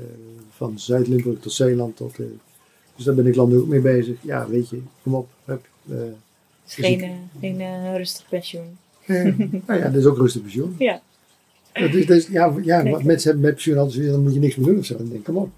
van 0.56 0.80
Zuid-Limburg 0.80 1.40
tot 1.40 1.52
Zeeland. 1.54 1.96
Tot, 1.98 2.20
eh, 2.20 2.26
dus 2.96 3.06
daar 3.06 3.16
ben 3.16 3.28
ik 3.28 3.36
landelijk 3.36 3.64
ook 3.66 3.72
mee 3.72 3.82
bezig. 3.82 4.16
Ja, 4.22 4.48
weet 4.50 4.70
je, 4.70 4.80
kom 5.04 5.16
op. 5.16 5.28
Hup, 5.46 5.66
eh, 5.90 5.98
is 6.68 6.74
geen, 6.76 7.14
geen 7.40 7.96
rustig 7.96 8.26
pensioen. 8.30 8.78
nou 9.68 9.80
ja, 9.80 9.90
dat 9.90 9.96
is 9.96 10.06
ook 10.06 10.18
rustig 10.18 10.42
pensioen. 10.42 10.76
Ja. 10.78 11.02
Dat 11.74 11.94
is, 11.94 12.06
dat 12.06 12.18
is- 12.18 12.28
ja, 12.28 12.56
ja 12.64 12.84
mensen 12.84 13.30
hebben 13.30 13.40
met 13.42 13.54
pensioen 13.54 13.78
altijd 13.78 14.06
dan 14.08 14.24
moet 14.24 14.34
je 14.34 14.40
niks 14.40 14.56
meer 14.56 14.68
doen 14.68 14.78
of 14.78 14.86
zo. 14.86 14.98
Dan 14.98 15.06
denk 15.06 15.18
ik, 15.20 15.24
kom 15.24 15.38
op. 15.38 15.50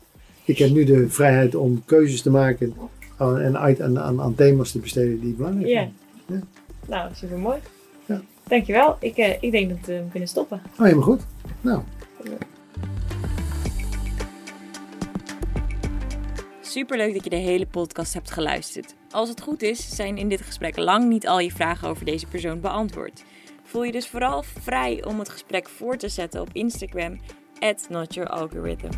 Ik 0.45 0.57
heb 0.57 0.69
nu 0.69 0.83
de 0.83 1.09
vrijheid 1.09 1.55
om 1.55 1.83
keuzes 1.85 2.21
te 2.21 2.29
maken 2.29 2.73
aan- 3.17 3.39
en 3.39 3.57
uit 3.57 3.81
aan, 3.81 3.99
aan, 3.99 4.21
aan 4.21 4.35
thema's 4.35 4.71
te 4.71 4.79
besteden 4.79 5.19
die 5.19 5.29
ik 5.29 5.37
belangrijk 5.37 5.67
vind. 5.67 5.91
Ja. 6.27 6.39
Nou, 6.87 7.09
super 7.15 7.37
mooi. 7.37 7.57
Ja. 8.05 8.21
Dankjewel. 8.47 8.97
Ik, 8.99 9.17
eh, 9.17 9.33
ik 9.39 9.51
denk 9.51 9.69
dat 9.69 9.77
we 9.85 9.93
hem 9.93 10.09
kunnen 10.09 10.29
stoppen. 10.29 10.61
Oh, 10.77 10.83
helemaal 10.83 11.03
goed. 11.03 11.25
Nou, 11.61 11.81
Superleuk 16.61 17.13
dat 17.13 17.23
je 17.23 17.29
de 17.29 17.35
hele 17.35 17.65
podcast 17.65 18.13
hebt 18.13 18.31
geluisterd. 18.31 18.95
Als 19.11 19.29
het 19.29 19.41
goed 19.41 19.61
is, 19.61 19.95
zijn 19.95 20.17
in 20.17 20.29
dit 20.29 20.41
gesprek 20.41 20.77
lang 20.77 21.09
niet 21.09 21.27
al 21.27 21.39
je 21.39 21.51
vragen 21.51 21.87
over 21.87 22.05
deze 22.05 22.25
persoon 22.27 22.59
beantwoord. 22.59 23.23
Voel 23.63 23.83
je 23.83 23.91
dus 23.91 24.07
vooral 24.07 24.43
vrij 24.43 25.03
om 25.05 25.19
het 25.19 25.29
gesprek 25.29 25.69
voor 25.69 25.97
te 25.97 26.09
zetten 26.09 26.41
op 26.41 26.49
Instagram, 26.51 27.19
@notyouralgorithm. 27.89 28.89